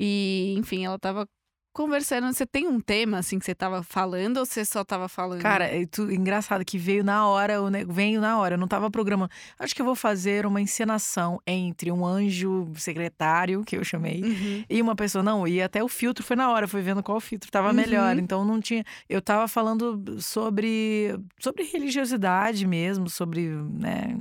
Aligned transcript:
E, 0.00 0.54
enfim, 0.58 0.84
ela 0.84 0.98
tava 0.98 1.28
conversando, 1.76 2.32
você 2.32 2.46
tem 2.46 2.66
um 2.66 2.80
tema 2.80 3.18
assim 3.18 3.38
que 3.38 3.44
você 3.44 3.54
tava 3.54 3.82
falando 3.82 4.38
ou 4.38 4.46
você 4.46 4.64
só 4.64 4.82
tava 4.82 5.10
falando? 5.10 5.42
Cara, 5.42 5.66
é 5.66 5.84
tu, 5.84 6.10
engraçado 6.10 6.64
que 6.64 6.78
veio 6.78 7.04
na 7.04 7.28
hora, 7.28 7.58
veio 7.86 8.18
na 8.18 8.38
hora, 8.38 8.54
eu 8.54 8.58
não 8.58 8.66
tava 8.66 8.90
programando. 8.90 9.30
Acho 9.58 9.74
que 9.74 9.82
eu 9.82 9.86
vou 9.86 9.94
fazer 9.94 10.46
uma 10.46 10.58
encenação 10.58 11.38
entre 11.46 11.92
um 11.92 12.06
anjo 12.06 12.66
secretário, 12.76 13.62
que 13.62 13.76
eu 13.76 13.84
chamei, 13.84 14.22
uhum. 14.22 14.64
e 14.70 14.80
uma 14.80 14.96
pessoa. 14.96 15.22
Não, 15.22 15.46
e 15.46 15.60
até 15.60 15.84
o 15.84 15.88
filtro 15.88 16.24
foi 16.24 16.34
na 16.34 16.50
hora, 16.50 16.66
foi 16.66 16.80
vendo 16.80 17.02
qual 17.02 17.20
filtro 17.20 17.50
tava 17.50 17.68
uhum. 17.68 17.74
melhor. 17.74 18.16
Então 18.16 18.42
não 18.42 18.58
tinha. 18.58 18.82
Eu 19.06 19.20
tava 19.20 19.46
falando 19.46 20.18
sobre, 20.18 21.14
sobre 21.38 21.62
religiosidade 21.62 22.66
mesmo, 22.66 23.10
sobre 23.10 23.48
né, 23.48 24.16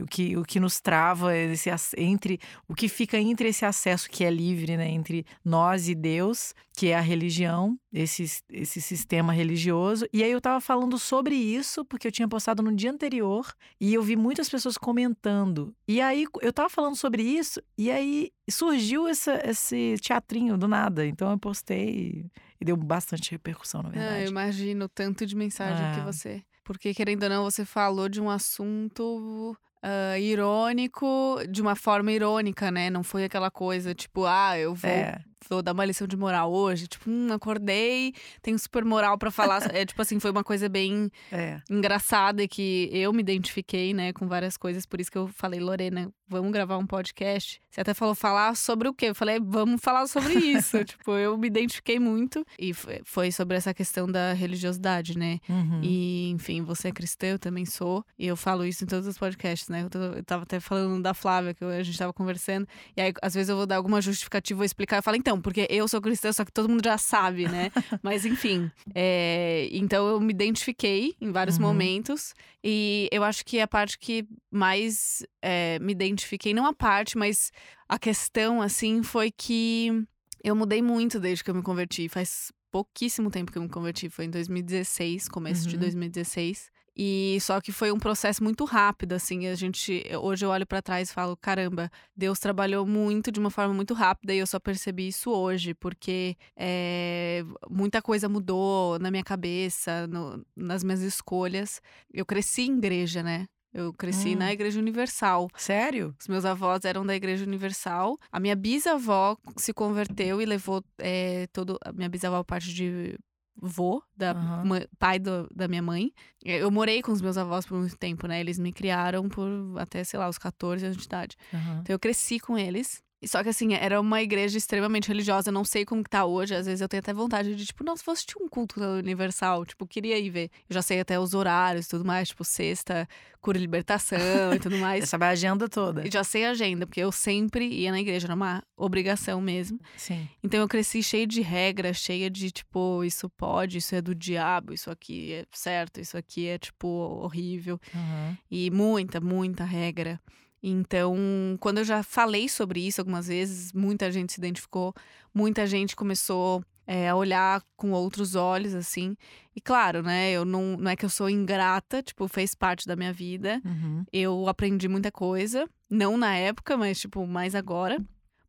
o, 0.00 0.06
que, 0.06 0.36
o 0.36 0.44
que 0.44 0.60
nos 0.60 0.80
trava 0.80 1.36
esse, 1.36 1.70
entre 1.96 2.38
o 2.68 2.74
que 2.74 2.88
fica 2.88 3.18
entre 3.18 3.48
esse 3.48 3.64
acesso 3.64 4.08
que 4.08 4.24
é 4.24 4.30
livre, 4.30 4.76
né, 4.76 4.88
entre 4.88 5.24
nós 5.44 5.88
e 5.88 5.94
Deus, 5.94 6.54
que 6.72 6.88
é 6.88 6.96
a 6.96 7.00
religião, 7.00 7.78
esse, 7.92 8.24
esse 8.50 8.80
sistema 8.80 9.32
religioso. 9.32 10.06
E 10.12 10.22
aí 10.22 10.30
eu 10.30 10.40
tava 10.40 10.60
falando 10.60 10.98
sobre 10.98 11.34
isso, 11.34 11.84
porque 11.84 12.08
eu 12.08 12.12
tinha 12.12 12.28
postado 12.28 12.62
no 12.62 12.74
dia 12.74 12.90
anterior, 12.90 13.52
e 13.80 13.92
eu 13.92 14.02
vi 14.02 14.16
muitas 14.16 14.48
pessoas 14.48 14.78
comentando. 14.78 15.74
E 15.86 16.00
aí 16.00 16.26
eu 16.40 16.52
tava 16.52 16.68
falando 16.68 16.96
sobre 16.96 17.22
isso, 17.22 17.60
e 17.76 17.90
aí 17.90 18.30
surgiu 18.48 19.06
essa, 19.08 19.40
esse 19.48 19.96
teatrinho 20.00 20.56
do 20.56 20.66
nada. 20.66 21.06
Então 21.06 21.30
eu 21.30 21.38
postei 21.38 22.30
e 22.60 22.64
deu 22.64 22.76
bastante 22.76 23.30
repercussão, 23.30 23.82
na 23.82 23.88
ah, 23.88 23.92
verdade. 23.92 24.14
Ah, 24.14 24.22
eu 24.22 24.30
imagino 24.30 24.88
tanto 24.88 25.26
de 25.26 25.34
mensagem 25.34 25.94
que 25.94 26.00
é. 26.00 26.04
você. 26.04 26.44
Porque, 26.62 26.94
querendo 26.94 27.24
ou 27.24 27.28
não, 27.28 27.44
você 27.44 27.64
falou 27.64 28.08
de 28.08 28.20
um 28.20 28.30
assunto 28.30 29.56
Uh, 29.82 30.18
irônico 30.18 31.38
de 31.48 31.62
uma 31.62 31.74
forma 31.74 32.12
irônica, 32.12 32.70
né? 32.70 32.90
Não 32.90 33.02
foi 33.02 33.24
aquela 33.24 33.50
coisa 33.50 33.94
tipo, 33.94 34.26
ah, 34.26 34.58
eu 34.58 34.74
vou 34.74 34.90
é 34.90 35.24
vou 35.48 35.62
dar 35.62 35.72
uma 35.72 35.84
lição 35.84 36.06
de 36.06 36.16
moral 36.16 36.52
hoje. 36.52 36.86
Tipo, 36.86 37.10
hum, 37.10 37.32
acordei, 37.32 38.12
tenho 38.42 38.58
super 38.58 38.84
moral 38.84 39.16
para 39.18 39.30
falar. 39.30 39.74
é 39.74 39.84
tipo 39.84 40.00
assim, 40.02 40.18
foi 40.20 40.30
uma 40.30 40.44
coisa 40.44 40.68
bem 40.68 41.10
é. 41.32 41.60
engraçada 41.70 42.46
que 42.46 42.88
eu 42.92 43.12
me 43.12 43.20
identifiquei, 43.20 43.94
né, 43.94 44.12
com 44.12 44.26
várias 44.26 44.56
coisas. 44.56 44.86
Por 44.86 45.00
isso 45.00 45.10
que 45.10 45.18
eu 45.18 45.28
falei, 45.28 45.60
Lorena, 45.60 46.12
vamos 46.28 46.52
gravar 46.52 46.78
um 46.78 46.86
podcast. 46.86 47.60
Você 47.70 47.80
até 47.80 47.92
falou 47.92 48.14
falar 48.14 48.56
sobre 48.56 48.88
o 48.88 48.94
quê? 48.94 49.06
Eu 49.06 49.14
falei, 49.14 49.38
vamos 49.40 49.80
falar 49.80 50.06
sobre 50.06 50.34
isso. 50.38 50.84
tipo, 50.84 51.12
eu 51.12 51.36
me 51.36 51.48
identifiquei 51.48 51.98
muito. 51.98 52.44
E 52.58 52.72
foi 53.04 53.32
sobre 53.32 53.56
essa 53.56 53.74
questão 53.74 54.06
da 54.06 54.32
religiosidade, 54.32 55.18
né? 55.18 55.38
Uhum. 55.48 55.80
E, 55.82 56.30
enfim, 56.30 56.62
você 56.62 56.88
é 56.88 56.92
cristã, 56.92 57.28
eu 57.28 57.38
também 57.38 57.66
sou. 57.66 58.04
E 58.18 58.26
eu 58.26 58.36
falo 58.36 58.64
isso 58.64 58.84
em 58.84 58.86
todos 58.86 59.06
os 59.06 59.18
podcasts, 59.18 59.68
né? 59.68 59.82
Eu, 59.82 59.90
tô, 59.90 59.98
eu 59.98 60.24
tava 60.24 60.44
até 60.44 60.60
falando 60.60 61.02
da 61.02 61.12
Flávia, 61.12 61.52
que 61.52 61.64
a 61.64 61.82
gente 61.82 61.98
tava 61.98 62.12
conversando. 62.12 62.66
E 62.96 63.00
aí, 63.00 63.12
às 63.20 63.34
vezes, 63.34 63.48
eu 63.48 63.56
vou 63.56 63.66
dar 63.66 63.76
alguma 63.76 64.00
justificativa, 64.00 64.58
vou 64.58 64.64
explicar. 64.64 64.98
Eu 64.98 65.02
falo, 65.02 65.16
então, 65.16 65.29
porque 65.38 65.66
eu 65.68 65.86
sou 65.86 66.00
cristã, 66.00 66.32
só 66.32 66.42
que 66.42 66.52
todo 66.52 66.68
mundo 66.68 66.82
já 66.82 66.96
sabe, 66.96 67.46
né? 67.46 67.70
Mas 68.02 68.24
enfim. 68.24 68.70
É, 68.94 69.68
então 69.70 70.08
eu 70.08 70.18
me 70.18 70.32
identifiquei 70.32 71.14
em 71.20 71.30
vários 71.30 71.56
uhum. 71.56 71.62
momentos. 71.64 72.34
E 72.64 73.06
eu 73.12 73.22
acho 73.22 73.44
que 73.44 73.60
a 73.60 73.68
parte 73.68 73.98
que 73.98 74.26
mais 74.50 75.22
é, 75.42 75.78
me 75.80 75.92
identifiquei, 75.92 76.54
não 76.54 76.64
a 76.64 76.72
parte, 76.72 77.16
mas 77.18 77.50
a 77.88 77.98
questão, 77.98 78.60
assim, 78.60 79.02
foi 79.02 79.30
que 79.30 80.06
eu 80.42 80.54
mudei 80.54 80.82
muito 80.82 81.18
desde 81.18 81.44
que 81.44 81.50
eu 81.50 81.54
me 81.54 81.62
converti. 81.62 82.08
Faz 82.08 82.52
pouquíssimo 82.70 83.30
tempo 83.30 83.50
que 83.50 83.58
eu 83.58 83.62
me 83.62 83.68
converti, 83.68 84.08
foi 84.08 84.26
em 84.26 84.30
2016, 84.30 85.28
começo 85.28 85.64
uhum. 85.64 85.70
de 85.70 85.76
2016. 85.78 86.70
E 87.02 87.38
só 87.40 87.62
que 87.62 87.72
foi 87.72 87.90
um 87.90 87.98
processo 87.98 88.44
muito 88.44 88.62
rápido, 88.66 89.14
assim. 89.14 89.46
A 89.46 89.54
gente 89.54 90.04
hoje 90.20 90.44
eu 90.44 90.50
olho 90.50 90.66
para 90.66 90.82
trás 90.82 91.08
e 91.08 91.14
falo, 91.14 91.34
caramba, 91.34 91.90
Deus 92.14 92.38
trabalhou 92.38 92.84
muito 92.84 93.32
de 93.32 93.40
uma 93.40 93.48
forma 93.48 93.72
muito 93.72 93.94
rápida 93.94 94.34
e 94.34 94.38
eu 94.38 94.46
só 94.46 94.60
percebi 94.60 95.08
isso 95.08 95.30
hoje, 95.30 95.72
porque 95.72 96.36
é, 96.54 97.42
muita 97.70 98.02
coisa 98.02 98.28
mudou 98.28 98.98
na 98.98 99.10
minha 99.10 99.24
cabeça, 99.24 100.06
no, 100.08 100.44
nas 100.54 100.84
minhas 100.84 101.00
escolhas. 101.00 101.80
Eu 102.12 102.26
cresci 102.26 102.64
em 102.64 102.76
igreja, 102.76 103.22
né? 103.22 103.46
Eu 103.72 103.94
cresci 103.94 104.34
hum. 104.34 104.38
na 104.38 104.52
Igreja 104.52 104.78
Universal. 104.78 105.48
Sério? 105.56 106.14
Os 106.20 106.28
meus 106.28 106.44
avós 106.44 106.84
eram 106.84 107.06
da 107.06 107.14
Igreja 107.14 107.46
Universal. 107.46 108.18
A 108.30 108.38
minha 108.38 108.56
bisavó 108.56 109.38
se 109.56 109.72
converteu 109.72 110.42
e 110.42 110.44
levou 110.44 110.84
é, 110.98 111.46
todo. 111.52 111.78
A 111.82 111.92
minha 111.92 112.10
bisavó, 112.10 112.42
parte 112.42 112.74
de 112.74 113.16
vô, 113.56 114.02
da 114.16 114.32
uhum. 114.32 114.80
pai 114.98 115.18
do, 115.18 115.48
da 115.54 115.68
minha 115.68 115.82
mãe. 115.82 116.12
Eu 116.44 116.70
morei 116.70 117.02
com 117.02 117.12
os 117.12 117.20
meus 117.20 117.36
avós 117.36 117.66
por 117.66 117.78
muito 117.78 117.96
tempo, 117.96 118.26
né? 118.26 118.40
Eles 118.40 118.58
me 118.58 118.72
criaram 118.72 119.28
por 119.28 119.48
até, 119.78 120.02
sei 120.04 120.18
lá, 120.18 120.28
os 120.28 120.38
14 120.38 120.84
anos 120.84 120.96
de 120.96 121.04
idade. 121.04 121.36
Uhum. 121.52 121.80
Então 121.80 121.94
eu 121.94 121.98
cresci 121.98 122.40
com 122.40 122.56
eles. 122.56 123.02
Só 123.26 123.42
que 123.42 123.50
assim, 123.50 123.74
era 123.74 124.00
uma 124.00 124.22
igreja 124.22 124.56
extremamente 124.56 125.08
religiosa, 125.08 125.52
não 125.52 125.64
sei 125.64 125.84
como 125.84 126.02
que 126.02 126.08
tá 126.08 126.24
hoje. 126.24 126.54
Às 126.54 126.66
vezes 126.66 126.80
eu 126.80 126.88
tenho 126.88 127.00
até 127.00 127.12
vontade 127.12 127.54
de, 127.54 127.66
tipo, 127.66 127.84
nossa, 127.84 128.02
vou 128.04 128.12
assistir 128.12 128.36
um 128.40 128.48
culto 128.48 128.80
universal. 128.80 129.64
Tipo, 129.66 129.86
queria 129.86 130.18
ir 130.18 130.30
ver. 130.30 130.50
Eu 130.68 130.74
já 130.74 130.82
sei 130.82 131.00
até 131.00 131.20
os 131.20 131.34
horários 131.34 131.86
e 131.86 131.88
tudo 131.90 132.04
mais, 132.04 132.28
tipo, 132.28 132.44
sexta, 132.44 133.06
cura 133.40 133.58
e 133.58 133.60
libertação 133.60 134.54
e 134.54 134.58
tudo 134.58 134.76
mais. 134.78 135.08
Sabe 135.08 135.26
a 135.26 135.30
agenda 135.30 135.68
toda. 135.68 136.06
E 136.06 136.10
já 136.10 136.24
sei 136.24 136.46
a 136.46 136.50
agenda, 136.50 136.86
porque 136.86 137.00
eu 137.00 137.12
sempre 137.12 137.66
ia 137.66 137.90
na 137.90 138.00
igreja, 138.00 138.26
era 138.26 138.34
uma 138.34 138.62
obrigação 138.76 139.40
mesmo. 139.40 139.78
Sim. 139.96 140.26
Então 140.42 140.60
eu 140.60 140.68
cresci 140.68 141.02
cheia 141.02 141.26
de 141.26 141.42
regras, 141.42 141.98
cheia 141.98 142.30
de, 142.30 142.50
tipo, 142.50 143.04
isso 143.04 143.28
pode, 143.28 143.78
isso 143.78 143.94
é 143.94 144.00
do 144.00 144.14
diabo, 144.14 144.72
isso 144.72 144.90
aqui 144.90 145.34
é 145.34 145.46
certo, 145.52 146.00
isso 146.00 146.16
aqui 146.16 146.46
é, 146.46 146.58
tipo, 146.58 146.88
horrível. 146.88 147.78
Uhum. 147.94 148.36
E 148.50 148.70
muita, 148.70 149.20
muita 149.20 149.64
regra. 149.64 150.18
Então, 150.62 151.16
quando 151.58 151.78
eu 151.78 151.84
já 151.84 152.02
falei 152.02 152.48
sobre 152.48 152.80
isso 152.80 153.00
algumas 153.00 153.28
vezes, 153.28 153.72
muita 153.72 154.10
gente 154.12 154.32
se 154.32 154.40
identificou, 154.40 154.92
muita 155.34 155.66
gente 155.66 155.96
começou 155.96 156.62
é, 156.86 157.08
a 157.08 157.14
olhar 157.14 157.62
com 157.76 157.92
outros 157.92 158.34
olhos, 158.34 158.74
assim. 158.74 159.16
E 159.54 159.60
claro, 159.60 160.02
né, 160.02 160.32
eu 160.32 160.44
não, 160.44 160.76
não 160.76 160.90
é 160.90 160.96
que 160.96 161.04
eu 161.04 161.08
sou 161.08 161.30
ingrata, 161.30 162.02
tipo, 162.02 162.26
fez 162.28 162.54
parte 162.54 162.86
da 162.86 162.96
minha 162.96 163.12
vida. 163.12 163.62
Uhum. 163.64 164.04
Eu 164.12 164.48
aprendi 164.48 164.88
muita 164.88 165.10
coisa, 165.10 165.68
não 165.88 166.16
na 166.16 166.34
época, 166.36 166.76
mas, 166.76 167.00
tipo, 167.00 167.26
mais 167.26 167.54
agora. 167.54 167.98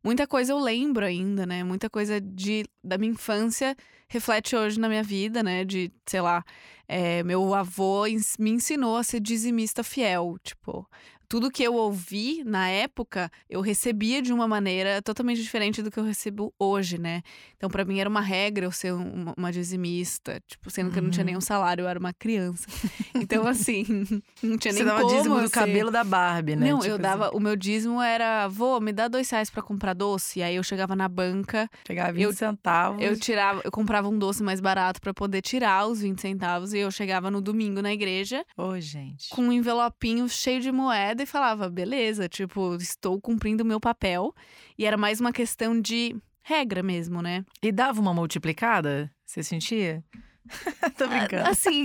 Muita 0.04 0.26
coisa 0.26 0.52
eu 0.52 0.58
lembro 0.58 1.06
ainda, 1.06 1.46
né? 1.46 1.62
Muita 1.62 1.88
coisa 1.88 2.20
de, 2.20 2.64
da 2.82 2.98
minha 2.98 3.12
infância 3.12 3.76
reflete 4.08 4.56
hoje 4.56 4.78
na 4.80 4.88
minha 4.88 5.02
vida, 5.04 5.42
né? 5.42 5.64
De, 5.64 5.92
sei 6.04 6.20
lá, 6.20 6.44
é, 6.88 7.22
meu 7.22 7.54
avô 7.54 8.02
me 8.38 8.50
ensinou 8.50 8.96
a 8.96 9.04
ser 9.04 9.20
dizimista 9.20 9.84
fiel. 9.84 10.36
Tipo, 10.42 10.84
tudo 11.32 11.50
que 11.50 11.62
eu 11.62 11.72
ouvi 11.72 12.44
na 12.44 12.68
época, 12.68 13.30
eu 13.48 13.62
recebia 13.62 14.20
de 14.20 14.34
uma 14.34 14.46
maneira 14.46 15.00
totalmente 15.00 15.40
diferente 15.40 15.80
do 15.80 15.90
que 15.90 15.98
eu 15.98 16.04
recebo 16.04 16.52
hoje, 16.58 16.98
né? 16.98 17.22
Então, 17.56 17.70
para 17.70 17.86
mim 17.86 17.98
era 17.98 18.06
uma 18.06 18.20
regra 18.20 18.66
eu 18.66 18.70
ser 18.70 18.92
uma, 18.92 19.32
uma 19.34 19.50
dizimista, 19.50 20.42
tipo, 20.46 20.68
sendo 20.68 20.90
que 20.90 20.98
eu 20.98 21.02
não 21.02 21.08
tinha 21.08 21.24
nenhum 21.24 21.38
uhum. 21.38 21.40
salário, 21.40 21.84
eu 21.84 21.88
era 21.88 21.98
uma 21.98 22.12
criança. 22.12 22.66
Então, 23.14 23.46
assim, 23.46 23.82
não 24.42 24.58
tinha 24.58 24.74
nem 24.74 24.82
Você 24.82 24.84
dava 24.84 25.06
dízimo 25.06 25.40
do 25.40 25.48
cabelo 25.48 25.90
da 25.90 26.04
Barbie, 26.04 26.54
né? 26.54 26.70
Não, 26.70 26.80
tipo 26.80 26.92
eu 26.92 26.98
dava. 26.98 27.28
Assim. 27.28 27.36
O 27.36 27.40
meu 27.40 27.56
dízimo 27.56 28.02
era, 28.02 28.46
vô, 28.48 28.78
me 28.78 28.92
dá 28.92 29.08
dois 29.08 29.30
reais 29.30 29.48
pra 29.48 29.62
comprar 29.62 29.94
doce. 29.94 30.40
E 30.40 30.42
aí 30.42 30.56
eu 30.56 30.62
chegava 30.62 30.94
na 30.94 31.08
banca. 31.08 31.66
Chegava 31.86 32.12
20 32.12 32.22
eu, 32.24 32.32
centavos. 32.34 33.02
Eu 33.02 33.18
tirava, 33.18 33.62
eu 33.64 33.70
comprava 33.70 34.06
um 34.06 34.18
doce 34.18 34.42
mais 34.42 34.60
barato 34.60 35.00
para 35.00 35.14
poder 35.14 35.40
tirar 35.40 35.86
os 35.86 36.02
20 36.02 36.20
centavos. 36.20 36.74
E 36.74 36.78
eu 36.78 36.90
chegava 36.90 37.30
no 37.30 37.40
domingo 37.40 37.80
na 37.80 37.90
igreja. 37.90 38.44
Ô, 38.54 38.64
oh, 38.64 38.80
gente. 38.80 39.30
Com 39.30 39.44
um 39.44 39.52
envelopinho 39.52 40.28
cheio 40.28 40.60
de 40.60 40.70
moeda 40.70 41.21
e 41.22 41.26
falava, 41.26 41.68
beleza, 41.70 42.28
tipo, 42.28 42.74
estou 42.76 43.20
cumprindo 43.20 43.62
o 43.62 43.66
meu 43.66 43.80
papel. 43.80 44.34
E 44.78 44.84
era 44.84 44.96
mais 44.96 45.20
uma 45.20 45.32
questão 45.32 45.80
de 45.80 46.16
regra 46.42 46.82
mesmo, 46.82 47.22
né? 47.22 47.44
E 47.62 47.70
dava 47.72 48.00
uma 48.00 48.12
multiplicada? 48.12 49.10
Você 49.24 49.42
sentia? 49.42 50.02
Tô 50.98 51.06
brincando. 51.06 51.48
Assim, 51.48 51.84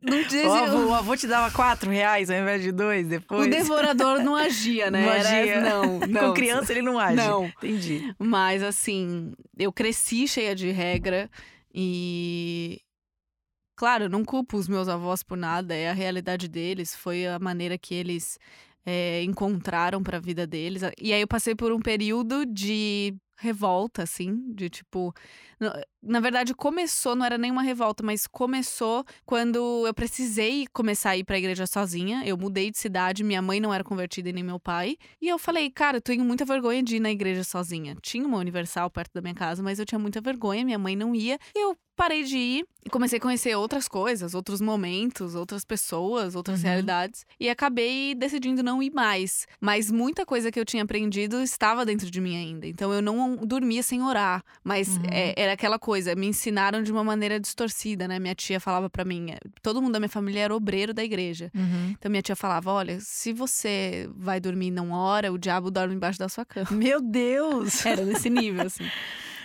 não 0.00 0.22
dizia. 0.22 0.48
O 0.48 0.52
avô, 0.52 0.86
o 0.86 0.94
avô 0.94 1.16
te 1.16 1.26
dava 1.26 1.50
quatro 1.54 1.90
reais 1.90 2.30
ao 2.30 2.36
invés 2.38 2.62
de 2.62 2.72
dois 2.72 3.06
depois. 3.06 3.46
O 3.46 3.50
devorador 3.50 4.22
não 4.22 4.34
agia, 4.34 4.90
né? 4.90 5.04
Não 5.04 5.12
agia. 5.12 5.54
Era, 5.54 5.70
não, 5.70 5.98
não. 6.00 6.28
Com 6.28 6.34
criança 6.34 6.72
ele 6.72 6.82
não 6.82 6.98
age. 6.98 7.16
Não. 7.16 7.44
Entendi. 7.46 8.14
Mas 8.18 8.62
assim, 8.62 9.32
eu 9.58 9.72
cresci 9.72 10.26
cheia 10.26 10.54
de 10.54 10.70
regra 10.70 11.30
e. 11.72 12.80
Claro, 13.80 14.10
não 14.10 14.22
culpo 14.22 14.58
os 14.58 14.68
meus 14.68 14.88
avós 14.88 15.22
por 15.22 15.38
nada, 15.38 15.74
é 15.74 15.88
a 15.88 15.94
realidade 15.94 16.46
deles, 16.48 16.94
foi 16.94 17.26
a 17.26 17.38
maneira 17.38 17.78
que 17.78 17.94
eles 17.94 18.38
é, 18.84 19.22
encontraram 19.22 20.02
para 20.02 20.18
a 20.18 20.20
vida 20.20 20.46
deles. 20.46 20.82
E 21.00 21.14
aí 21.14 21.20
eu 21.22 21.26
passei 21.26 21.54
por 21.54 21.72
um 21.72 21.80
período 21.80 22.44
de 22.44 23.16
revolta, 23.38 24.02
assim, 24.02 24.52
de 24.52 24.68
tipo. 24.68 25.14
Na 26.02 26.20
verdade, 26.20 26.54
começou, 26.54 27.14
não 27.14 27.26
era 27.26 27.36
nenhuma 27.36 27.62
revolta, 27.62 28.02
mas 28.02 28.26
começou 28.26 29.04
quando 29.26 29.86
eu 29.86 29.92
precisei 29.92 30.66
começar 30.72 31.10
a 31.10 31.16
ir 31.18 31.24
pra 31.24 31.38
igreja 31.38 31.66
sozinha. 31.66 32.22
Eu 32.24 32.38
mudei 32.38 32.70
de 32.70 32.78
cidade, 32.78 33.22
minha 33.22 33.42
mãe 33.42 33.60
não 33.60 33.72
era 33.72 33.84
convertida 33.84 34.30
e 34.30 34.32
nem 34.32 34.42
meu 34.42 34.58
pai. 34.58 34.96
E 35.20 35.28
eu 35.28 35.38
falei, 35.38 35.70
cara, 35.70 35.98
eu 35.98 36.00
tenho 36.00 36.24
muita 36.24 36.44
vergonha 36.46 36.82
de 36.82 36.96
ir 36.96 37.00
na 37.00 37.10
igreja 37.10 37.44
sozinha. 37.44 37.94
Tinha 38.00 38.26
uma 38.26 38.38
universal 38.38 38.90
perto 38.90 39.12
da 39.12 39.20
minha 39.20 39.34
casa, 39.34 39.62
mas 39.62 39.78
eu 39.78 39.84
tinha 39.84 39.98
muita 39.98 40.20
vergonha, 40.22 40.64
minha 40.64 40.78
mãe 40.78 40.96
não 40.96 41.14
ia. 41.14 41.38
E 41.54 41.62
eu 41.62 41.76
parei 42.00 42.24
de 42.24 42.38
ir 42.38 42.66
e 42.82 42.88
comecei 42.88 43.18
a 43.18 43.20
conhecer 43.20 43.54
outras 43.54 43.86
coisas, 43.86 44.32
outros 44.32 44.58
momentos, 44.58 45.34
outras 45.34 45.66
pessoas, 45.66 46.34
outras 46.34 46.60
uhum. 46.60 46.66
realidades. 46.66 47.26
E 47.38 47.46
acabei 47.50 48.14
decidindo 48.14 48.62
não 48.62 48.82
ir 48.82 48.90
mais. 48.90 49.46
Mas 49.60 49.90
muita 49.90 50.24
coisa 50.24 50.50
que 50.50 50.58
eu 50.58 50.64
tinha 50.64 50.82
aprendido 50.82 51.42
estava 51.42 51.84
dentro 51.84 52.10
de 52.10 52.18
mim 52.18 52.36
ainda. 52.36 52.66
Então 52.66 52.90
eu 52.90 53.02
não 53.02 53.36
dormia 53.36 53.82
sem 53.82 54.02
orar. 54.02 54.42
Mas 54.64 54.96
uhum. 54.96 55.02
é, 55.10 55.34
era 55.36 55.49
aquela 55.52 55.78
coisa, 55.78 56.14
me 56.14 56.26
ensinaram 56.26 56.82
de 56.82 56.90
uma 56.90 57.04
maneira 57.04 57.38
distorcida, 57.38 58.06
né? 58.06 58.18
Minha 58.18 58.34
tia 58.34 58.60
falava 58.60 58.88
para 58.88 59.04
mim, 59.04 59.34
todo 59.62 59.80
mundo 59.80 59.92
da 59.92 60.00
minha 60.00 60.08
família 60.08 60.40
era 60.40 60.54
obreiro 60.54 60.92
da 60.92 61.04
igreja. 61.04 61.50
Uhum. 61.54 61.90
Então 61.98 62.10
minha 62.10 62.22
tia 62.22 62.36
falava: 62.36 62.72
olha, 62.72 62.98
se 63.00 63.32
você 63.32 64.08
vai 64.14 64.40
dormir 64.40 64.70
não 64.70 64.92
ora, 64.92 65.32
o 65.32 65.38
diabo 65.38 65.70
dorme 65.70 65.94
embaixo 65.94 66.18
da 66.18 66.28
sua 66.28 66.44
cama. 66.44 66.70
Meu 66.70 67.00
Deus! 67.00 67.84
Era 67.86 68.04
nesse 68.04 68.30
nível, 68.30 68.66
assim. 68.66 68.84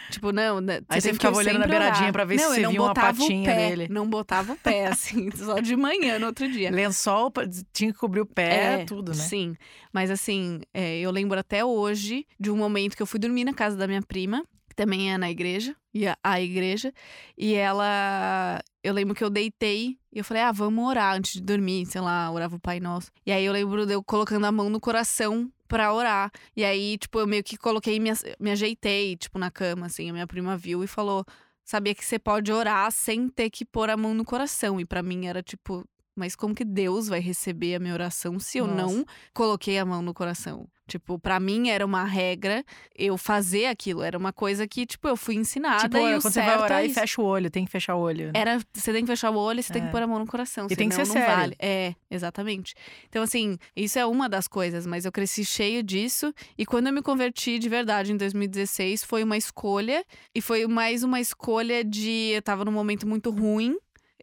Tipo, 0.10 0.32
não, 0.32 0.62
né, 0.62 0.82
Aí 0.88 1.02
você 1.02 1.14
ficava 1.14 1.38
olhando 1.38 1.60
na 1.60 1.68
beiradinha 1.68 2.04
orar. 2.04 2.14
pra 2.14 2.26
ver 2.26 2.36
não, 2.36 2.50
se 2.50 2.62
você 2.62 2.68
via 2.68 2.82
uma 2.82 2.94
patinha 2.94 3.52
pé, 3.52 3.70
dele. 3.70 3.88
Não 3.90 4.08
botava 4.08 4.54
o 4.54 4.56
pé, 4.56 4.88
assim, 4.88 5.30
só 5.36 5.60
de 5.60 5.76
manhã 5.76 6.20
no 6.20 6.28
outro 6.28 6.50
dia. 6.50 6.70
Lençol, 6.70 7.32
tinha 7.74 7.92
que 7.92 7.98
cobrir 7.98 8.22
o 8.22 8.26
pé, 8.26 8.82
é, 8.82 8.86
tudo, 8.86 9.10
né? 9.10 9.18
Sim. 9.18 9.56
Mas 9.92 10.12
assim, 10.12 10.62
é, 10.74 11.00
eu 11.00 11.12
lembro 11.12 11.40
até 11.40 11.66
hoje 11.66 12.26
de 12.40 12.52
um 12.52 12.58
momento 12.58 12.96
que 12.96 13.02
eu 13.02 13.08
fui 13.08 13.20
dormir 13.20 13.46
na 13.46 13.54
casa 13.54 13.76
da 13.76 13.88
minha 13.88 14.02
prima, 14.02 14.44
que 14.76 14.84
também 14.84 15.14
é 15.14 15.18
na 15.18 15.32
igreja, 15.32 15.74
ia 15.94 16.18
à 16.22 16.42
igreja, 16.42 16.94
e 17.38 17.54
ela. 17.54 18.60
Eu 18.84 18.94
lembro 18.94 19.16
que 19.16 19.24
eu 19.24 19.30
deitei 19.30 19.98
e 20.12 20.20
eu 20.20 20.24
falei, 20.24 20.44
ah, 20.44 20.52
vamos 20.52 20.86
orar 20.86 21.16
antes 21.16 21.34
de 21.34 21.42
dormir, 21.42 21.86
sei 21.86 22.02
lá, 22.02 22.30
orava 22.30 22.58
o 22.58 22.60
Pai 22.60 22.80
Nosso. 22.80 23.10
E 23.26 23.32
aí 23.32 23.46
eu 23.46 23.54
lembro 23.54 23.86
de 23.86 23.94
eu 23.94 24.04
colocando 24.04 24.46
a 24.46 24.52
mão 24.52 24.70
no 24.70 24.80
coração 24.80 25.52
pra 25.68 25.94
orar. 25.94 26.30
E 26.56 26.64
aí, 26.64 26.98
tipo, 26.98 27.20
eu 27.20 27.26
meio 27.26 27.44
que 27.44 27.58
coloquei, 27.58 28.00
me, 28.00 28.12
me 28.40 28.52
ajeitei, 28.52 29.16
tipo, 29.16 29.40
na 29.40 29.50
cama, 29.50 29.88
assim. 29.88 30.10
A 30.10 30.14
minha 30.14 30.28
prima 30.28 30.56
viu 30.58 30.84
e 30.84 30.88
falou: 30.88 31.26
sabia 31.64 31.96
que 31.96 32.06
você 32.06 32.20
pode 32.20 32.52
orar 32.52 32.92
sem 32.92 33.30
ter 33.30 33.50
que 33.50 33.66
pôr 33.66 33.90
a 33.90 33.98
mão 33.98 34.14
no 34.14 34.26
coração. 34.26 34.80
E 34.80 34.86
para 34.86 35.02
mim 35.02 35.26
era 35.26 35.42
tipo, 35.42 35.84
mas 36.16 36.36
como 36.36 36.54
que 36.54 36.66
Deus 36.66 37.08
vai 37.08 37.20
receber 37.20 37.76
a 37.76 37.80
minha 37.80 37.94
oração 37.94 38.40
se 38.40 38.58
eu 38.58 38.68
Nossa. 38.68 38.82
não 38.82 39.06
coloquei 39.34 39.80
a 39.80 39.86
mão 39.86 40.02
no 40.02 40.14
coração? 40.14 40.68
Tipo, 40.88 41.18
para 41.18 41.40
mim 41.40 41.70
era 41.70 41.84
uma 41.84 42.04
regra 42.04 42.64
eu 42.96 43.18
fazer 43.18 43.66
aquilo. 43.66 44.04
Era 44.04 44.18
uma 44.18 44.32
coisa 44.32 44.68
que, 44.68 44.86
tipo, 44.86 45.08
eu 45.08 45.18
fui 45.18 45.36
ensinada. 45.36 45.84
Tipo, 45.84 45.98
e 45.98 46.22
quando 46.22 46.22
você 46.22 46.42
vai 46.42 46.58
orar 46.58 46.82
é 46.84 46.86
e 46.86 46.94
fecha 46.94 47.22
o 47.22 47.26
olho, 47.26 47.50
tem 47.50 47.66
que 47.66 47.72
fechar 47.72 47.96
o 47.96 48.00
olho. 48.00 48.28
Né? 48.28 48.34
Era, 48.36 48.60
você 48.72 48.94
tem 48.94 49.04
que 49.04 49.08
fechar 49.08 49.32
o 49.32 49.36
olho, 49.36 49.64
você 49.64 49.72
é. 49.72 49.74
tem 49.74 49.82
que 49.82 49.88
é. 49.88 49.92
pôr 49.92 50.02
a 50.04 50.08
mão 50.08 50.20
no 50.20 50.28
coração. 50.28 50.68
E 50.70 50.76
tem 50.76 50.88
que 50.88 50.96
ser 50.96 51.06
não 51.08 51.14
sério. 51.14 51.36
Vale. 51.36 51.56
É, 51.60 51.96
exatamente. 52.10 52.76
Então, 53.10 53.24
assim, 53.24 53.58
isso 53.76 53.98
é 53.98 54.06
uma 54.06 54.30
das 54.30 54.48
coisas, 54.48 54.86
mas 54.86 55.06
eu 55.06 55.12
cresci 55.12 55.44
cheio 55.44 55.82
disso. 55.82 56.34
E 56.58 56.66
quando 56.66 56.88
eu 56.88 56.94
me 56.94 57.02
converti 57.02 57.58
de 57.58 57.68
verdade 57.68 58.12
em 58.12 58.18
2016, 58.18 59.04
foi 59.04 59.24
uma 59.24 59.38
escolha. 59.38 60.06
E 60.36 60.42
foi 60.42 60.68
mais 60.68 61.04
uma 61.04 61.20
escolha 61.20 61.84
de. 61.84 62.32
Eu 62.36 62.42
tava 62.42 62.64
num 62.64 62.72
momento 62.72 63.08
muito 63.08 63.32
ruim 63.32 63.76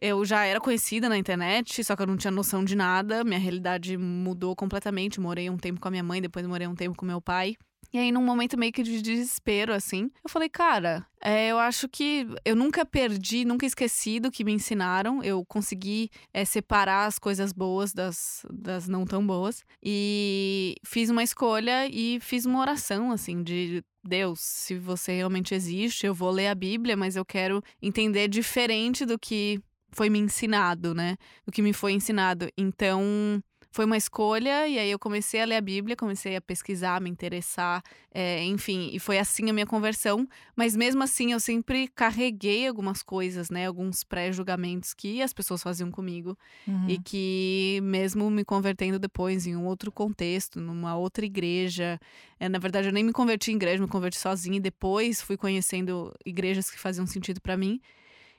eu 0.03 0.25
já 0.25 0.43
era 0.43 0.59
conhecida 0.59 1.07
na 1.07 1.17
internet, 1.17 1.81
só 1.81 1.95
que 1.95 2.01
eu 2.01 2.07
não 2.07 2.17
tinha 2.17 2.29
noção 2.29 2.61
de 2.61 2.75
nada. 2.75 3.23
Minha 3.23 3.39
realidade 3.39 3.97
mudou 3.97 4.53
completamente. 4.53 5.17
Morei 5.17 5.49
um 5.49 5.55
tempo 5.55 5.79
com 5.79 5.87
a 5.87 5.91
minha 5.91 6.03
mãe, 6.03 6.21
depois 6.21 6.45
morei 6.45 6.67
um 6.67 6.75
tempo 6.75 6.97
com 6.97 7.05
meu 7.05 7.21
pai. 7.21 7.55
E 7.93 7.97
aí, 7.97 8.11
num 8.11 8.21
momento 8.21 8.57
meio 8.57 8.73
que 8.73 8.83
de 8.83 9.01
desespero, 9.01 9.71
assim, 9.71 10.11
eu 10.21 10.29
falei, 10.29 10.49
cara, 10.49 11.05
é, 11.21 11.47
eu 11.47 11.57
acho 11.57 11.87
que 11.87 12.27
eu 12.43 12.53
nunca 12.53 12.85
perdi, 12.85 13.45
nunca 13.45 13.65
esqueci 13.65 14.19
do 14.19 14.29
que 14.29 14.43
me 14.43 14.51
ensinaram. 14.51 15.23
Eu 15.23 15.45
consegui 15.45 16.09
é, 16.33 16.43
separar 16.43 17.05
as 17.05 17.17
coisas 17.17 17.53
boas 17.53 17.93
das, 17.93 18.45
das 18.51 18.89
não 18.89 19.05
tão 19.05 19.25
boas. 19.25 19.63
E 19.81 20.75
fiz 20.83 21.09
uma 21.09 21.23
escolha 21.23 21.87
e 21.87 22.19
fiz 22.19 22.45
uma 22.45 22.59
oração, 22.59 23.09
assim, 23.09 23.41
de 23.41 23.81
Deus, 24.03 24.41
se 24.41 24.77
você 24.77 25.13
realmente 25.13 25.55
existe, 25.55 26.05
eu 26.05 26.13
vou 26.13 26.29
ler 26.29 26.47
a 26.47 26.55
Bíblia, 26.55 26.97
mas 26.97 27.15
eu 27.15 27.23
quero 27.23 27.63
entender 27.81 28.27
diferente 28.27 29.05
do 29.05 29.17
que 29.17 29.61
foi 29.93 30.09
me 30.09 30.19
ensinado, 30.19 30.93
né? 30.93 31.15
O 31.47 31.51
que 31.51 31.61
me 31.61 31.71
foi 31.71 31.93
ensinado. 31.93 32.49
Então, 32.57 33.41
foi 33.73 33.85
uma 33.85 33.97
escolha, 33.97 34.67
e 34.67 34.77
aí 34.77 34.91
eu 34.91 34.99
comecei 34.99 35.41
a 35.41 35.45
ler 35.45 35.55
a 35.55 35.61
Bíblia, 35.61 35.95
comecei 35.95 36.35
a 36.35 36.41
pesquisar, 36.41 37.01
me 37.01 37.09
interessar, 37.09 37.81
é, 38.13 38.43
enfim, 38.43 38.91
e 38.93 38.99
foi 38.99 39.17
assim 39.17 39.49
a 39.49 39.53
minha 39.53 39.65
conversão. 39.65 40.27
Mas 40.55 40.75
mesmo 40.75 41.01
assim, 41.01 41.31
eu 41.31 41.39
sempre 41.39 41.87
carreguei 41.87 42.67
algumas 42.67 43.01
coisas, 43.01 43.49
né? 43.49 43.65
Alguns 43.65 44.03
pré-julgamentos 44.03 44.93
que 44.93 45.23
as 45.23 45.33
pessoas 45.33 45.63
faziam 45.63 45.89
comigo, 45.89 46.37
uhum. 46.67 46.87
e 46.87 46.99
que, 46.99 47.79
mesmo 47.81 48.29
me 48.29 48.45
convertendo 48.45 48.99
depois 48.99 49.47
em 49.47 49.55
um 49.55 49.65
outro 49.65 49.91
contexto, 49.91 50.61
numa 50.61 50.95
outra 50.95 51.25
igreja, 51.25 51.99
é, 52.39 52.47
na 52.47 52.59
verdade, 52.59 52.89
eu 52.89 52.93
nem 52.93 53.03
me 53.03 53.11
converti 53.11 53.51
em 53.51 53.55
igreja, 53.55 53.81
me 53.81 53.89
converti 53.89 54.19
sozinha, 54.19 54.57
e 54.57 54.61
depois 54.61 55.19
fui 55.19 55.35
conhecendo 55.35 56.13
igrejas 56.23 56.69
que 56.69 56.79
faziam 56.79 57.07
sentido 57.07 57.41
para 57.41 57.57
mim. 57.57 57.81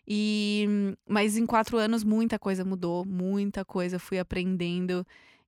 E 0.06 0.66
mas 1.08 1.36
em 1.36 1.46
quatro 1.46 1.78
anos 1.78 2.04
muita 2.04 2.38
coisa 2.38 2.64
mudou, 2.64 3.04
muita 3.04 3.64
coisa 3.64 3.98
fui 3.98 4.18
aprendendo 4.18 5.06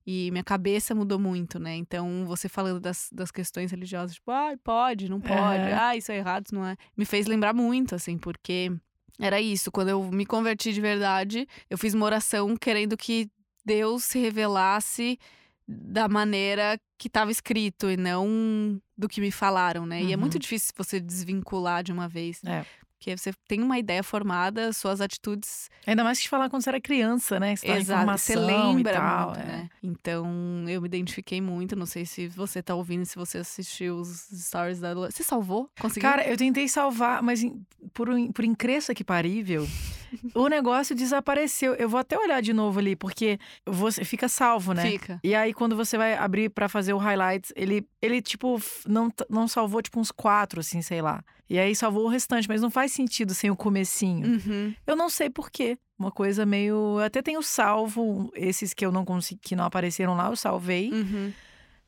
e 0.09 0.31
minha 0.31 0.43
cabeça 0.43 0.95
mudou 0.95 1.19
muito, 1.19 1.59
né? 1.59 1.75
Então 1.75 2.25
você 2.25 2.47
falando 2.47 2.79
das, 2.79 3.09
das 3.11 3.29
questões 3.29 3.71
religiosas, 3.71 4.15
tipo, 4.15 4.31
ah, 4.31 4.57
pode, 4.63 5.09
não 5.09 5.19
pode, 5.19 5.35
é. 5.35 5.73
ah, 5.73 5.97
isso 5.97 6.11
é 6.11 6.17
errado, 6.17 6.45
isso 6.45 6.55
não 6.55 6.65
é, 6.65 6.77
me 6.95 7.03
fez 7.03 7.27
lembrar 7.27 7.53
muito, 7.53 7.93
assim, 7.93 8.17
porque 8.17 8.71
era 9.19 9.41
isso. 9.41 9.69
Quando 9.69 9.89
eu 9.89 10.03
me 10.09 10.25
converti 10.25 10.71
de 10.71 10.79
verdade, 10.79 11.45
eu 11.69 11.77
fiz 11.77 11.93
uma 11.93 12.05
oração 12.05 12.55
querendo 12.55 12.95
que 12.95 13.29
Deus 13.65 14.05
se 14.05 14.17
revelasse 14.17 15.19
da 15.67 16.07
maneira 16.07 16.79
que 16.97 17.07
estava 17.07 17.29
escrito 17.29 17.91
e 17.91 17.97
não 17.97 18.81
do 18.97 19.09
que 19.09 19.19
me 19.19 19.29
falaram, 19.29 19.85
né? 19.85 20.01
Uhum. 20.01 20.07
E 20.07 20.13
é 20.13 20.17
muito 20.17 20.35
uhum. 20.35 20.39
difícil 20.39 20.73
você 20.77 21.01
desvincular 21.01 21.83
de 21.83 21.91
uma 21.91 22.07
vez. 22.07 22.41
É. 22.45 22.65
Porque 22.97 23.15
você 23.15 23.31
tem 23.47 23.61
uma 23.61 23.77
ideia 23.77 24.01
formada, 24.01 24.73
suas 24.73 24.99
atitudes. 25.01 25.69
Ainda 25.85 26.03
mais 26.03 26.19
que 26.19 26.27
falar 26.27 26.49
quando 26.49 26.63
você 26.63 26.69
era 26.69 26.81
criança, 26.81 27.39
né? 27.39 27.55
Você 27.55 27.67
tá 27.67 27.77
Exato, 27.77 28.11
você 28.11 28.35
lembra 28.35 28.93
tal, 28.93 29.27
muito, 29.27 29.39
é. 29.39 29.45
né? 29.45 29.69
Então 29.83 30.65
eu 30.67 30.81
me 30.81 30.87
identifiquei 30.87 31.39
muito. 31.39 31.75
Não 31.75 31.85
sei 31.85 32.07
se 32.07 32.27
você 32.27 32.61
tá 32.61 32.73
ouvindo, 32.73 33.05
se 33.05 33.15
você 33.15 33.37
assistiu 33.37 33.97
os 33.97 34.27
stories 34.33 34.79
da 34.79 34.93
Lua. 34.93 35.11
Você 35.11 35.23
salvou? 35.23 35.69
Conseguiu? 35.79 36.09
Cara, 36.09 36.27
eu 36.27 36.35
tentei 36.35 36.67
salvar, 36.67 37.21
mas 37.21 37.45
por, 37.93 38.07
por 38.33 38.43
incresça 38.43 38.95
que 38.95 39.03
parível, 39.03 39.67
o 40.33 40.47
negócio 40.47 40.95
desapareceu. 40.95 41.75
Eu 41.75 41.87
vou 41.87 41.99
até 41.99 42.17
olhar 42.17 42.41
de 42.41 42.51
novo 42.51 42.79
ali, 42.79 42.95
porque 42.95 43.39
você 43.63 44.03
fica 44.03 44.27
salvo, 44.27 44.73
né? 44.73 44.89
Fica. 44.89 45.19
E 45.23 45.35
aí, 45.35 45.53
quando 45.53 45.75
você 45.75 45.97
vai 45.97 46.15
abrir 46.15 46.49
para 46.49 46.67
fazer 46.67 46.93
o 46.93 46.97
highlights, 46.97 47.53
ele, 47.55 47.87
ele 48.01 48.21
tipo, 48.21 48.59
não, 48.87 49.11
não 49.29 49.47
salvou, 49.47 49.81
tipo, 49.83 49.99
uns 49.99 50.11
quatro, 50.11 50.61
assim, 50.61 50.81
sei 50.81 51.01
lá. 51.01 51.23
E 51.49 51.57
aí 51.57 51.75
salvou 51.75 52.05
o 52.05 52.09
restante, 52.09 52.47
mas 52.47 52.61
não 52.61 52.69
faz 52.69 52.91
sentido 52.91 53.33
sem 53.33 53.49
o 53.49 53.55
comecinho. 53.55 54.27
Uhum. 54.27 54.75
Eu 54.85 54.95
não 54.95 55.09
sei 55.09 55.29
por 55.29 55.49
quê. 55.49 55.77
Uma 55.97 56.11
coisa 56.11 56.45
meio. 56.45 56.97
Eu 56.99 57.05
até 57.05 57.21
tenho 57.21 57.41
salvo 57.41 58.31
esses 58.35 58.73
que 58.73 58.85
eu 58.85 58.91
não 58.91 59.05
consegui, 59.05 59.39
que 59.41 59.55
não 59.55 59.63
apareceram 59.63 60.15
lá, 60.15 60.27
eu 60.27 60.35
salvei. 60.35 60.91
Uhum. 60.91 61.33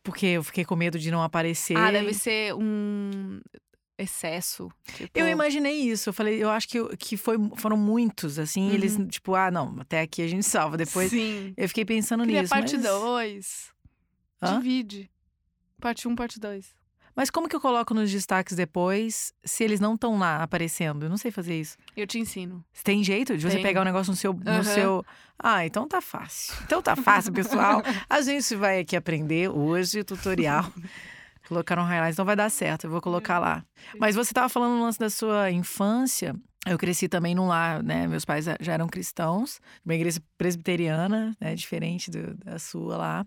Porque 0.02 0.26
eu 0.26 0.44
fiquei 0.44 0.64
com 0.64 0.76
medo 0.76 0.98
de 0.98 1.12
não 1.12 1.22
aparecer. 1.22 1.78
Ah, 1.78 1.92
deve 1.92 2.14
ser 2.14 2.56
um 2.56 3.42
excesso. 3.98 4.72
Tipo... 4.96 5.20
Eu 5.20 5.28
imaginei 5.28 5.74
isso. 5.74 6.10
Eu 6.10 6.14
falei, 6.14 6.42
eu 6.42 6.50
acho 6.50 6.68
que, 6.68 6.98
que 6.98 7.18
foi, 7.18 7.38
foram 7.58 7.76
muitos, 7.76 8.40
assim. 8.40 8.70
Uhum. 8.70 8.74
Eles, 8.74 8.98
tipo, 9.10 9.36
ah, 9.36 9.52
não, 9.52 9.76
até 9.80 10.02
aqui 10.02 10.22
a 10.22 10.28
gente 10.28 10.46
salva. 10.46 10.78
Depois 10.78 11.10
Sim. 11.12 11.54
eu 11.58 11.68
fiquei 11.68 11.84
pensando 11.84 12.24
Cria 12.24 12.42
nisso. 12.42 12.54
parte 12.54 12.78
mas... 12.78 12.86
2. 12.86 13.74
Hã? 14.42 14.58
Divide. 14.58 15.12
Parte 15.80 16.08
1, 16.08 16.12
um, 16.12 16.16
parte 16.16 16.40
2. 16.40 16.79
Mas 17.20 17.30
como 17.30 17.50
que 17.50 17.56
eu 17.58 17.60
coloco 17.60 17.94
nos 17.94 18.10
destaques 18.10 18.56
depois 18.56 19.34
se 19.44 19.62
eles 19.62 19.82
não 19.82 19.96
estão 19.96 20.18
lá 20.18 20.42
aparecendo? 20.42 21.04
Eu 21.06 21.10
não 21.10 21.18
sei 21.18 21.32
fazer 21.32 21.60
isso. 21.60 21.76
Eu 21.94 22.08
te 22.08 22.18
ensino. 22.18 22.64
Tem 22.82 23.04
jeito 23.04 23.38
de 23.38 23.44
você 23.44 23.56
Tem. 23.56 23.62
pegar 23.62 23.82
o 23.82 23.84
negócio 23.84 24.10
no 24.12 24.16
seu, 24.16 24.32
no 24.32 24.50
Aham. 24.50 24.64
seu. 24.64 25.06
Ah, 25.38 25.66
então 25.66 25.86
tá 25.86 26.00
fácil. 26.00 26.56
Então 26.64 26.82
tá 26.82 26.96
fácil, 26.96 27.34
pessoal. 27.34 27.84
A 28.10 28.22
gente 28.22 28.56
vai 28.56 28.80
aqui 28.80 28.96
aprender 28.96 29.50
hoje 29.50 30.00
o 30.00 30.06
tutorial. 30.06 30.64
Colocar 31.46 31.78
um 31.78 31.84
highlight, 31.84 32.14
então 32.14 32.24
vai 32.24 32.38
dar 32.38 32.50
certo, 32.50 32.86
eu 32.86 32.90
vou 32.90 33.02
colocar 33.02 33.38
lá. 33.38 33.66
Mas 34.00 34.16
você 34.16 34.34
tava 34.34 34.48
falando 34.48 34.78
no 34.78 34.84
lance 34.84 34.98
da 35.00 35.10
sua 35.10 35.52
infância. 35.52 36.34
Eu 36.66 36.78
cresci 36.78 37.10
também 37.10 37.34
num 37.36 37.48
lar, 37.48 37.82
né? 37.84 38.08
Meus 38.08 38.24
pais 38.24 38.46
já 38.62 38.74
eram 38.74 38.88
cristãos, 38.88 39.60
uma 39.84 39.96
igreja 39.96 40.22
presbiteriana, 40.38 41.36
né? 41.42 41.56
Diferente 41.56 42.12
do- 42.12 42.36
da 42.46 42.60
sua 42.60 42.96
lá. 42.98 43.26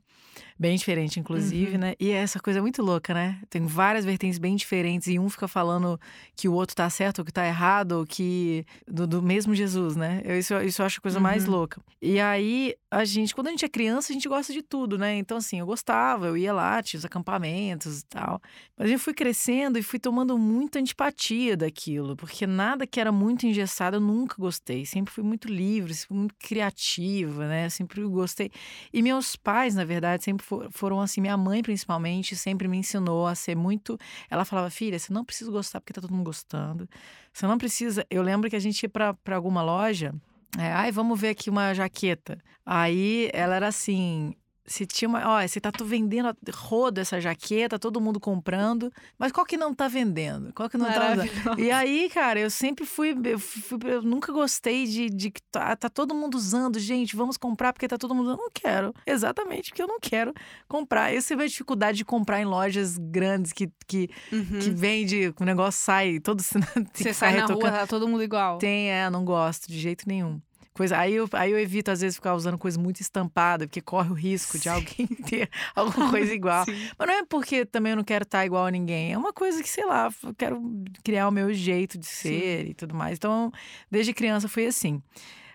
Bem 0.63 0.77
diferente, 0.77 1.19
inclusive, 1.19 1.73
Uhum. 1.73 1.79
né? 1.81 1.95
E 1.99 2.11
essa 2.11 2.39
coisa 2.39 2.61
é 2.61 2.63
muito 2.63 2.81
louca, 2.83 3.13
né? 3.13 3.41
Tem 3.51 3.67
várias 3.67 4.05
vertentes 4.05 4.39
bem 4.39 4.55
diferentes 4.55 5.09
e 5.09 5.19
um 5.19 5.29
fica 5.29 5.49
falando 5.49 5.99
que 6.37 6.49
o 6.49 6.53
outro 6.53 6.77
tá 6.77 6.89
certo 6.89 7.19
ou 7.19 7.25
que 7.25 7.33
tá 7.33 7.45
errado, 7.45 7.93
ou 7.99 8.07
que. 8.07 8.65
do, 8.87 9.05
do 9.07 9.21
mesmo 9.21 9.57
Jesus, 9.57 9.97
né? 9.97 10.23
Eu, 10.25 10.39
isso, 10.39 10.55
isso 10.63 10.81
eu 10.81 10.87
acho 10.87 10.99
a 11.01 11.03
coisa 11.03 11.19
mais 11.19 11.47
Uhum. 11.47 11.51
louca. 11.51 11.81
E 12.01 12.21
aí, 12.21 12.75
a 12.91 13.05
gente, 13.05 13.35
quando 13.35 13.49
a 13.49 13.51
gente 13.51 13.65
é 13.65 13.69
criança, 13.69 14.13
a 14.13 14.15
gente 14.15 14.29
gosta 14.29 14.53
de 14.53 14.63
tudo, 14.63 14.97
né? 14.97 15.17
Então, 15.17 15.37
assim, 15.39 15.59
eu 15.59 15.67
gostava, 15.67 16.27
eu 16.29 16.37
ia 16.37 16.53
lá, 16.53 16.81
tinha 16.81 16.99
os 16.99 17.05
acampamentos 17.05 18.01
e 18.01 18.05
tal. 18.07 18.41
Mas 18.79 18.89
eu 18.89 18.99
fui 19.01 19.15
crescendo 19.15 19.79
e 19.79 19.83
fui 19.83 19.99
tomando 19.99 20.39
muita 20.39 20.79
antipatia 20.79 21.57
daquilo, 21.57 22.15
porque 22.15 22.47
nada 22.47 22.87
que 22.87 23.01
era 23.01 23.11
muito 23.11 23.47
engessado 23.47 23.97
eu 23.97 24.01
nunca 24.01 24.37
gostei. 24.39 24.87
Sempre 24.87 25.13
fui 25.13 25.25
muito 25.25 25.49
livre, 25.49 25.93
sempre 25.93 26.09
fui 26.09 26.17
muito 26.19 26.35
criativa, 26.39 27.49
né? 27.49 27.69
Sempre 27.69 28.03
gostei. 28.05 28.51
E 28.93 29.03
meus 29.03 29.35
pais, 29.35 29.75
na 29.75 29.85
verdade, 29.85 30.23
sempre 30.23 30.45
fo- 30.53 30.69
foram 30.71 31.01
assim. 31.01 31.21
Minha 31.21 31.37
mãe, 31.37 31.63
principalmente, 31.63 32.37
sempre 32.37 32.69
me 32.69 32.77
ensinou 32.77 33.27
a 33.27 33.35
ser 33.35 33.57
muito. 33.57 33.99
Ela 34.31 34.45
falava, 34.45 34.69
filha, 34.71 34.99
você 34.99 35.13
não 35.13 35.25
precisa 35.25 35.51
gostar 35.51 35.81
porque 35.81 35.93
tá 35.93 36.01
todo 36.01 36.13
mundo 36.13 36.25
gostando. 36.25 36.89
Você 37.33 37.47
não 37.47 37.57
precisa. 37.59 38.07
Eu 38.11 38.23
lembro 38.23 38.51
que 38.51 38.57
a 38.57 38.61
gente 38.61 38.83
ia 38.83 38.89
pra 38.89 39.17
alguma 39.35 39.63
loja. 39.63 40.15
É, 40.59 40.71
ai, 40.73 40.93
vamos 40.93 41.19
ver 41.19 41.31
aqui 41.31 41.49
uma 41.49 41.73
jaqueta. 41.73 42.39
Aí 42.67 43.31
ela 43.33 43.55
era 43.57 43.69
assim. 43.69 44.35
Se 44.73 44.87
tinha 44.87 45.09
uma. 45.09 45.23
Ó, 45.37 45.47
você 45.47 45.61
tá 45.61 45.71
tu 45.71 45.85
vendendo 45.85 46.35
rodo 46.55 47.01
essa 47.01 47.21
jaqueta, 47.21 47.79
todo 47.79 48.01
mundo 48.01 48.19
comprando. 48.19 48.91
Mas 49.19 49.31
qual 49.31 49.45
que 49.45 49.57
não 49.57 49.75
tá 49.75 49.87
vendendo? 49.89 50.53
Qual 50.55 50.69
que 50.71 50.79
não 50.79 50.87
tá 50.87 51.13
usando? 51.13 51.61
E 51.61 51.71
aí, 51.71 52.09
cara, 52.09 52.41
eu 52.41 52.51
sempre 52.51 52.87
fui. 52.87 53.15
Eu, 53.25 53.39
fui- 53.39 53.79
eu 53.85 54.01
nunca 54.03 54.33
gostei 54.33 54.87
de, 54.87 55.11
de 55.11 55.31
que 55.31 55.43
tá, 55.43 55.77
tá 55.77 55.89
todo 55.91 56.15
mundo 56.15 56.35
usando, 56.37 56.79
gente, 56.79 57.15
vamos 57.15 57.37
comprar 57.37 57.73
porque 57.73 57.87
tá 57.87 57.99
todo 57.99 58.15
mundo. 58.15 58.31
Eu 58.31 58.37
não 58.37 58.49
quero. 58.53 58.95
Exatamente 59.07 59.71
porque 59.71 59.83
eu 59.83 59.89
não 59.89 60.01
quero 60.01 60.33
comprar. 60.67 61.13
Essa 61.13 61.35
é 61.35 61.43
a 61.43 61.47
dificuldade 61.47 61.99
de 61.99 62.05
comprar 62.05 62.41
em 62.41 62.45
lojas 62.45 62.97
grandes 62.99 63.53
que, 63.53 63.71
que, 63.87 64.09
Uhum. 64.33 64.59
que 64.61 64.71
vende, 64.71 65.35
o 65.39 65.45
negócio 65.45 65.81
sai 65.85 66.19
todo. 66.19 66.43
Você 66.95 67.13
sai 67.13 67.37
na 67.37 67.47
rua, 67.47 67.71
tá 67.71 67.87
todo 67.87 68.09
mundo 68.09 68.23
igual. 68.23 68.59
Tem, 68.59 68.91
é, 68.91 69.11
não 69.11 69.25
gosto 69.25 69.69
de 69.69 69.79
jeito 69.79 70.09
nenhum. 70.09 70.41
Coisa, 70.75 70.97
aí, 70.97 71.15
eu, 71.15 71.29
aí 71.33 71.51
eu 71.51 71.59
evito, 71.59 71.91
às 71.91 72.01
vezes, 72.01 72.17
ficar 72.17 72.35
usando 72.35 72.57
coisa 72.57 72.81
muito 72.81 73.01
estampada, 73.01 73.67
porque 73.67 73.83
corre 73.83 74.11
o 74.11 74.15
risco 74.15 74.57
de 74.57 74.65
Sim. 74.65 74.69
alguém 74.71 75.07
ter 75.29 75.51
alguma 75.75 76.11
coisa 76.11 76.33
igual. 76.33 76.65
Sim. 76.65 76.89
Mas 76.99 77.09
não 77.09 77.15
é 77.15 77.25
porque 77.27 77.67
também 77.67 77.91
eu 77.91 77.97
não 77.97 78.05
quero 78.05 78.23
estar 78.23 78.47
igual 78.47 78.67
a 78.67 78.71
ninguém. 78.71 79.13
É 79.13 79.19
uma 79.19 79.33
coisa 79.35 79.63
que, 79.63 79.69
sei 79.69 79.85
lá, 79.85 80.09
eu 80.23 80.35
quero 80.35 80.63
criar 81.05 81.29
o 81.29 81.31
meu 81.31 81.53
jeito 81.53 81.99
de 81.99 82.07
ser 82.07 82.69
e 82.69 82.75
tudo 82.75 82.95
mais. 82.95 83.19
Então, 83.19 83.53
desde 83.91 84.15
criança 84.15 84.49
foi 84.49 84.67
assim. 84.67 85.03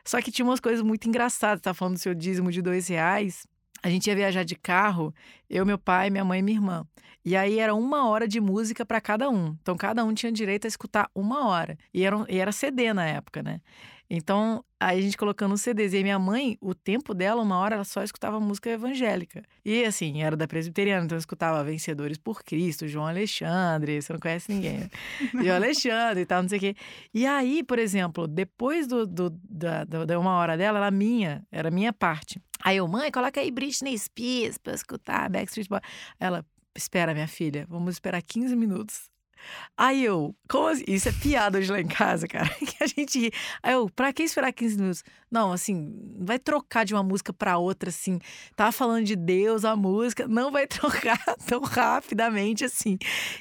Só 0.06 0.22
que 0.22 0.32
tinha 0.32 0.46
umas 0.46 0.60
coisas 0.60 0.84
muito 0.84 1.10
engraçadas. 1.10 1.62
Tá 1.62 1.74
falando 1.74 1.96
do 1.96 2.00
seu 2.00 2.14
dízimo 2.14 2.52
de 2.52 2.62
dois 2.62 2.88
reais. 2.88 3.48
A 3.88 3.90
gente 3.90 4.08
ia 4.08 4.16
viajar 4.16 4.44
de 4.44 4.54
carro, 4.56 5.16
eu, 5.50 5.66
meu 5.66 5.78
pai, 5.78 6.10
minha 6.10 6.26
mãe 6.26 6.40
e 6.40 6.44
minha 6.44 6.58
irmã. 6.58 6.86
E 7.24 7.38
aí 7.38 7.58
era 7.58 7.74
uma 7.74 8.08
hora 8.10 8.28
de 8.28 8.42
música 8.42 8.86
para 8.86 9.00
cada 9.00 9.30
um. 9.30 9.56
Então 9.62 9.78
cada 9.78 10.04
um 10.04 10.14
tinha 10.14 10.30
direito 10.32 10.66
a 10.66 10.68
escutar 10.68 11.10
uma 11.16 11.48
hora. 11.48 11.78
E 11.94 12.04
era, 12.04 12.26
e 12.28 12.38
era 12.38 12.52
CD 12.52 12.94
na 12.94 13.06
época, 13.06 13.42
né? 13.42 13.62
Então, 14.10 14.64
aí 14.80 15.00
a 15.00 15.02
gente 15.02 15.18
colocando 15.18 15.54
os 15.54 15.62
CDs. 15.62 15.94
E 15.94 16.02
minha 16.04 16.18
mãe, 16.20 16.58
o 16.62 16.74
tempo 16.74 17.14
dela, 17.14 17.42
uma 17.42 17.58
hora, 17.58 17.76
ela 17.76 17.84
só 17.84 18.02
escutava 18.04 18.40
música 18.40 18.70
evangélica. 18.70 19.44
E 19.66 19.84
assim, 19.84 20.22
era 20.22 20.36
da 20.38 20.48
presbiteriana, 20.48 21.04
então 21.06 21.18
eu 21.18 21.20
escutava 21.20 21.62
Vencedores 21.64 22.18
por 22.18 22.42
Cristo, 22.44 22.88
João 22.88 23.06
Alexandre, 23.08 24.02
você 24.02 24.14
não 24.14 24.20
conhece 24.20 24.50
ninguém, 24.52 24.80
né? 24.80 24.90
João 25.44 25.56
Alexandre 25.58 26.22
e 26.22 26.26
tal, 26.26 26.42
não 26.42 26.48
sei 26.50 26.58
o 26.58 26.62
quê. 26.62 26.76
E 27.14 27.26
aí, 27.26 27.64
por 27.64 27.80
exemplo, 27.80 28.28
depois 28.28 28.88
do, 28.88 29.06
do- 29.06 29.30
da, 29.50 29.84
da, 29.84 30.06
da 30.06 30.18
uma 30.20 30.32
hora 30.38 30.56
dela, 30.58 30.78
era 30.80 30.92
minha, 30.92 31.46
era 31.52 31.70
minha 31.70 31.92
parte. 31.92 32.40
Aí 32.64 32.78
eu, 32.78 32.88
mãe, 32.88 33.12
coloca 33.12 33.40
aí 33.40 33.52
Britney 33.52 33.98
Spears 33.98 34.58
pra 34.58 34.74
escutar 34.74 35.30
Backstreet 35.30 35.68
Boys. 35.70 35.82
Ela, 36.20 36.46
espera, 36.76 37.14
minha 37.14 37.28
filha, 37.28 37.66
vamos 37.70 37.96
esperar 37.96 38.22
15 38.22 38.56
minutos. 38.56 39.10
Aí 39.78 40.04
eu, 40.04 40.36
como 40.50 40.68
assim? 40.68 40.84
Isso 40.88 41.10
é 41.10 41.12
piada 41.12 41.58
hoje 41.60 41.72
lá 41.72 41.80
em 41.80 41.88
casa, 41.88 42.28
cara. 42.28 42.50
Que 42.78 42.84
a 42.84 42.88
gente 42.88 43.20
ri. 43.20 43.32
Aí 43.64 43.74
eu, 43.74 43.90
pra 43.90 44.12
que 44.14 44.24
esperar 44.24 44.52
15 44.54 44.78
minutos? 44.78 45.04
Não, 45.30 45.52
assim, 45.52 45.74
não 46.18 46.26
vai 46.26 46.40
trocar 46.40 46.86
de 46.86 46.94
uma 46.94 47.04
música 47.04 47.34
pra 47.34 47.58
outra, 47.58 47.90
assim. 47.90 48.20
Tava 48.56 48.72
falando 48.72 49.04
de 49.06 49.16
Deus, 49.16 49.66
a 49.66 49.76
música, 49.76 50.28
não 50.28 50.52
vai 50.52 50.66
trocar 50.68 51.18
tão 51.46 51.62
rapidamente 51.62 52.64
assim. 52.66 52.98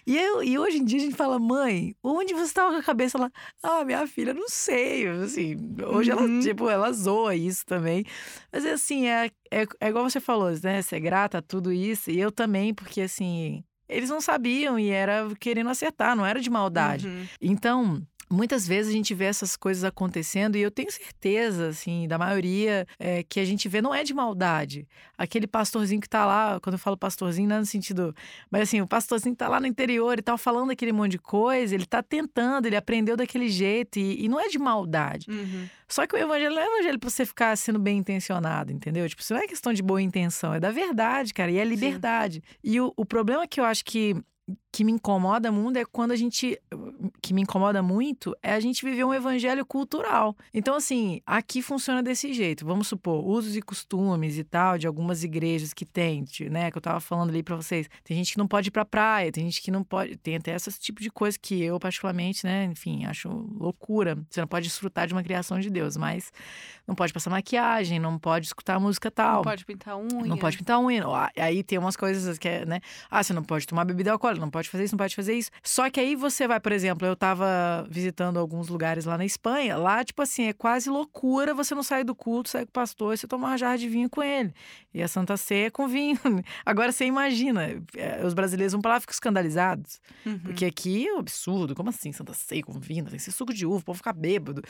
E, 0.06 0.16
eu, 0.16 0.42
e 0.42 0.58
hoje 0.58 0.78
em 0.78 0.84
dia 0.84 0.98
a 0.98 1.02
gente 1.02 1.16
fala, 1.16 1.38
mãe, 1.38 1.94
onde 2.02 2.34
você 2.34 2.52
tava 2.52 2.72
com 2.72 2.78
a 2.80 2.82
cabeça 2.82 3.18
lá? 3.18 3.30
Ah, 3.62 3.84
minha 3.84 4.06
filha, 4.06 4.34
não 4.34 4.48
sei. 4.48 5.06
Assim, 5.08 5.56
hoje 5.86 6.12
Uhum. 6.12 6.18
ela, 6.36 6.42
tipo, 6.42 6.68
ela 6.68 6.92
zoa 6.92 7.34
isso 7.36 7.64
também. 7.66 8.04
Mas 8.52 8.64
assim, 8.66 9.06
é, 9.06 9.30
é, 9.50 9.64
é 9.80 9.88
igual 9.88 10.08
você 10.08 10.20
falou, 10.20 10.50
né? 10.62 10.82
Ser 10.82 11.00
grata 11.00 11.38
a 11.38 11.42
tudo 11.42 11.72
isso. 11.72 12.10
E 12.10 12.18
eu 12.20 12.30
também, 12.32 12.74
porque 12.74 13.00
assim. 13.02 13.62
Eles 13.88 14.10
não 14.10 14.20
sabiam 14.20 14.78
e 14.78 14.90
era 14.90 15.28
querendo 15.38 15.70
acertar, 15.70 16.16
não 16.16 16.26
era 16.26 16.40
de 16.40 16.50
maldade. 16.50 17.06
Uhum. 17.06 17.26
Então, 17.40 18.02
muitas 18.30 18.66
vezes 18.66 18.90
a 18.90 18.94
gente 18.94 19.14
vê 19.14 19.24
essas 19.24 19.56
coisas 19.56 19.84
acontecendo 19.84 20.56
e 20.56 20.62
eu 20.62 20.70
tenho 20.70 20.90
certeza, 20.90 21.68
assim, 21.68 22.08
da 22.08 22.18
maioria 22.18 22.86
é, 22.98 23.22
que 23.22 23.40
a 23.40 23.44
gente 23.44 23.68
vê 23.68 23.80
não 23.80 23.94
é 23.94 24.02
de 24.02 24.12
maldade. 24.12 24.86
Aquele 25.16 25.46
pastorzinho 25.46 26.00
que 26.00 26.08
tá 26.08 26.26
lá, 26.26 26.58
quando 26.60 26.74
eu 26.74 26.78
falo 26.78 26.96
pastorzinho, 26.96 27.48
não 27.48 27.56
é 27.56 27.60
no 27.60 27.66
sentido. 27.66 28.14
Mas 28.50 28.62
assim, 28.62 28.80
o 28.80 28.86
pastorzinho 28.86 29.34
tá 29.34 29.48
lá 29.48 29.60
no 29.60 29.66
interior 29.66 30.18
e 30.18 30.22
tal, 30.22 30.36
falando 30.36 30.70
aquele 30.70 30.92
monte 30.92 31.12
de 31.12 31.18
coisa, 31.18 31.74
ele 31.74 31.86
tá 31.86 32.02
tentando, 32.02 32.66
ele 32.66 32.76
aprendeu 32.76 33.16
daquele 33.16 33.48
jeito 33.48 33.98
e, 33.98 34.24
e 34.24 34.28
não 34.28 34.40
é 34.40 34.48
de 34.48 34.58
maldade. 34.58 35.30
Uhum. 35.30 35.68
Só 35.88 36.06
que 36.06 36.14
o 36.14 36.18
evangelho 36.18 36.54
não 36.54 36.62
é 36.62 36.66
evangelho 36.66 36.98
pra 36.98 37.08
você 37.08 37.24
ficar 37.24 37.56
sendo 37.56 37.78
bem 37.78 37.98
intencionado, 37.98 38.72
entendeu? 38.72 39.08
Tipo, 39.08 39.22
isso 39.22 39.32
não 39.32 39.40
é 39.40 39.46
questão 39.46 39.72
de 39.72 39.82
boa 39.82 40.02
intenção, 40.02 40.52
é 40.52 40.60
da 40.60 40.70
verdade, 40.70 41.32
cara, 41.32 41.50
e 41.50 41.58
é 41.58 41.64
liberdade. 41.64 42.42
E 42.62 42.80
o, 42.80 42.92
o 42.96 43.04
problema 43.04 43.46
que 43.46 43.60
eu 43.60 43.64
acho 43.64 43.84
que, 43.84 44.16
que 44.76 44.84
me 44.84 44.92
incomoda 44.92 45.50
muito 45.50 45.78
é 45.78 45.86
quando 45.86 46.10
a 46.10 46.16
gente. 46.16 46.60
Que 47.22 47.32
me 47.32 47.40
incomoda 47.40 47.82
muito 47.82 48.36
é 48.42 48.52
a 48.52 48.60
gente 48.60 48.84
viver 48.84 49.04
um 49.04 49.14
evangelho 49.14 49.64
cultural. 49.64 50.36
Então, 50.52 50.74
assim, 50.74 51.22
aqui 51.24 51.62
funciona 51.62 52.02
desse 52.02 52.34
jeito. 52.34 52.66
Vamos 52.66 52.86
supor, 52.86 53.26
usos 53.26 53.56
e 53.56 53.62
costumes 53.62 54.36
e 54.36 54.44
tal, 54.44 54.76
de 54.76 54.86
algumas 54.86 55.24
igrejas 55.24 55.72
que 55.72 55.86
tem, 55.86 56.26
né? 56.50 56.70
Que 56.70 56.76
eu 56.76 56.82
tava 56.82 57.00
falando 57.00 57.30
ali 57.30 57.42
pra 57.42 57.56
vocês. 57.56 57.88
Tem 58.04 58.14
gente 58.18 58.32
que 58.32 58.38
não 58.38 58.46
pode 58.46 58.68
ir 58.68 58.70
pra 58.70 58.84
praia, 58.84 59.32
tem 59.32 59.44
gente 59.44 59.62
que 59.62 59.70
não 59.70 59.82
pode. 59.82 60.14
Tem 60.18 60.36
até 60.36 60.54
esse 60.54 60.78
tipo 60.78 61.00
de 61.00 61.08
coisa 61.08 61.38
que 61.38 61.62
eu, 61.62 61.80
particularmente, 61.80 62.44
né? 62.44 62.64
Enfim, 62.66 63.06
acho 63.06 63.30
loucura. 63.58 64.18
Você 64.28 64.42
não 64.42 64.46
pode 64.46 64.68
desfrutar 64.68 65.06
de 65.06 65.14
uma 65.14 65.22
criação 65.22 65.58
de 65.58 65.70
Deus, 65.70 65.96
mas 65.96 66.30
não 66.86 66.94
pode 66.94 67.14
passar 67.14 67.30
maquiagem, 67.30 67.98
não 67.98 68.18
pode 68.18 68.44
escutar 68.44 68.78
música 68.78 69.10
tal. 69.10 69.36
Não 69.36 69.42
pode 69.42 69.64
pintar 69.64 69.96
unha. 69.96 70.26
Não 70.26 70.36
pode 70.36 70.58
pintar 70.58 70.78
unha. 70.78 71.02
Aí 71.34 71.62
tem 71.62 71.78
umas 71.78 71.96
coisas 71.96 72.36
que 72.36 72.46
é, 72.46 72.66
né? 72.66 72.80
Ah, 73.10 73.22
você 73.22 73.32
não 73.32 73.42
pode 73.42 73.66
tomar 73.66 73.86
bebida 73.86 74.12
alcoólica, 74.12 74.44
não 74.44 74.50
pode 74.50 74.65
fazer 74.70 74.84
isso, 74.84 74.94
não 74.94 74.98
pode 74.98 75.16
fazer 75.16 75.34
isso. 75.34 75.50
Só 75.62 75.88
que 75.90 76.00
aí 76.00 76.14
você 76.14 76.46
vai, 76.46 76.60
por 76.60 76.72
exemplo, 76.72 77.06
eu 77.06 77.16
tava 77.16 77.86
visitando 77.90 78.38
alguns 78.38 78.68
lugares 78.68 79.04
lá 79.04 79.16
na 79.16 79.24
Espanha. 79.24 79.76
Lá, 79.76 80.04
tipo 80.04 80.20
assim, 80.22 80.44
é 80.44 80.52
quase 80.52 80.88
loucura 80.90 81.54
você 81.54 81.74
não 81.74 81.82
sair 81.82 82.04
do 82.04 82.14
culto, 82.14 82.50
sair 82.50 82.64
com 82.64 82.70
o 82.70 82.72
pastor 82.72 83.14
e 83.14 83.16
você 83.16 83.26
tomar 83.26 83.48
uma 83.48 83.58
jarra 83.58 83.78
de 83.78 83.88
vinho 83.88 84.08
com 84.08 84.22
ele. 84.22 84.52
E 84.92 85.02
a 85.02 85.08
Santa 85.08 85.36
Ceia 85.36 85.66
é 85.66 85.70
com 85.70 85.86
vinho. 85.86 86.18
Agora 86.64 86.92
você 86.92 87.04
imagina, 87.04 87.82
é, 87.94 88.24
os 88.24 88.34
brasileiros 88.34 88.72
vão 88.72 88.80
pra 88.80 88.92
lá 88.92 88.96
e 88.98 89.00
ficam 89.00 89.12
escandalizados. 89.12 90.00
Uhum. 90.24 90.38
Porque 90.38 90.64
aqui 90.64 91.06
é 91.06 91.14
um 91.14 91.18
absurdo. 91.18 91.74
Como 91.74 91.90
assim? 91.90 92.12
Santa 92.12 92.34
Ceia 92.34 92.62
com 92.62 92.78
vinho? 92.78 93.04
Tem 93.04 93.16
que 93.16 93.22
ser 93.22 93.32
suco 93.32 93.52
de 93.52 93.66
uva, 93.66 93.78
o 93.78 93.84
povo 93.84 93.96
ficar 93.96 94.12
bêbado. 94.12 94.62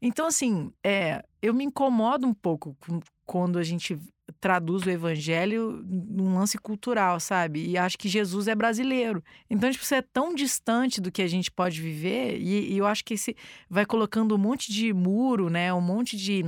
Então, 0.00 0.26
assim, 0.26 0.72
é, 0.84 1.24
eu 1.40 1.52
me 1.52 1.64
incomodo 1.64 2.26
um 2.26 2.34
pouco 2.34 2.76
com, 2.80 3.00
quando 3.26 3.58
a 3.58 3.62
gente 3.62 3.98
traduz 4.40 4.84
o 4.84 4.90
evangelho 4.90 5.84
num 5.86 6.34
lance 6.34 6.58
cultural, 6.58 7.18
sabe? 7.20 7.68
E 7.68 7.76
acho 7.76 7.98
que 7.98 8.08
Jesus 8.08 8.48
é 8.48 8.54
brasileiro. 8.54 9.22
Então, 9.48 9.70
tipo, 9.70 9.84
você 9.84 9.96
é 9.96 10.02
tão 10.02 10.34
distante 10.34 11.00
do 11.00 11.10
que 11.10 11.22
a 11.22 11.28
gente 11.28 11.50
pode 11.50 11.80
viver, 11.80 12.38
e, 12.38 12.72
e 12.72 12.78
eu 12.78 12.86
acho 12.86 13.04
que 13.04 13.14
esse 13.14 13.36
vai 13.68 13.84
colocando 13.84 14.34
um 14.34 14.38
monte 14.38 14.72
de 14.72 14.92
muro, 14.92 15.48
né? 15.48 15.72
Um 15.72 15.80
monte 15.80 16.16
de 16.16 16.44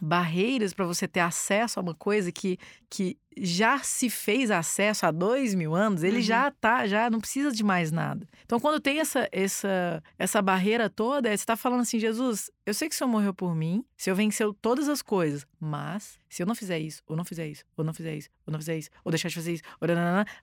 barreiras 0.00 0.72
para 0.72 0.86
você 0.86 1.06
ter 1.08 1.20
acesso 1.20 1.78
a 1.78 1.82
uma 1.82 1.94
coisa 1.94 2.30
que, 2.30 2.58
que 2.88 3.18
já 3.36 3.78
se 3.78 4.10
fez 4.10 4.50
acesso 4.50 5.06
há 5.06 5.10
dois 5.10 5.54
mil 5.54 5.74
anos, 5.74 6.02
ele 6.02 6.16
uhum. 6.16 6.22
já 6.22 6.50
tá, 6.50 6.86
já 6.86 7.08
não 7.08 7.20
precisa 7.20 7.52
de 7.52 7.62
mais 7.62 7.90
nada. 7.92 8.28
Então, 8.44 8.58
quando 8.58 8.80
tem 8.80 8.98
essa 8.98 9.28
essa 9.30 10.02
essa 10.18 10.42
barreira 10.42 10.90
toda, 10.90 11.28
você 11.28 11.34
está 11.34 11.56
falando 11.56 11.80
assim, 11.80 11.98
Jesus, 11.98 12.50
eu 12.66 12.74
sei 12.74 12.88
que 12.88 12.94
o 12.94 12.98
Senhor 12.98 13.10
morreu 13.10 13.32
por 13.32 13.54
mim, 13.54 13.84
o 13.98 14.02
Senhor 14.02 14.16
venceu 14.16 14.52
todas 14.52 14.88
as 14.88 15.00
coisas, 15.00 15.46
mas 15.58 16.18
se 16.28 16.42
eu 16.42 16.46
não 16.46 16.54
fizer 16.54 16.78
isso, 16.78 17.02
ou 17.06 17.16
não 17.16 17.24
fizer 17.24 17.46
isso, 17.48 17.64
ou 17.76 17.84
não 17.84 17.94
fizer 17.94 18.16
isso, 18.16 18.28
ou 18.46 18.52
não 18.52 18.58
fizer 18.58 18.78
isso, 18.78 18.90
ou 19.04 19.10
deixar 19.10 19.28
de 19.28 19.34
fazer 19.34 19.54
isso, 19.54 19.62
ou 19.80 19.88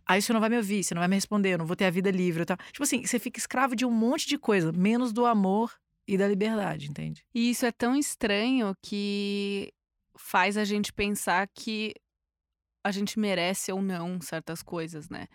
aí 0.05 0.19
o 0.19 0.21
Senhor 0.21 0.35
não 0.35 0.41
vai 0.41 0.49
me 0.49 0.57
ouvir, 0.57 0.83
você 0.83 0.93
não 0.93 1.01
vai 1.01 1.09
me 1.09 1.15
responder, 1.15 1.53
eu 1.53 1.57
não 1.57 1.65
vou 1.65 1.75
ter 1.75 1.85
a 1.85 1.91
vida 1.91 2.09
livre, 2.09 2.45
tal. 2.45 2.57
Tipo 2.71 2.83
assim, 2.83 3.05
você 3.05 3.19
fica 3.19 3.39
escravo 3.39 3.75
de 3.75 3.85
um 3.85 3.91
monte 3.91 4.27
de 4.27 4.37
coisa, 4.37 4.71
menos 4.71 5.11
do 5.11 5.25
amor 5.25 5.71
e 6.07 6.17
da 6.17 6.27
liberdade, 6.27 6.89
entende? 6.89 7.25
E 7.35 7.49
isso 7.49 7.65
é 7.65 7.71
tão 7.71 7.95
estranho 7.95 8.73
que 8.81 9.73
faz 10.17 10.57
a 10.57 10.63
gente 10.63 10.93
pensar 10.93 11.47
que 11.53 11.93
a 12.83 12.91
gente 12.91 13.19
merece 13.19 13.71
ou 13.71 13.81
não 13.81 14.21
certas 14.21 14.63
coisas, 14.63 15.09
né? 15.09 15.27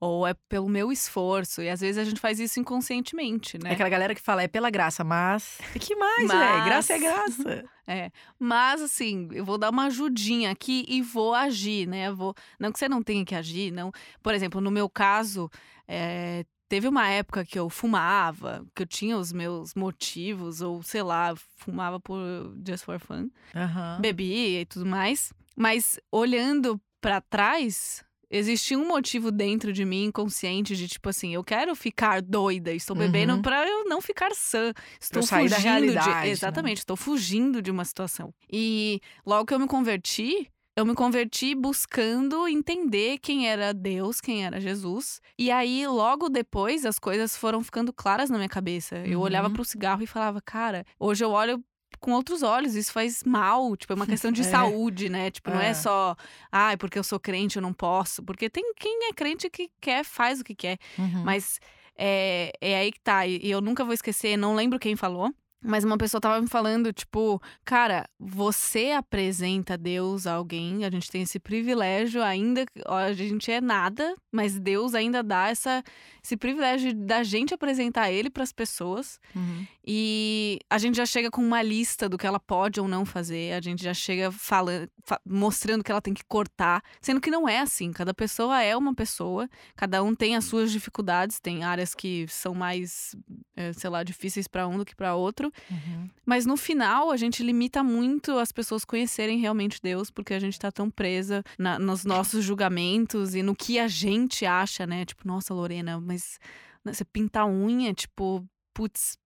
Ou 0.00 0.26
é 0.26 0.34
pelo 0.48 0.68
meu 0.68 0.92
esforço. 0.92 1.60
E 1.60 1.68
às 1.68 1.80
vezes 1.80 1.98
a 1.98 2.04
gente 2.04 2.20
faz 2.20 2.38
isso 2.38 2.60
inconscientemente, 2.60 3.58
né? 3.58 3.70
É 3.70 3.72
aquela 3.72 3.88
galera 3.88 4.14
que 4.14 4.20
fala, 4.20 4.42
é 4.42 4.48
pela 4.48 4.70
graça, 4.70 5.02
mas. 5.02 5.58
E 5.74 5.78
que 5.80 5.96
mais, 5.96 6.28
mas... 6.28 6.64
Graça 6.64 6.92
é 6.92 6.98
graça. 6.98 7.64
é. 7.88 8.10
Mas, 8.38 8.80
assim, 8.80 9.28
eu 9.32 9.44
vou 9.44 9.58
dar 9.58 9.70
uma 9.70 9.86
ajudinha 9.86 10.52
aqui 10.52 10.84
e 10.86 11.02
vou 11.02 11.34
agir, 11.34 11.88
né? 11.88 12.12
vou... 12.12 12.34
Não 12.60 12.70
que 12.70 12.78
você 12.78 12.88
não 12.88 13.02
tenha 13.02 13.24
que 13.24 13.34
agir, 13.34 13.72
não. 13.72 13.90
Por 14.22 14.34
exemplo, 14.34 14.60
no 14.60 14.70
meu 14.70 14.88
caso, 14.88 15.50
é... 15.88 16.44
Teve 16.68 16.86
uma 16.86 17.08
época 17.08 17.44
que 17.44 17.58
eu 17.58 17.70
fumava, 17.70 18.66
que 18.74 18.82
eu 18.82 18.86
tinha 18.86 19.16
os 19.16 19.32
meus 19.32 19.74
motivos, 19.74 20.60
ou 20.60 20.82
sei 20.82 21.02
lá, 21.02 21.34
fumava 21.56 21.98
por 21.98 22.20
just 22.66 22.84
for 22.84 23.00
fun, 23.00 23.28
uhum. 23.54 24.00
bebia 24.00 24.60
e 24.60 24.66
tudo 24.66 24.84
mais. 24.84 25.32
Mas 25.56 25.98
olhando 26.12 26.80
para 27.00 27.20
trás, 27.20 28.04
existia 28.30 28.78
um 28.78 28.86
motivo 28.86 29.30
dentro 29.30 29.72
de 29.72 29.84
mim 29.84 30.04
inconsciente 30.04 30.76
de 30.76 30.86
tipo 30.86 31.08
assim, 31.08 31.34
eu 31.34 31.42
quero 31.42 31.74
ficar 31.74 32.20
doida, 32.20 32.72
estou 32.72 32.94
bebendo 32.94 33.34
uhum. 33.34 33.42
para 33.42 33.66
eu 33.66 33.84
não 33.86 34.00
ficar 34.00 34.34
sã. 34.34 34.72
Estou 35.00 35.22
fugindo 35.22 35.50
da 35.50 35.58
realidade, 35.58 36.08
de 36.08 36.14
né? 36.14 36.28
exatamente, 36.28 36.78
né? 36.78 36.80
estou 36.80 36.96
fugindo 36.96 37.62
de 37.62 37.70
uma 37.70 37.84
situação. 37.84 38.32
E 38.50 39.00
logo 39.24 39.46
que 39.46 39.54
eu 39.54 39.58
me 39.58 39.66
converti, 39.66 40.50
eu 40.78 40.86
me 40.86 40.94
converti 40.94 41.56
buscando 41.56 42.46
entender 42.46 43.18
quem 43.18 43.48
era 43.48 43.74
Deus, 43.74 44.20
quem 44.20 44.46
era 44.46 44.60
Jesus. 44.60 45.20
E 45.36 45.50
aí, 45.50 45.84
logo 45.88 46.28
depois, 46.28 46.86
as 46.86 47.00
coisas 47.00 47.36
foram 47.36 47.64
ficando 47.64 47.92
claras 47.92 48.30
na 48.30 48.36
minha 48.36 48.48
cabeça. 48.48 48.96
Eu 48.98 49.18
uhum. 49.18 49.24
olhava 49.24 49.50
para 49.50 49.60
o 49.60 49.64
cigarro 49.64 50.04
e 50.04 50.06
falava, 50.06 50.40
cara, 50.40 50.86
hoje 50.96 51.24
eu 51.24 51.32
olho 51.32 51.60
com 51.98 52.12
outros 52.12 52.44
olhos, 52.44 52.76
isso 52.76 52.92
faz 52.92 53.24
mal, 53.24 53.76
tipo, 53.76 53.92
é 53.92 53.96
uma 53.96 54.06
questão 54.06 54.30
de 54.30 54.42
é. 54.42 54.44
saúde, 54.44 55.08
né? 55.08 55.32
Tipo, 55.32 55.50
não 55.50 55.60
é. 55.60 55.70
é 55.70 55.74
só, 55.74 56.14
ah, 56.52 56.76
porque 56.78 56.96
eu 56.96 57.02
sou 57.02 57.18
crente, 57.18 57.56
eu 57.56 57.62
não 57.62 57.72
posso. 57.72 58.22
Porque 58.22 58.48
tem 58.48 58.72
quem 58.78 59.08
é 59.08 59.12
crente 59.12 59.50
que 59.50 59.68
quer, 59.80 60.04
faz 60.04 60.40
o 60.40 60.44
que 60.44 60.54
quer. 60.54 60.78
Uhum. 60.96 61.24
Mas 61.24 61.58
é, 61.96 62.52
é 62.60 62.76
aí 62.76 62.92
que 62.92 63.00
tá. 63.00 63.26
E 63.26 63.50
eu 63.50 63.60
nunca 63.60 63.84
vou 63.84 63.94
esquecer, 63.94 64.36
não 64.36 64.54
lembro 64.54 64.78
quem 64.78 64.94
falou, 64.94 65.34
mas 65.62 65.82
uma 65.82 65.98
pessoa 65.98 66.20
tava 66.20 66.40
me 66.40 66.46
falando, 66.46 66.92
tipo, 66.92 67.42
cara, 67.64 68.08
você 68.18 68.92
apresenta 68.92 69.76
Deus 69.76 70.26
a 70.26 70.34
alguém, 70.34 70.84
a 70.84 70.90
gente 70.90 71.10
tem 71.10 71.22
esse 71.22 71.40
privilégio, 71.40 72.22
ainda 72.22 72.64
a 72.86 73.12
gente 73.12 73.50
é 73.50 73.60
nada, 73.60 74.14
mas 74.30 74.58
Deus 74.58 74.94
ainda 74.94 75.20
dá 75.20 75.48
essa, 75.48 75.82
esse 76.22 76.36
privilégio 76.36 76.94
da 76.94 77.24
gente 77.24 77.52
apresentar 77.52 78.10
ele 78.10 78.30
para 78.30 78.44
as 78.44 78.52
pessoas. 78.52 79.18
Uhum. 79.34 79.66
E 79.84 80.60
a 80.70 80.78
gente 80.78 80.96
já 80.96 81.06
chega 81.06 81.28
com 81.30 81.42
uma 81.42 81.60
lista 81.60 82.08
do 82.08 82.16
que 82.16 82.26
ela 82.26 82.38
pode 82.38 82.80
ou 82.80 82.86
não 82.86 83.04
fazer, 83.04 83.54
a 83.54 83.60
gente 83.60 83.82
já 83.82 83.94
chega 83.94 84.30
falando, 84.30 84.88
fa 85.04 85.20
mostrando 85.26 85.82
que 85.82 85.90
ela 85.90 86.00
tem 86.00 86.14
que 86.14 86.24
cortar, 86.24 86.82
sendo 87.00 87.20
que 87.20 87.30
não 87.30 87.48
é 87.48 87.58
assim. 87.58 87.90
Cada 87.92 88.14
pessoa 88.14 88.62
é 88.62 88.76
uma 88.76 88.94
pessoa, 88.94 89.48
cada 89.74 90.02
um 90.04 90.14
tem 90.14 90.36
as 90.36 90.44
suas 90.44 90.70
dificuldades, 90.70 91.40
tem 91.40 91.64
áreas 91.64 91.94
que 91.94 92.26
são 92.28 92.54
mais, 92.54 93.16
é, 93.56 93.72
sei 93.72 93.90
lá, 93.90 94.04
difíceis 94.04 94.46
para 94.46 94.68
um 94.68 94.78
do 94.78 94.84
que 94.84 94.94
para 94.94 95.16
outro. 95.16 95.47
Uhum. 95.70 96.08
Mas 96.24 96.46
no 96.46 96.56
final, 96.56 97.10
a 97.10 97.16
gente 97.16 97.42
limita 97.42 97.82
muito 97.82 98.38
as 98.38 98.52
pessoas 98.52 98.84
conhecerem 98.84 99.38
realmente 99.38 99.80
Deus, 99.82 100.10
porque 100.10 100.34
a 100.34 100.38
gente 100.38 100.58
tá 100.58 100.70
tão 100.70 100.90
presa 100.90 101.42
na, 101.58 101.78
nos 101.78 102.04
nossos 102.04 102.44
julgamentos 102.44 103.34
e 103.34 103.42
no 103.42 103.54
que 103.54 103.78
a 103.78 103.88
gente 103.88 104.44
acha, 104.46 104.86
né? 104.86 105.04
Tipo, 105.04 105.26
nossa, 105.26 105.54
Lorena, 105.54 106.00
mas 106.00 106.38
né, 106.84 106.92
você 106.92 107.04
pinta 107.04 107.40
a 107.40 107.46
unha, 107.46 107.92
tipo, 107.92 108.46
putz, 108.74 109.18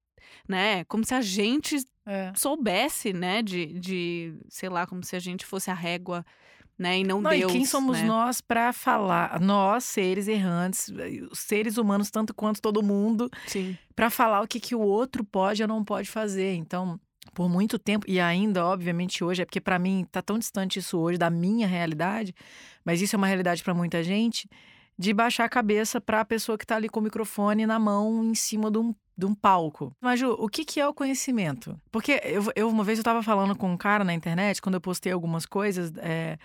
né? 0.49 0.85
Como 0.85 1.05
se 1.05 1.15
a 1.15 1.21
gente 1.21 1.77
é. 2.07 2.33
soubesse, 2.35 3.13
né? 3.13 3.43
De, 3.43 3.67
de, 3.79 4.35
sei 4.49 4.69
lá, 4.69 4.87
como 4.87 5.05
se 5.05 5.17
a 5.17 5.21
gente 5.21 5.45
fosse 5.45 5.71
a 5.71 5.75
régua 5.75 6.25
né? 6.83 6.99
E 6.99 7.05
não, 7.05 7.23
não 7.23 7.31
Deus. 7.31 7.51
E 7.51 7.55
quem 7.55 7.65
somos 7.65 7.99
né? 7.99 8.05
nós 8.05 8.41
para 8.41 8.73
falar? 8.73 9.41
Nós, 9.41 9.85
seres 9.85 10.27
errantes, 10.29 10.93
seres 11.33 11.79
humanos 11.79 12.11
tanto 12.11 12.35
quanto 12.35 12.61
todo 12.61 12.83
mundo, 12.83 13.31
para 13.95 14.11
falar 14.11 14.43
o 14.43 14.49
que, 14.49 14.61
que 14.61 14.75
o 14.75 14.81
outro 14.81 15.25
pode 15.25 15.63
ou 15.63 15.69
não 15.69 15.85
pode 15.85 16.11
fazer. 16.11 16.55
Então, 16.55 17.01
por 17.33 17.49
muito 17.49 17.79
tempo 17.79 18.05
e 18.09 18.21
ainda, 18.21 18.67
obviamente, 18.67 19.23
hoje, 19.23 19.43
é 19.43 19.45
porque 19.45 19.61
para 19.61 19.79
mim 19.79 20.05
tá 20.11 20.21
tão 20.21 20.39
distante 20.39 20.81
isso 20.81 20.99
hoje 20.99 21.17
da 21.17 21.31
minha 21.31 21.67
realidade, 21.67 22.35
mas 22.85 23.01
isso 23.01 23.15
é 23.15 23.19
uma 23.19 23.29
realidade 23.29 23.63
para 23.63 23.73
muita 23.73 24.03
gente, 24.03 24.49
de 24.99 25.13
baixar 25.13 25.45
a 25.45 25.49
cabeça 25.49 26.01
para 26.01 26.21
a 26.21 26.25
pessoa 26.25 26.57
que 26.59 26.65
está 26.65 26.77
ali 26.77 26.89
com 26.89 27.01
o 27.01 27.03
microfone 27.03 27.67
na 27.67 27.79
mão 27.79 28.25
em 28.25 28.35
cima 28.35 28.71
de 28.71 28.79
um 28.79 28.95
de 29.17 29.27
um 29.27 29.35
palco. 29.35 29.95
Mas, 30.01 30.19
Ju, 30.19 30.35
o 30.39 30.49
que, 30.49 30.65
que 30.65 30.81
é 30.81 30.89
o 30.89 30.95
conhecimento? 30.95 31.79
Porque 31.91 32.21
eu, 32.25 32.45
eu, 32.57 32.69
uma 32.69 32.83
vez 32.83 32.99
eu 32.99 33.03
estava 33.03 33.23
falando 33.23 33.55
com 33.55 33.71
um 33.71 33.77
cara 33.77 34.05
na 34.05 34.15
internet, 34.15 34.61
quando 34.61 34.77
eu 34.77 34.81
postei 34.81 35.13
algumas 35.13 35.45
coisas, 35.45 35.93
é, 35.99 36.39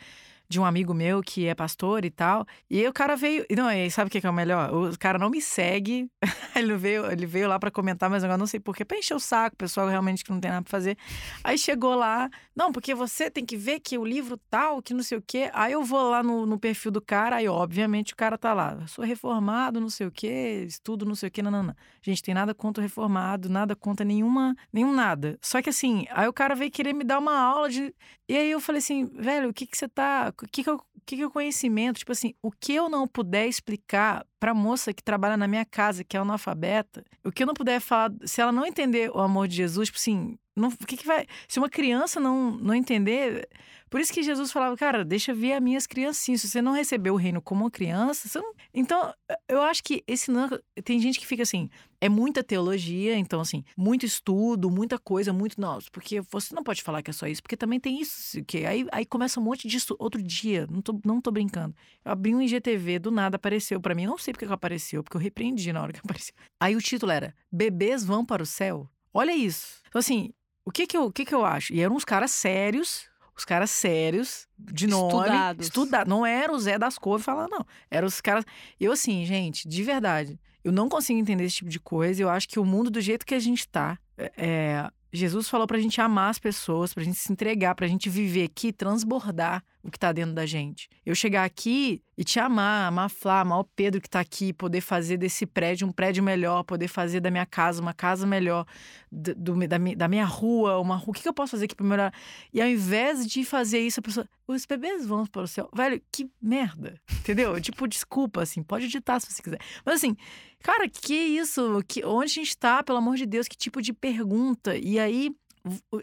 de 0.49 0.59
um 0.59 0.65
amigo 0.65 0.93
meu 0.93 1.21
que 1.21 1.45
é 1.45 1.53
pastor 1.53 2.05
e 2.05 2.09
tal. 2.09 2.45
E 2.69 2.79
aí 2.79 2.87
o 2.87 2.93
cara 2.93 3.15
veio. 3.15 3.45
Não, 3.55 3.71
e 3.71 3.89
sabe 3.91 4.07
o 4.07 4.11
que 4.11 4.25
é 4.25 4.29
o 4.29 4.33
melhor? 4.33 4.73
O 4.73 4.97
cara 4.97 5.19
não 5.19 5.29
me 5.29 5.41
segue. 5.41 6.09
ele 6.55 6.75
veio, 6.75 7.11
ele 7.11 7.25
veio 7.25 7.47
lá 7.47 7.59
para 7.59 7.69
comentar, 7.71 8.09
mas 8.09 8.23
agora 8.23 8.37
não 8.37 8.47
sei 8.47 8.59
porquê, 8.59 8.85
pra 8.85 8.97
encher 8.97 9.15
o 9.15 9.19
saco, 9.19 9.55
pessoal 9.55 9.87
realmente 9.87 10.23
que 10.23 10.31
não 10.31 10.39
tem 10.39 10.51
nada 10.51 10.63
pra 10.63 10.71
fazer. 10.71 10.97
Aí 11.43 11.57
chegou 11.57 11.95
lá, 11.95 12.29
não, 12.55 12.71
porque 12.71 12.95
você 12.95 13.29
tem 13.29 13.45
que 13.45 13.57
ver 13.57 13.79
que 13.79 13.97
o 13.97 14.05
livro 14.05 14.37
tal, 14.49 14.81
que 14.81 14.93
não 14.93 15.03
sei 15.03 15.17
o 15.17 15.23
quê. 15.25 15.49
Aí 15.53 15.73
eu 15.73 15.83
vou 15.83 16.09
lá 16.09 16.23
no, 16.23 16.45
no 16.45 16.59
perfil 16.59 16.91
do 16.91 17.01
cara, 17.01 17.37
aí 17.37 17.47
obviamente 17.47 18.13
o 18.13 18.15
cara 18.15 18.37
tá 18.37 18.53
lá. 18.53 18.85
sou 18.87 19.03
reformado, 19.03 19.79
não 19.79 19.89
sei 19.89 20.07
o 20.07 20.11
quê, 20.11 20.65
estudo, 20.67 21.05
não 21.05 21.15
sei 21.15 21.29
o 21.29 21.31
quê, 21.31 21.41
não, 21.41 21.51
não, 21.51 21.63
não. 21.63 21.75
Gente, 22.01 22.23
tem 22.23 22.33
nada 22.33 22.53
contra 22.53 22.81
o 22.81 22.83
reformado, 22.83 23.49
nada 23.49 23.75
contra 23.75 24.05
nenhuma, 24.05 24.55
nenhum 24.71 24.93
nada. 24.93 25.37
Só 25.41 25.61
que 25.61 25.69
assim, 25.69 26.05
aí 26.11 26.27
o 26.27 26.33
cara 26.33 26.55
veio 26.55 26.71
querer 26.71 26.93
me 26.93 27.03
dar 27.03 27.19
uma 27.19 27.37
aula 27.37 27.69
de. 27.69 27.93
E 28.29 28.35
aí 28.35 28.51
eu 28.51 28.59
falei 28.59 28.79
assim, 28.79 29.05
velho, 29.05 29.49
o 29.49 29.53
que 29.53 29.65
que 29.65 29.77
você 29.77 29.87
tá 29.87 30.31
o 30.45 30.47
que, 30.47 30.63
que, 30.63 30.69
eu, 30.69 30.81
que, 31.05 31.15
que 31.15 31.21
é 31.21 31.25
o 31.25 31.31
conhecimento? 31.31 31.99
Tipo 31.99 32.11
assim, 32.11 32.33
o 32.41 32.51
que 32.51 32.73
eu 32.73 32.89
não 32.89 33.07
puder 33.07 33.47
explicar 33.47 34.25
para 34.39 34.53
moça 34.53 34.93
que 34.93 35.03
trabalha 35.03 35.37
na 35.37 35.47
minha 35.47 35.65
casa, 35.65 36.03
que 36.03 36.15
é 36.15 36.19
analfabeta, 36.19 37.03
o 37.23 37.31
que 37.31 37.43
eu 37.43 37.47
não 37.47 37.53
puder 37.53 37.79
falar, 37.79 38.11
se 38.25 38.41
ela 38.41 38.51
não 38.51 38.65
entender 38.65 39.09
o 39.09 39.19
amor 39.19 39.47
de 39.47 39.55
Jesus, 39.55 39.87
tipo 39.87 39.97
assim, 39.97 40.37
não, 40.57 40.71
que, 40.71 40.97
que 40.97 41.05
vai. 41.05 41.27
Se 41.47 41.59
uma 41.59 41.69
criança 41.69 42.19
não, 42.19 42.51
não 42.51 42.73
entender. 42.73 43.47
Por 43.89 44.01
isso 44.01 44.11
que 44.11 44.21
Jesus 44.21 44.51
falava, 44.51 44.75
cara, 44.75 45.05
deixa 45.05 45.33
ver 45.33 45.53
as 45.53 45.61
minhas 45.61 45.87
criancinhas. 45.87 46.41
Se 46.41 46.49
você 46.49 46.61
não 46.61 46.73
recebeu 46.73 47.13
o 47.13 47.17
reino 47.17 47.41
como 47.41 47.63
uma 47.63 47.71
criança, 47.71 48.27
não. 48.41 48.53
Então, 48.73 49.13
eu 49.47 49.61
acho 49.61 49.83
que 49.83 50.03
esse 50.07 50.29
não. 50.29 50.49
Tem 50.83 50.99
gente 50.99 51.19
que 51.19 51.27
fica 51.27 51.43
assim, 51.43 51.69
é 52.01 52.09
muita 52.09 52.43
teologia, 52.43 53.15
então, 53.15 53.39
assim, 53.39 53.63
muito 53.77 54.05
estudo, 54.05 54.69
muita 54.69 54.97
coisa, 54.97 55.31
muito. 55.31 55.61
Não, 55.61 55.77
porque 55.91 56.19
você 56.21 56.53
não 56.53 56.63
pode 56.63 56.81
falar 56.81 57.01
que 57.01 57.11
é 57.11 57.13
só 57.13 57.27
isso, 57.27 57.41
porque 57.41 57.55
também 57.55 57.79
tem 57.79 58.01
isso. 58.01 58.43
que 58.43 58.65
Aí, 58.65 58.85
aí 58.91 59.05
começa 59.05 59.39
um 59.39 59.43
monte 59.43 59.67
disso. 59.67 59.95
Outro 59.99 60.21
dia, 60.21 60.67
não 60.69 60.81
tô, 60.81 60.99
não 61.05 61.21
tô 61.21 61.31
brincando. 61.31 61.75
Eu 62.03 62.11
abri 62.11 62.35
um 62.35 62.41
IGTV, 62.41 62.99
do 62.99 63.11
nada 63.11 63.35
apareceu 63.35 63.79
para 63.79 63.95
mim. 63.95 64.05
não 64.05 64.17
sei 64.17 64.33
porque 64.33 64.47
que 64.47 64.51
apareceu, 64.51 65.03
porque 65.03 65.15
eu 65.15 65.21
repreendi 65.21 65.71
na 65.71 65.83
hora 65.83 65.93
que 65.93 65.99
apareceu. 66.03 66.33
Aí 66.59 66.75
o 66.75 66.81
título 66.81 67.11
era 67.11 67.33
Bebês 67.51 68.03
vão 68.03 68.25
para 68.25 68.41
o 68.41 68.45
céu. 68.45 68.89
Olha 69.13 69.35
isso. 69.35 69.81
Então, 69.87 69.99
assim, 69.99 70.31
o 70.67 70.71
que 70.71 70.85
que 70.85 70.97
eu, 70.97 71.05
o 71.05 71.11
que 71.13 71.23
que 71.23 71.33
eu 71.33 71.45
acho? 71.45 71.73
E 71.73 71.79
eram 71.79 71.95
uns 71.95 72.03
caras 72.03 72.29
sérios, 72.29 73.07
os 73.33 73.45
caras 73.45 73.71
sérios, 73.71 74.49
de 74.59 74.85
nome. 74.85 75.13
Estudados. 75.13 75.65
Estudados. 75.65 76.09
Não 76.09 76.25
era 76.25 76.51
o 76.51 76.59
Zé 76.59 76.77
das 76.77 76.97
Cores 76.97 77.23
falando, 77.23 77.51
não. 77.51 77.65
Eram 77.89 78.05
os 78.05 78.19
caras. 78.19 78.43
Eu, 78.77 78.91
assim, 78.91 79.25
gente, 79.25 79.65
de 79.65 79.81
verdade, 79.81 80.37
eu 80.65 80.73
não 80.73 80.89
consigo 80.89 81.17
entender 81.17 81.45
esse 81.45 81.55
tipo 81.55 81.69
de 81.69 81.79
coisa. 81.79 82.21
Eu 82.21 82.27
acho 82.27 82.49
que 82.49 82.59
o 82.59 82.65
mundo, 82.65 82.89
do 82.89 82.99
jeito 82.99 83.25
que 83.25 83.33
a 83.33 83.39
gente 83.39 83.65
tá, 83.65 83.97
é, 84.17 84.31
é 84.35 84.91
Jesus 85.13 85.47
falou 85.47 85.65
pra 85.65 85.79
gente 85.79 86.01
amar 86.01 86.31
as 86.31 86.37
pessoas, 86.37 86.93
pra 86.93 87.01
gente 87.01 87.17
se 87.17 87.31
entregar, 87.31 87.73
pra 87.73 87.87
gente 87.87 88.09
viver 88.09 88.43
aqui, 88.43 88.73
transbordar. 88.73 89.63
O 89.87 89.91
que 89.91 89.97
tá 89.97 90.11
dentro 90.11 90.33
da 90.33 90.45
gente. 90.45 90.89
Eu 91.05 91.15
chegar 91.15 91.45
aqui 91.45 92.01
e 92.17 92.23
te 92.23 92.41
amar, 92.41 92.89
amar 92.89 93.05
a 93.05 93.09
Flá, 93.09 93.39
amar 93.39 93.59
o 93.59 93.63
Pedro 93.63 94.01
que 94.01 94.09
tá 94.09 94.19
aqui, 94.19 94.51
poder 94.51 94.81
fazer 94.81 95.15
desse 95.15 95.45
prédio 95.45 95.87
um 95.87 95.93
prédio 95.93 96.21
melhor, 96.21 96.63
poder 96.63 96.89
fazer 96.89 97.21
da 97.21 97.31
minha 97.31 97.45
casa 97.45 97.81
uma 97.81 97.93
casa 97.93 98.27
melhor, 98.27 98.65
do, 99.09 99.33
do 99.33 99.67
da, 99.67 99.77
da, 99.77 100.07
minha 100.09 100.25
rua 100.25 100.77
uma 100.79 100.97
rua. 100.97 101.11
O 101.11 101.13
que, 101.13 101.21
que 101.21 101.29
eu 101.29 101.33
posso 101.33 101.51
fazer 101.51 101.65
aqui 101.65 101.75
pra 101.75 101.85
melhorar? 101.85 102.13
E 102.53 102.61
ao 102.61 102.67
invés 102.67 103.25
de 103.25 103.45
fazer 103.45 103.79
isso, 103.79 104.01
a 104.01 104.03
pessoa, 104.03 104.27
os 104.45 104.65
bebês 104.65 105.05
vão 105.05 105.25
para 105.25 105.43
o 105.43 105.47
céu. 105.47 105.69
Velho, 105.73 106.01
que 106.11 106.29
merda, 106.41 106.99
entendeu? 107.21 107.59
tipo, 107.61 107.87
desculpa, 107.87 108.41
assim, 108.41 108.61
pode 108.61 108.85
editar 108.85 109.21
se 109.21 109.31
você 109.31 109.41
quiser. 109.41 109.59
Mas 109.85 109.95
assim, 109.95 110.17
cara, 110.61 110.89
que 110.89 111.15
isso? 111.15 111.81
Que, 111.87 112.03
onde 112.03 112.25
a 112.25 112.35
gente 112.43 112.57
tá, 112.57 112.83
pelo 112.83 112.97
amor 112.97 113.15
de 113.15 113.25
Deus, 113.25 113.47
que 113.47 113.55
tipo 113.55 113.81
de 113.81 113.93
pergunta? 113.93 114.75
E 114.75 114.99
aí, 114.99 115.33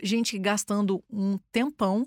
gente 0.02 0.38
gastando 0.38 1.04
um 1.10 1.38
tempão 1.52 2.06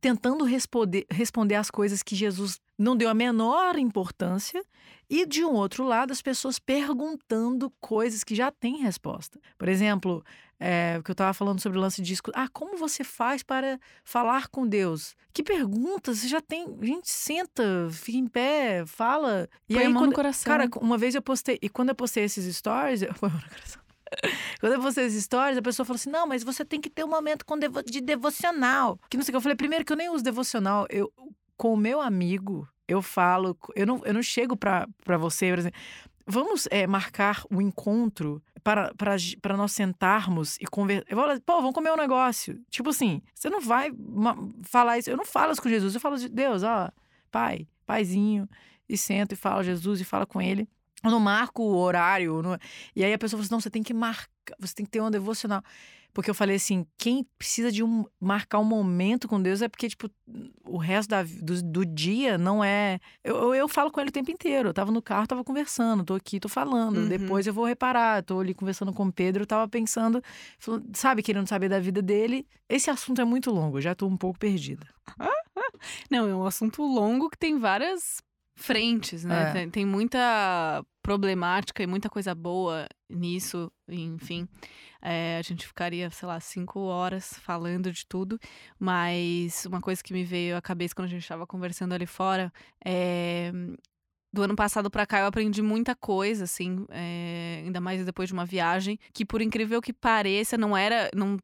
tentando 0.00 0.44
responder, 0.44 1.06
responder 1.10 1.56
as 1.56 1.70
coisas 1.70 2.02
que 2.02 2.14
Jesus 2.14 2.60
não 2.78 2.96
deu 2.96 3.08
a 3.08 3.14
menor 3.14 3.78
importância, 3.78 4.62
e 5.08 5.26
de 5.26 5.44
um 5.44 5.52
outro 5.52 5.84
lado, 5.84 6.12
as 6.12 6.22
pessoas 6.22 6.58
perguntando 6.58 7.70
coisas 7.80 8.24
que 8.24 8.34
já 8.34 8.50
têm 8.50 8.78
resposta. 8.78 9.38
Por 9.58 9.68
exemplo, 9.68 10.24
é, 10.58 10.96
o 10.98 11.02
que 11.02 11.10
eu 11.10 11.12
estava 11.12 11.34
falando 11.34 11.60
sobre 11.60 11.76
o 11.76 11.80
lance 11.80 12.00
de 12.00 12.06
disco. 12.08 12.30
Ah, 12.34 12.48
como 12.48 12.76
você 12.76 13.02
faz 13.02 13.42
para 13.42 13.80
falar 14.04 14.46
com 14.46 14.66
Deus? 14.66 15.16
Que 15.32 15.42
perguntas? 15.42 16.18
Você 16.18 16.28
já 16.28 16.40
tem. 16.40 16.66
Gente, 16.80 17.10
senta, 17.10 17.88
fica 17.90 18.16
em 18.16 18.28
pé, 18.28 18.84
fala. 18.86 19.48
E 19.68 19.74
Põe 19.74 19.82
aí, 19.82 19.88
a 19.88 19.90
mão 19.90 20.02
quando, 20.02 20.10
no 20.10 20.16
coração. 20.16 20.44
Cara, 20.44 20.70
uma 20.80 20.96
vez 20.96 21.16
eu 21.16 21.22
postei. 21.22 21.58
E 21.60 21.68
quando 21.68 21.88
eu 21.88 21.94
postei 21.96 22.24
esses 22.24 22.56
stories. 22.56 23.02
Eu, 23.02 23.12
põe 23.18 23.28
a 23.28 23.32
mão 23.32 23.42
no 23.42 23.48
coração. 23.50 23.81
Quando 24.60 24.74
eu 24.74 24.80
postei 24.80 25.06
as 25.06 25.14
histórias, 25.14 25.58
a 25.58 25.62
pessoa 25.62 25.84
falou 25.86 25.96
assim: 25.96 26.10
não, 26.10 26.26
mas 26.26 26.42
você 26.42 26.64
tem 26.64 26.80
que 26.80 26.90
ter 26.90 27.04
um 27.04 27.08
momento 27.08 27.44
com 27.44 27.58
devo 27.58 27.82
de 27.82 28.00
devocional. 28.00 28.98
Que 29.08 29.16
não 29.16 29.24
sei 29.24 29.30
o 29.30 29.32
que. 29.32 29.36
Eu 29.36 29.40
falei, 29.40 29.56
primeiro 29.56 29.84
que 29.84 29.92
eu 29.92 29.96
nem 29.96 30.08
uso 30.08 30.22
devocional. 30.22 30.86
Eu, 30.90 31.12
com 31.56 31.74
o 31.74 31.76
meu 31.76 32.00
amigo, 32.00 32.68
eu 32.88 33.00
falo, 33.00 33.56
eu 33.74 33.86
não, 33.86 34.02
eu 34.04 34.14
não 34.14 34.22
chego 34.22 34.56
para 34.56 34.86
você, 35.18 35.50
por 35.50 35.58
exemplo, 35.58 35.80
vamos 36.26 36.68
é, 36.70 36.86
marcar 36.86 37.44
o 37.50 37.56
um 37.56 37.60
encontro 37.60 38.42
para, 38.62 38.94
para, 38.94 39.16
para 39.40 39.56
nós 39.56 39.72
sentarmos 39.72 40.56
e 40.60 40.64
conversar. 40.66 41.06
Eu 41.08 41.16
falo, 41.16 41.40
pô, 41.40 41.56
vamos 41.56 41.74
comer 41.74 41.92
um 41.92 41.96
negócio. 41.96 42.60
Tipo 42.70 42.90
assim, 42.90 43.22
você 43.34 43.50
não 43.50 43.60
vai 43.60 43.90
falar 44.62 44.98
isso. 44.98 45.10
Eu 45.10 45.16
não 45.16 45.24
falo 45.24 45.52
isso 45.52 45.62
com 45.62 45.68
Jesus, 45.68 45.94
eu 45.94 46.00
falo 46.00 46.16
de 46.16 46.28
Deus, 46.28 46.62
ó, 46.62 46.90
pai, 47.30 47.66
paizinho, 47.86 48.48
e 48.88 48.96
sento 48.96 49.32
e 49.32 49.36
falo 49.36 49.62
Jesus 49.62 50.00
e 50.00 50.04
falo 50.04 50.26
com 50.26 50.40
ele. 50.40 50.68
Eu 51.02 51.10
não 51.10 51.20
marco 51.20 51.62
o 51.62 51.76
horário. 51.76 52.42
Não... 52.42 52.58
E 52.94 53.04
aí 53.04 53.12
a 53.12 53.18
pessoa 53.18 53.38
fala 53.38 53.44
assim: 53.44 53.54
não, 53.54 53.60
você 53.60 53.70
tem 53.70 53.82
que 53.82 53.94
marcar, 53.94 54.28
você 54.58 54.74
tem 54.74 54.84
que 54.86 54.90
ter 54.90 55.00
um 55.00 55.10
devocional. 55.10 55.62
Porque 56.12 56.28
eu 56.28 56.34
falei 56.34 56.56
assim: 56.56 56.86
quem 56.98 57.26
precisa 57.38 57.72
de 57.72 57.82
um, 57.82 58.04
marcar 58.20 58.58
um 58.58 58.64
momento 58.64 59.26
com 59.26 59.40
Deus 59.40 59.62
é 59.62 59.68
porque, 59.68 59.88
tipo, 59.88 60.10
o 60.64 60.76
resto 60.76 61.08
da, 61.08 61.22
do, 61.22 61.62
do 61.62 61.86
dia 61.86 62.36
não 62.36 62.62
é. 62.62 63.00
Eu, 63.24 63.36
eu, 63.36 63.54
eu, 63.54 63.68
falo 63.68 63.90
com 63.90 64.00
ele 64.00 64.10
o 64.10 64.12
tempo 64.12 64.30
inteiro. 64.30 64.68
Eu 64.68 64.74
tava 64.74 64.92
no 64.92 65.00
carro, 65.00 65.26
tava 65.26 65.42
conversando, 65.42 66.04
tô 66.04 66.14
aqui, 66.14 66.38
tô 66.38 66.48
falando. 66.48 66.98
Uhum. 66.98 67.08
Depois 67.08 67.46
eu 67.46 67.54
vou 67.54 67.64
reparar. 67.64 68.22
Tô 68.22 68.40
ali 68.40 68.52
conversando 68.52 68.92
com 68.92 69.06
o 69.06 69.12
Pedro, 69.12 69.42
eu 69.42 69.46
tava 69.46 69.66
pensando, 69.68 70.22
sabe, 70.92 71.22
querendo 71.22 71.48
saber 71.48 71.68
da 71.68 71.80
vida 71.80 72.02
dele. 72.02 72.46
Esse 72.68 72.90
assunto 72.90 73.20
é 73.20 73.24
muito 73.24 73.50
longo, 73.50 73.80
já 73.80 73.94
tô 73.94 74.06
um 74.06 74.16
pouco 74.16 74.38
perdida. 74.38 74.86
Não, 76.10 76.28
é 76.28 76.34
um 76.34 76.44
assunto 76.44 76.82
longo 76.82 77.30
que 77.30 77.38
tem 77.38 77.58
várias 77.58 78.22
frentes, 78.54 79.24
né? 79.24 79.48
É. 79.48 79.52
Tem, 79.52 79.70
tem, 79.70 79.86
muita 79.86 80.84
problemática 81.02 81.82
e 81.82 81.86
muita 81.86 82.08
coisa 82.08 82.34
boa 82.34 82.86
nisso, 83.10 83.70
enfim. 83.88 84.48
É, 85.00 85.36
a 85.38 85.42
gente 85.42 85.66
ficaria, 85.66 86.08
sei 86.10 86.28
lá, 86.28 86.38
cinco 86.38 86.80
horas 86.80 87.34
falando 87.40 87.90
de 87.92 88.06
tudo, 88.06 88.38
mas 88.78 89.66
uma 89.66 89.80
coisa 89.80 90.02
que 90.02 90.12
me 90.12 90.24
veio 90.24 90.56
à 90.56 90.62
cabeça 90.62 90.94
quando 90.94 91.06
a 91.06 91.10
gente 91.10 91.22
estava 91.22 91.46
conversando 91.46 91.92
ali 91.92 92.06
fora 92.06 92.52
é. 92.84 93.52
Do 94.34 94.42
ano 94.42 94.56
passado 94.56 94.90
para 94.90 95.06
cá 95.06 95.20
eu 95.20 95.26
aprendi 95.26 95.60
muita 95.60 95.94
coisa, 95.94 96.44
assim, 96.44 96.86
é, 96.88 97.60
ainda 97.66 97.82
mais 97.82 98.02
depois 98.02 98.30
de 98.30 98.32
uma 98.32 98.46
viagem, 98.46 98.98
que 99.12 99.26
por 99.26 99.42
incrível 99.42 99.82
que 99.82 99.92
pareça, 99.92 100.56
não 100.56 100.74
era. 100.74 101.10
Não, 101.14 101.36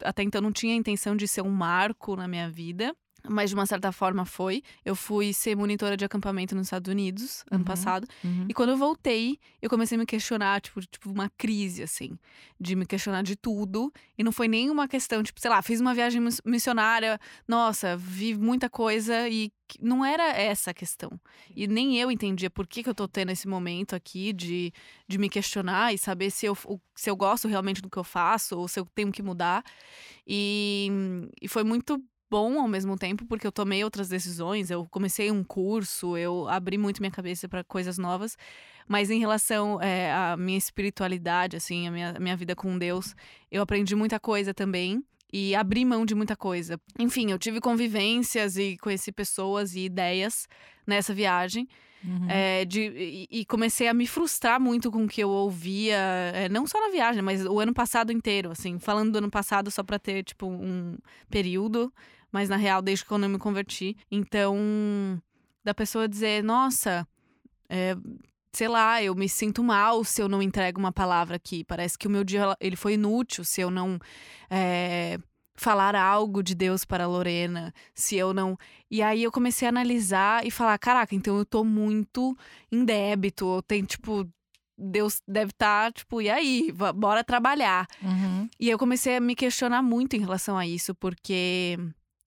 até 0.00 0.22
então 0.22 0.40
não 0.40 0.52
tinha 0.52 0.72
a 0.72 0.76
intenção 0.76 1.16
de 1.16 1.26
ser 1.26 1.42
um 1.42 1.50
marco 1.50 2.14
na 2.14 2.28
minha 2.28 2.48
vida 2.48 2.94
mas 3.28 3.50
de 3.50 3.56
uma 3.56 3.66
certa 3.66 3.92
forma 3.92 4.24
foi. 4.24 4.62
Eu 4.84 4.94
fui 4.94 5.32
ser 5.32 5.56
monitora 5.56 5.96
de 5.96 6.04
acampamento 6.04 6.54
nos 6.54 6.66
Estados 6.66 6.90
Unidos 6.90 7.44
ano 7.50 7.60
uhum, 7.60 7.64
passado. 7.64 8.06
Uhum. 8.24 8.46
E 8.48 8.54
quando 8.54 8.70
eu 8.70 8.76
voltei, 8.76 9.38
eu 9.60 9.70
comecei 9.70 9.96
a 9.96 9.98
me 9.98 10.06
questionar, 10.06 10.60
tipo, 10.60 10.80
tipo, 10.80 11.10
uma 11.10 11.30
crise, 11.36 11.82
assim, 11.82 12.18
de 12.60 12.74
me 12.76 12.86
questionar 12.86 13.22
de 13.22 13.36
tudo. 13.36 13.92
E 14.16 14.24
não 14.24 14.32
foi 14.32 14.48
nem 14.48 14.70
uma 14.70 14.88
questão, 14.88 15.22
tipo, 15.22 15.40
sei 15.40 15.50
lá, 15.50 15.62
fiz 15.62 15.80
uma 15.80 15.94
viagem 15.94 16.22
missionária, 16.44 17.18
nossa, 17.46 17.96
vi 17.96 18.34
muita 18.34 18.68
coisa 18.68 19.28
e 19.28 19.50
não 19.80 20.04
era 20.04 20.30
essa 20.30 20.70
a 20.70 20.74
questão. 20.74 21.18
E 21.54 21.66
nem 21.66 21.98
eu 21.98 22.10
entendia 22.10 22.50
por 22.50 22.66
que, 22.66 22.82
que 22.82 22.88
eu 22.88 22.94
tô 22.94 23.08
tendo 23.08 23.32
esse 23.32 23.48
momento 23.48 23.94
aqui 23.94 24.32
de, 24.32 24.72
de 25.08 25.18
me 25.18 25.28
questionar 25.28 25.92
e 25.92 25.98
saber 25.98 26.30
se 26.30 26.46
eu, 26.46 26.56
se 26.94 27.10
eu 27.10 27.16
gosto 27.16 27.48
realmente 27.48 27.82
do 27.82 27.90
que 27.90 27.96
eu 27.96 28.04
faço 28.04 28.58
ou 28.58 28.68
se 28.68 28.78
eu 28.78 28.86
tenho 28.94 29.10
que 29.10 29.22
mudar. 29.22 29.64
E, 30.26 30.88
e 31.40 31.48
foi 31.48 31.64
muito 31.64 32.02
bom 32.30 32.58
ao 32.60 32.68
mesmo 32.68 32.96
tempo, 32.96 33.24
porque 33.26 33.46
eu 33.46 33.52
tomei 33.52 33.84
outras 33.84 34.08
decisões, 34.08 34.70
eu 34.70 34.86
comecei 34.90 35.30
um 35.30 35.44
curso, 35.44 36.16
eu 36.16 36.48
abri 36.48 36.76
muito 36.76 37.00
minha 37.00 37.10
cabeça 37.10 37.48
para 37.48 37.64
coisas 37.64 37.98
novas. 37.98 38.36
Mas 38.88 39.10
em 39.10 39.18
relação 39.18 39.80
é, 39.82 40.12
à 40.12 40.36
minha 40.36 40.58
espiritualidade, 40.58 41.56
assim, 41.56 41.88
a 41.88 41.90
minha, 41.90 42.10
a 42.16 42.20
minha 42.20 42.36
vida 42.36 42.54
com 42.54 42.78
Deus, 42.78 43.14
eu 43.50 43.62
aprendi 43.62 43.96
muita 43.96 44.20
coisa 44.20 44.54
também 44.54 45.02
e 45.32 45.54
abri 45.54 45.84
mão 45.84 46.06
de 46.06 46.14
muita 46.14 46.36
coisa. 46.36 46.80
Enfim, 46.98 47.30
eu 47.30 47.38
tive 47.38 47.60
convivências 47.60 48.56
e 48.56 48.76
conheci 48.78 49.10
pessoas 49.10 49.74
e 49.74 49.80
ideias 49.80 50.48
nessa 50.86 51.12
viagem. 51.12 51.68
Uhum. 52.06 52.30
É, 52.30 52.64
de, 52.64 53.26
e, 53.30 53.44
comecei 53.44 53.88
a 53.88 53.94
me 53.94 54.06
frustrar 54.06 54.60
muito 54.60 54.92
com 54.92 55.04
o 55.04 55.08
que 55.08 55.20
eu 55.20 55.28
ouvia, 55.28 55.98
é, 56.32 56.48
não 56.48 56.66
só 56.66 56.80
na 56.80 56.92
viagem, 56.92 57.20
mas 57.20 57.44
o 57.44 57.58
ano 57.58 57.74
passado 57.74 58.12
inteiro, 58.12 58.52
assim, 58.52 58.78
falando 58.78 59.12
do 59.12 59.18
ano 59.18 59.30
passado 59.30 59.70
só 59.70 59.82
para 59.82 59.98
ter, 59.98 60.22
tipo, 60.22 60.46
um 60.46 60.96
período 61.28 61.92
mas 62.36 62.50
na 62.50 62.56
real, 62.56 62.82
desde 62.82 63.04
quando 63.04 63.24
eu 63.24 63.30
me 63.30 63.38
converti. 63.38 63.96
Então, 64.10 64.56
da 65.64 65.72
pessoa 65.72 66.06
dizer, 66.06 66.44
nossa, 66.44 67.08
é, 67.66 67.96
sei 68.52 68.68
lá, 68.68 69.02
eu 69.02 69.14
me 69.14 69.26
sinto 69.28 69.64
mal 69.64 70.04
se 70.04 70.20
eu 70.20 70.28
não 70.28 70.42
entrego 70.42 70.78
uma 70.78 70.92
palavra 70.92 71.36
aqui. 71.36 71.64
Parece 71.64 71.96
que 71.98 72.06
o 72.06 72.10
meu 72.10 72.24
dia 72.24 72.54
ele 72.60 72.76
foi 72.76 72.94
inútil 72.94 73.42
se 73.42 73.60
eu 73.60 73.70
não 73.70 73.98
é, 74.50 75.18
falar 75.56 75.94
algo 75.94 76.42
de 76.42 76.54
Deus 76.54 76.84
para 76.84 77.04
a 77.04 77.06
Lorena, 77.06 77.72
se 77.94 78.16
eu 78.16 78.32
não. 78.32 78.56
E 78.90 79.02
aí 79.02 79.22
eu 79.22 79.32
comecei 79.32 79.66
a 79.66 79.70
analisar 79.70 80.46
e 80.46 80.50
falar, 80.50 80.78
caraca, 80.78 81.14
então 81.14 81.36
eu 81.38 81.44
tô 81.44 81.64
muito 81.64 82.36
em 82.70 82.84
débito, 82.84 83.56
eu 83.56 83.62
tenho 83.62 83.86
tipo 83.86 84.28
Deus 84.78 85.22
deve 85.26 85.52
estar, 85.52 85.86
tá, 85.86 85.92
tipo, 85.92 86.20
e 86.20 86.28
aí? 86.28 86.70
Bora 86.94 87.24
trabalhar. 87.24 87.86
Uhum. 88.02 88.48
E 88.60 88.68
eu 88.68 88.78
comecei 88.78 89.16
a 89.16 89.20
me 89.20 89.34
questionar 89.34 89.82
muito 89.82 90.16
em 90.16 90.20
relação 90.20 90.58
a 90.58 90.66
isso, 90.66 90.94
porque 90.94 91.78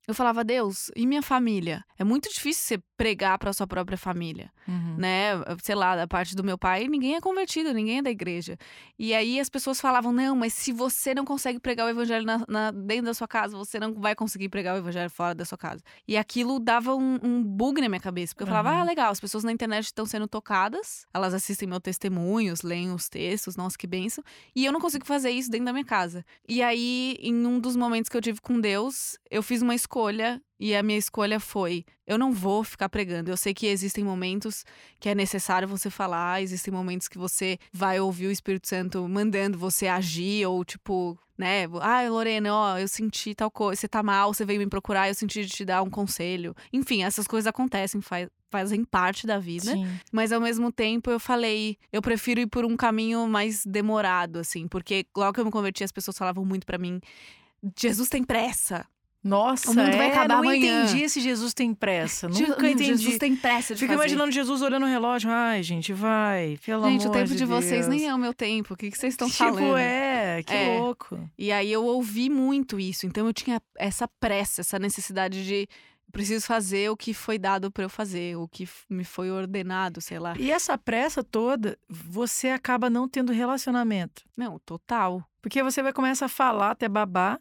eu 0.10 0.16
falava, 0.16 0.44
Deus, 0.44 0.90
e 0.96 1.06
minha 1.06 1.22
família? 1.22 1.86
É 1.98 2.04
muito 2.04 2.30
difícil 2.30 2.64
você 2.64 2.84
pregar 2.98 3.38
para 3.38 3.54
sua 3.54 3.68
própria 3.68 3.98
família, 3.98 4.52
uhum. 4.68 4.96
né? 4.98 5.34
Sei 5.62 5.76
lá, 5.76 5.96
da 5.96 6.08
parte 6.08 6.36
do 6.36 6.44
meu 6.44 6.58
pai, 6.58 6.88
ninguém 6.88 7.16
é 7.16 7.22
convertido, 7.22 7.72
ninguém 7.74 8.00
é 8.00 8.02
da 8.02 8.10
igreja. 8.10 8.58
E 8.98 9.14
aí 9.14 9.40
as 9.40 9.50
pessoas 9.50 9.80
falavam, 9.80 10.12
não, 10.12 10.36
mas 10.36 10.54
se 10.54 10.72
você 10.72 11.14
não 11.14 11.24
consegue 11.24 11.60
pregar 11.60 11.86
o 11.86 11.90
evangelho 11.90 12.26
na, 12.26 12.44
na, 12.48 12.72
dentro 12.72 13.06
da 13.06 13.14
sua 13.14 13.28
casa, 13.28 13.56
você 13.56 13.80
não 13.80 13.94
vai 13.94 14.16
conseguir 14.16 14.50
pregar 14.50 14.76
o 14.76 14.80
evangelho 14.80 15.12
fora 15.12 15.36
da 15.36 15.46
sua 15.46 15.58
casa. 15.58 15.84
E 16.08 16.18
aquilo 16.18 16.60
dava 16.60 16.96
um, 16.96 17.20
um 17.22 17.44
bug 17.44 17.80
na 17.80 17.88
minha 17.88 18.02
cabeça, 18.02 18.34
porque 18.34 18.44
eu 18.44 18.48
falava, 18.48 18.72
uhum. 18.72 18.82
ah, 18.82 18.84
legal, 18.84 19.12
as 19.12 19.20
pessoas 19.20 19.44
na 19.44 19.52
internet 19.52 19.86
estão 19.86 20.08
sendo 20.08 20.28
tocadas, 20.28 21.06
elas 21.14 21.36
assistem 21.36 21.70
meus 21.70 21.82
testemunhos, 21.82 22.64
leem 22.64 22.92
os 22.92 23.08
textos, 23.08 23.56
nossa, 23.56 23.78
que 23.78 23.86
benção, 23.86 24.24
e 24.56 24.66
eu 24.66 24.74
não 24.74 24.82
consigo 24.82 25.06
fazer 25.06 25.30
isso 25.30 25.52
dentro 25.52 25.68
da 25.68 25.74
minha 25.74 25.86
casa. 25.86 26.26
E 26.48 26.64
aí, 26.64 27.16
em 27.22 27.46
um 27.46 27.60
dos 27.60 27.76
momentos 27.76 28.10
que 28.10 28.18
eu 28.18 28.22
tive 28.22 28.42
com 28.42 28.60
Deus, 28.60 29.20
eu 29.30 29.44
fiz 29.44 29.62
uma 29.62 29.76
escolha 29.76 29.99
e 30.60 30.76
a 30.76 30.84
minha 30.84 30.98
escolha 30.98 31.40
foi: 31.40 31.86
eu 32.06 32.18
não 32.18 32.32
vou 32.34 32.64
ficar 32.64 32.90
pregando. 32.90 33.32
Eu 33.32 33.38
sei 33.38 33.54
que 33.54 33.68
existem 33.68 34.04
momentos 34.04 34.66
que 35.00 35.10
é 35.10 35.16
necessário 35.16 35.68
você 35.68 35.90
falar, 35.90 36.42
existem 36.42 36.74
momentos 36.74 37.08
que 37.08 37.18
você 37.18 37.58
vai 37.72 38.00
ouvir 38.00 38.28
o 38.28 38.32
Espírito 38.32 38.68
Santo 38.68 39.08
mandando 39.08 39.58
você 39.58 39.88
agir, 39.88 40.46
ou 40.46 40.66
tipo, 40.66 41.18
né? 41.38 41.66
Ah, 41.82 42.08
Lorena, 42.10 42.54
ó, 42.54 42.78
eu 42.78 42.88
senti 42.88 43.34
tal 43.34 43.50
coisa, 43.50 43.80
você 43.80 43.88
tá 43.88 44.04
mal, 44.04 44.34
você 44.34 44.44
veio 44.44 44.60
me 44.60 44.68
procurar, 44.68 45.08
eu 45.08 45.16
senti 45.16 45.46
de 45.46 45.52
te 45.52 45.64
dar 45.64 45.82
um 45.82 45.90
conselho. 45.90 46.56
Enfim, 46.74 47.04
essas 47.04 47.28
coisas 47.28 47.48
acontecem, 47.48 48.02
faz, 48.02 48.28
fazem 48.50 48.84
parte 48.84 49.26
da 49.26 49.40
vida. 49.40 49.72
Sim. 49.72 49.88
Mas 50.12 50.32
ao 50.32 50.42
mesmo 50.42 50.72
tempo 50.72 51.10
eu 51.10 51.20
falei, 51.20 51.78
eu 51.94 52.02
prefiro 52.02 52.42
ir 52.42 52.48
por 52.48 52.66
um 52.66 52.76
caminho 52.76 53.28
mais 53.28 53.66
demorado, 53.66 54.40
assim, 54.40 54.68
porque 54.68 55.06
logo 55.16 55.34
que 55.34 55.40
eu 55.40 55.46
me 55.46 55.52
converti, 55.52 55.84
as 55.84 55.92
pessoas 55.92 56.18
falavam 56.18 56.44
muito 56.44 56.66
para 56.66 56.78
mim. 56.78 57.00
Jesus 57.78 58.10
tem 58.10 58.24
pressa. 58.24 58.86
Nossa, 59.24 59.72
o 59.72 59.76
mundo 59.76 59.92
vai 59.98 60.08
é, 60.08 60.12
acabar 60.12 60.36
não 60.36 60.40
amanhã. 60.40 60.86
entendi 60.86 61.10
se 61.10 61.20
Jesus 61.20 61.54
tem 61.54 61.74
pressa. 61.74 62.30
Nunca 62.30 62.70
entendi. 62.70 62.86
Jesus 62.86 63.18
tem 63.18 63.36
pressa 63.36 63.74
de 63.74 63.80
Fico 63.82 63.92
fazer. 63.92 64.06
imaginando 64.06 64.32
Jesus 64.32 64.62
olhando 64.62 64.84
o 64.86 64.90
relógio. 64.90 65.30
Ai, 65.30 65.62
gente, 65.62 65.92
vai. 65.92 66.58
Pelo 66.66 66.90
gente, 66.90 67.02
amor 67.02 67.10
o 67.10 67.20
tempo 67.20 67.28
de, 67.28 67.36
de 67.36 67.46
Deus. 67.46 67.50
vocês 67.66 67.88
nem 67.88 68.08
é 68.08 68.16
o 68.16 68.18
meu 68.18 68.34
tempo. 68.34 68.74
O 68.74 68.78
que, 68.78 68.90
que 68.90 68.98
vocês 68.98 69.14
estão 69.14 69.28
tipo, 69.30 69.38
falando? 69.38 69.78
é, 69.78 70.42
que 70.44 70.54
é. 70.54 70.80
louco. 70.80 71.20
E 71.38 71.52
aí 71.52 71.70
eu 71.72 71.84
ouvi 71.84 72.30
muito 72.30 72.80
isso. 72.80 73.06
Então 73.06 73.28
eu 73.28 73.34
tinha 73.34 73.62
essa 73.78 74.08
pressa, 74.08 74.62
essa 74.62 74.80
necessidade 74.80 75.46
de 75.46 75.68
preciso 76.12 76.46
fazer 76.46 76.90
o 76.90 76.98
que 76.98 77.14
foi 77.14 77.38
dado 77.38 77.70
para 77.72 77.84
eu 77.84 77.90
fazer, 77.90 78.36
o 78.36 78.48
que 78.48 78.68
me 78.90 79.04
foi 79.04 79.30
ordenado, 79.32 80.02
sei 80.02 80.20
lá. 80.20 80.34
E 80.38 80.52
essa 80.52 80.78
pressa 80.78 81.24
toda, 81.24 81.78
você 81.88 82.50
acaba 82.50 82.90
não 82.90 83.08
tendo 83.08 83.32
relacionamento. 83.32 84.24
Não, 84.38 84.60
total. 84.60 85.24
Porque 85.42 85.62
você 85.64 85.82
vai 85.82 85.94
começar 85.94 86.26
a 86.26 86.30
falar 86.30 86.72
até 86.72 86.88
babar. 86.90 87.40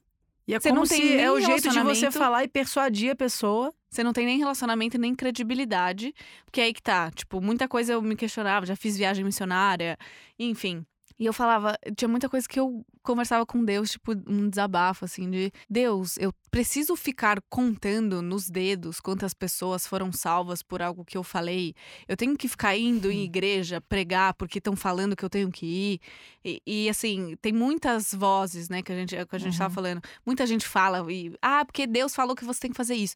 E 0.49 0.55
é 0.55 0.59
você 0.59 0.71
como 0.71 0.87
se 0.87 1.19
é 1.19 1.31
o 1.31 1.39
jeito 1.39 1.69
de 1.69 1.81
você 1.81 2.11
falar 2.11 2.43
e 2.43 2.49
persuadir 2.49 3.13
a 3.13 3.15
pessoa. 3.15 3.73
Você 3.91 4.03
não 4.03 4.15
tem 4.15 4.25
nem 4.25 4.39
relacionamento 4.39 4.97
nem 4.97 5.15
credibilidade. 5.15 6.15
Porque 6.47 6.63
aí 6.63 6.73
que 6.73 6.83
tá, 6.83 7.11
tipo, 7.11 7.39
muita 7.39 7.69
coisa 7.69 7.93
eu 7.93 8.01
me 8.01 8.17
questionava, 8.17 8.65
já 8.65 8.75
fiz 8.75 8.97
viagem 8.97 9.23
missionária, 9.23 9.99
enfim. 10.39 10.87
E 11.19 11.27
eu 11.27 11.33
falava, 11.33 11.77
tinha 11.97 12.09
muita 12.09 12.29
coisa 12.29 12.49
que 12.49 12.61
eu 12.61 12.85
conversava 13.03 13.45
com 13.45 13.65
Deus, 13.65 13.91
tipo, 13.91 14.13
um 14.27 14.49
desabafo, 14.49 15.05
assim, 15.05 15.29
de 15.29 15.53
Deus, 15.69 16.17
eu 16.19 16.33
preciso 16.51 16.95
ficar 16.95 17.41
contando 17.49 18.23
nos 18.23 18.49
dedos 18.49 19.01
quantas 19.01 19.35
pessoas 19.35 19.87
foram 19.87 20.13
salvas 20.13 20.63
por 20.63 20.81
algo 20.81 21.05
que 21.05 21.17
eu 21.17 21.25
falei. 21.25 21.75
Eu 22.07 22.17
tenho 22.17 22.37
que 22.37 22.47
ficar 22.47 22.77
indo 22.77 23.11
em 23.11 23.25
igreja 23.25 23.81
pregar 23.81 24.35
porque 24.35 24.59
estão 24.59 24.77
falando 24.77 25.17
que 25.17 25.25
eu 25.25 25.31
tenho 25.31 25.51
que 25.51 25.67
ir. 25.67 26.01
E, 26.45 26.63
e, 26.67 26.89
assim, 26.89 27.37
tem 27.43 27.53
muitas 27.53 28.15
vozes, 28.15 28.69
né, 28.69 28.83
que 28.83 28.93
a 28.93 28.95
gente, 28.95 29.17
que 29.17 29.37
a 29.37 29.39
gente 29.39 29.55
uhum. 29.55 29.59
tava 29.59 29.75
falando. 29.75 30.03
Muita 30.25 30.47
gente 30.47 30.67
fala, 30.67 31.05
e, 31.11 31.33
ah, 31.43 31.65
porque 31.65 31.87
Deus 31.87 32.15
falou 32.15 32.37
que 32.37 32.45
você 32.45 32.61
tem 32.61 32.71
que 32.71 32.77
fazer 32.77 32.95
isso. 32.95 33.15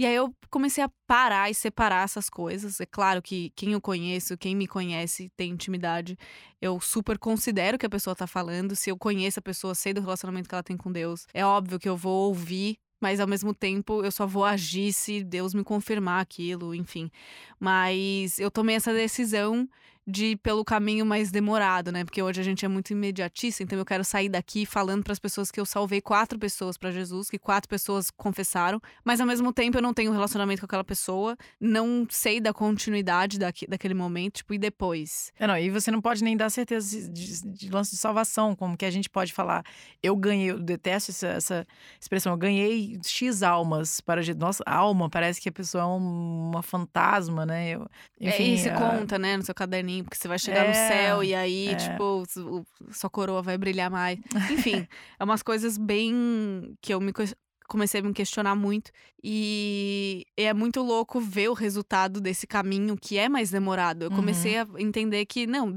E 0.00 0.06
aí 0.06 0.14
eu 0.14 0.34
comecei 0.48 0.82
a 0.82 0.90
parar 1.06 1.50
e 1.50 1.54
separar 1.54 2.04
essas 2.04 2.30
coisas. 2.30 2.80
É 2.80 2.86
claro 2.86 3.20
que 3.20 3.52
quem 3.54 3.72
eu 3.72 3.82
conheço, 3.82 4.34
quem 4.38 4.56
me 4.56 4.66
conhece, 4.66 5.30
tem 5.36 5.50
intimidade. 5.50 6.16
Eu 6.58 6.80
super 6.80 7.18
considero 7.18 7.76
que 7.76 7.84
a 7.84 7.90
pessoa 7.90 8.16
tá 8.16 8.26
falando. 8.26 8.74
Se 8.74 8.88
eu 8.88 8.96
conheço 8.96 9.40
a 9.40 9.42
pessoa, 9.42 9.74
sei 9.74 9.92
do 9.92 10.00
relacionamento 10.00 10.48
que 10.48 10.54
ela 10.54 10.62
tem 10.62 10.74
com 10.74 10.90
Deus, 10.90 11.26
é 11.34 11.44
óbvio 11.44 11.78
que 11.78 11.86
eu 11.86 11.98
vou 11.98 12.28
ouvir 12.28 12.78
mas 13.02 13.18
ao 13.18 13.26
mesmo 13.26 13.54
tempo 13.54 14.04
eu 14.04 14.12
só 14.12 14.26
vou 14.26 14.44
agir 14.44 14.92
se 14.92 15.24
Deus 15.24 15.54
me 15.54 15.64
confirmar 15.64 16.20
aquilo, 16.20 16.74
enfim. 16.74 17.10
Mas 17.58 18.38
eu 18.38 18.50
tomei 18.50 18.76
essa 18.76 18.92
decisão 18.92 19.66
de 20.10 20.26
ir 20.26 20.36
pelo 20.36 20.64
caminho 20.64 21.06
mais 21.06 21.30
demorado, 21.30 21.92
né? 21.92 22.04
Porque 22.04 22.22
hoje 22.22 22.40
a 22.40 22.44
gente 22.44 22.64
é 22.64 22.68
muito 22.68 22.90
imediatista, 22.90 23.62
então 23.62 23.78
eu 23.78 23.84
quero 23.84 24.04
sair 24.04 24.28
daqui 24.28 24.66
falando 24.66 25.02
para 25.02 25.12
as 25.12 25.18
pessoas 25.18 25.50
que 25.50 25.60
eu 25.60 25.64
salvei 25.64 26.00
quatro 26.00 26.38
pessoas 26.38 26.76
para 26.76 26.90
Jesus, 26.90 27.30
que 27.30 27.38
quatro 27.38 27.68
pessoas 27.68 28.10
confessaram, 28.10 28.80
mas 29.04 29.20
ao 29.20 29.26
mesmo 29.26 29.52
tempo 29.52 29.78
eu 29.78 29.82
não 29.82 29.94
tenho 29.94 30.10
um 30.10 30.14
relacionamento 30.14 30.60
com 30.60 30.66
aquela 30.66 30.84
pessoa, 30.84 31.36
não 31.60 32.06
sei 32.10 32.40
da 32.40 32.52
continuidade 32.52 33.38
daqui, 33.38 33.66
daquele 33.66 33.94
momento, 33.94 34.36
tipo, 34.36 34.54
e 34.54 34.58
depois. 34.58 35.32
É, 35.38 35.46
não, 35.46 35.56
e 35.56 35.70
você 35.70 35.90
não 35.90 36.00
pode 36.00 36.22
nem 36.24 36.36
dar 36.36 36.50
certeza 36.50 36.90
de, 36.90 37.08
de, 37.08 37.48
de 37.48 37.70
lance 37.70 37.92
de 37.92 37.96
salvação, 37.96 38.54
como 38.56 38.76
que 38.76 38.84
a 38.84 38.90
gente 38.90 39.08
pode 39.08 39.32
falar, 39.32 39.64
eu 40.02 40.16
ganhei, 40.16 40.50
eu 40.50 40.58
detesto 40.58 41.10
essa, 41.10 41.28
essa 41.28 41.66
expressão, 42.00 42.32
eu 42.32 42.38
ganhei 42.38 42.98
X 43.04 43.42
almas 43.42 44.00
para 44.00 44.22
Jesus. 44.22 44.40
Nossa, 44.40 44.64
alma, 44.66 45.08
parece 45.08 45.40
que 45.40 45.48
a 45.48 45.52
pessoa 45.52 45.84
é 45.84 45.86
uma 45.86 46.62
fantasma, 46.62 47.44
né? 47.44 47.70
Eu, 47.70 47.86
enfim, 48.20 48.42
é, 48.42 48.46
e 48.48 48.58
você 48.58 48.70
conta, 48.70 49.18
né, 49.18 49.36
no 49.36 49.42
seu 49.42 49.54
caderninho 49.54 49.99
porque 50.02 50.16
você 50.16 50.28
vai 50.28 50.38
chegar 50.38 50.64
é, 50.64 50.68
no 50.68 50.74
céu 50.74 51.24
e 51.24 51.34
aí, 51.34 51.68
é. 51.68 51.74
tipo, 51.74 52.24
sua 52.92 53.10
coroa 53.10 53.42
vai 53.42 53.56
brilhar 53.56 53.90
mais. 53.90 54.18
Enfim, 54.50 54.86
é 55.18 55.24
umas 55.24 55.42
coisas 55.42 55.76
bem 55.76 56.74
que 56.80 56.92
eu 56.92 57.00
me 57.00 57.12
comecei 57.68 58.00
a 58.00 58.04
me 58.04 58.12
questionar 58.12 58.54
muito. 58.54 58.90
E 59.22 60.26
é 60.36 60.52
muito 60.52 60.82
louco 60.82 61.20
ver 61.20 61.48
o 61.48 61.54
resultado 61.54 62.20
desse 62.20 62.46
caminho 62.46 62.96
que 62.96 63.16
é 63.16 63.28
mais 63.28 63.50
demorado. 63.50 64.04
Eu 64.04 64.10
comecei 64.10 64.60
uhum. 64.60 64.76
a 64.76 64.82
entender 64.82 65.24
que, 65.26 65.46
não, 65.46 65.76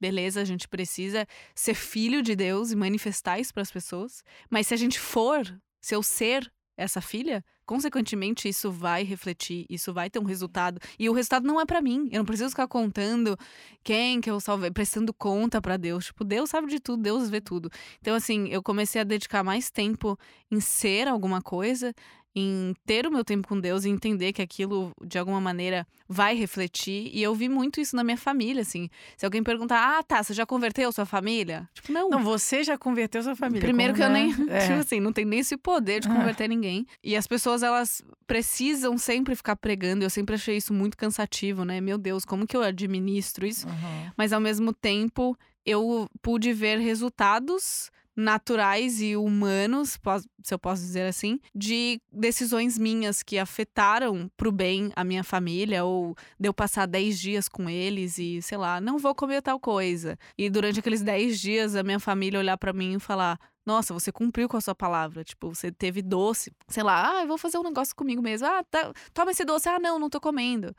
beleza, 0.00 0.40
a 0.40 0.44
gente 0.44 0.66
precisa 0.66 1.26
ser 1.54 1.74
filho 1.74 2.22
de 2.22 2.34
Deus 2.34 2.72
e 2.72 2.76
manifestar 2.76 3.38
isso 3.38 3.52
para 3.52 3.62
as 3.62 3.70
pessoas. 3.70 4.22
Mas 4.50 4.66
se 4.66 4.74
a 4.74 4.76
gente 4.76 4.98
for, 4.98 5.44
se 5.80 5.94
eu 5.94 6.02
ser 6.02 6.50
essa 6.76 7.00
filha, 7.00 7.44
consequentemente 7.66 8.48
isso 8.48 8.70
vai 8.70 9.02
refletir, 9.04 9.66
isso 9.68 9.92
vai 9.92 10.10
ter 10.10 10.18
um 10.18 10.24
resultado. 10.24 10.80
E 10.98 11.08
o 11.08 11.12
resultado 11.12 11.46
não 11.46 11.60
é 11.60 11.66
para 11.66 11.80
mim. 11.80 12.08
Eu 12.12 12.18
não 12.18 12.24
preciso 12.24 12.50
ficar 12.50 12.68
contando 12.68 13.36
quem 13.82 14.20
que 14.20 14.30
eu 14.30 14.40
salvei, 14.40 14.70
prestando 14.70 15.12
conta 15.12 15.60
para 15.60 15.76
Deus. 15.76 16.06
Tipo, 16.06 16.24
Deus 16.24 16.50
sabe 16.50 16.68
de 16.68 16.80
tudo, 16.80 17.02
Deus 17.02 17.30
vê 17.30 17.40
tudo. 17.40 17.70
Então 18.00 18.14
assim, 18.14 18.48
eu 18.48 18.62
comecei 18.62 19.00
a 19.00 19.04
dedicar 19.04 19.42
mais 19.42 19.70
tempo 19.70 20.18
em 20.50 20.60
ser 20.60 21.08
alguma 21.08 21.40
coisa 21.40 21.94
em 22.34 22.74
ter 22.84 23.06
o 23.06 23.12
meu 23.12 23.24
tempo 23.24 23.46
com 23.46 23.60
Deus 23.60 23.84
e 23.84 23.88
entender 23.88 24.32
que 24.32 24.42
aquilo 24.42 24.92
de 25.04 25.18
alguma 25.18 25.40
maneira 25.40 25.86
vai 26.08 26.34
refletir. 26.34 27.10
E 27.12 27.22
eu 27.22 27.32
vi 27.34 27.48
muito 27.48 27.80
isso 27.80 27.94
na 27.94 28.02
minha 28.02 28.16
família, 28.16 28.62
assim. 28.62 28.90
Se 29.16 29.24
alguém 29.24 29.42
perguntar, 29.42 29.98
ah, 29.98 30.02
tá, 30.02 30.22
você 30.22 30.34
já 30.34 30.44
converteu 30.44 30.90
sua 30.90 31.06
família? 31.06 31.68
Tipo, 31.72 31.92
não. 31.92 32.10
Não, 32.10 32.24
você 32.24 32.64
já 32.64 32.76
converteu 32.76 33.22
sua 33.22 33.36
família. 33.36 33.62
Primeiro 33.62 33.94
que 33.94 34.02
eu 34.02 34.10
nem, 34.10 34.32
é. 34.48 34.58
tipo 34.66 34.80
assim, 34.80 34.98
não 34.98 35.12
tem 35.12 35.24
nem 35.24 35.38
esse 35.38 35.56
poder 35.56 36.00
de 36.00 36.08
converter 36.08 36.48
ninguém. 36.48 36.86
E 37.02 37.16
as 37.16 37.26
pessoas, 37.26 37.62
elas 37.62 38.02
precisam 38.26 38.98
sempre 38.98 39.36
ficar 39.36 39.54
pregando. 39.54 40.04
Eu 40.04 40.10
sempre 40.10 40.34
achei 40.34 40.56
isso 40.56 40.74
muito 40.74 40.96
cansativo, 40.96 41.64
né? 41.64 41.80
Meu 41.80 41.96
Deus, 41.96 42.24
como 42.24 42.46
que 42.46 42.56
eu 42.56 42.62
administro 42.62 43.46
isso? 43.46 43.68
Uhum. 43.68 44.10
Mas 44.16 44.32
ao 44.32 44.40
mesmo 44.40 44.72
tempo, 44.72 45.38
eu 45.64 46.08
pude 46.20 46.52
ver 46.52 46.78
resultados 46.78 47.92
naturais 48.16 49.00
e 49.00 49.16
humanos, 49.16 49.98
se 50.42 50.54
eu 50.54 50.58
posso 50.58 50.82
dizer 50.82 51.06
assim, 51.06 51.40
de 51.54 52.00
decisões 52.12 52.78
minhas 52.78 53.22
que 53.22 53.38
afetaram 53.38 54.30
pro 54.36 54.52
bem 54.52 54.92
a 54.94 55.02
minha 55.02 55.24
família, 55.24 55.84
ou 55.84 56.16
de 56.38 56.48
eu 56.48 56.54
passar 56.54 56.86
10 56.86 57.18
dias 57.18 57.48
com 57.48 57.68
eles 57.68 58.18
e, 58.18 58.40
sei 58.40 58.58
lá, 58.58 58.80
não 58.80 58.98
vou 58.98 59.14
comer 59.14 59.42
tal 59.42 59.58
coisa. 59.58 60.18
E 60.38 60.48
durante 60.48 60.78
aqueles 60.78 61.02
10 61.02 61.40
dias 61.40 61.74
a 61.74 61.82
minha 61.82 62.00
família 62.00 62.38
olhar 62.38 62.56
para 62.56 62.72
mim 62.72 62.94
e 62.94 63.00
falar: 63.00 63.38
nossa, 63.66 63.94
você 63.94 64.12
cumpriu 64.12 64.48
com 64.48 64.56
a 64.56 64.60
sua 64.60 64.74
palavra. 64.74 65.24
Tipo, 65.24 65.54
você 65.54 65.72
teve 65.72 66.02
doce. 66.02 66.52
Sei 66.68 66.82
lá, 66.82 67.18
ah, 67.18 67.22
eu 67.22 67.28
vou 67.28 67.38
fazer 67.38 67.58
um 67.58 67.62
negócio 67.62 67.96
comigo 67.96 68.22
mesmo. 68.22 68.46
Ah, 68.46 68.62
tá, 68.70 68.92
toma 69.12 69.30
esse 69.30 69.44
doce. 69.44 69.68
Ah, 69.68 69.78
não, 69.78 69.98
não 69.98 70.10
tô 70.10 70.20
comendo. 70.20 70.74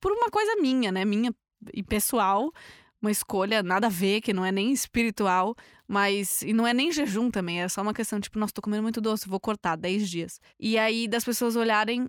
Por 0.00 0.12
uma 0.12 0.30
coisa 0.30 0.56
minha, 0.60 0.92
né? 0.92 1.04
Minha 1.04 1.34
e 1.72 1.82
pessoal 1.82 2.52
uma 3.00 3.10
escolha 3.10 3.62
nada 3.62 3.86
a 3.86 3.90
ver, 3.90 4.20
que 4.20 4.32
não 4.32 4.44
é 4.44 4.50
nem 4.50 4.72
espiritual, 4.72 5.54
mas. 5.86 6.42
E 6.42 6.52
não 6.52 6.66
é 6.66 6.74
nem 6.74 6.90
jejum 6.90 7.30
também, 7.30 7.62
é 7.62 7.68
só 7.68 7.82
uma 7.82 7.94
questão, 7.94 8.20
tipo, 8.20 8.38
nossa, 8.38 8.52
tô 8.52 8.62
comendo 8.62 8.82
muito 8.82 9.00
doce, 9.00 9.28
vou 9.28 9.40
cortar 9.40 9.76
10 9.76 10.08
dias. 10.08 10.40
E 10.58 10.78
aí 10.78 11.06
das 11.06 11.24
pessoas 11.24 11.56
olharem, 11.56 12.08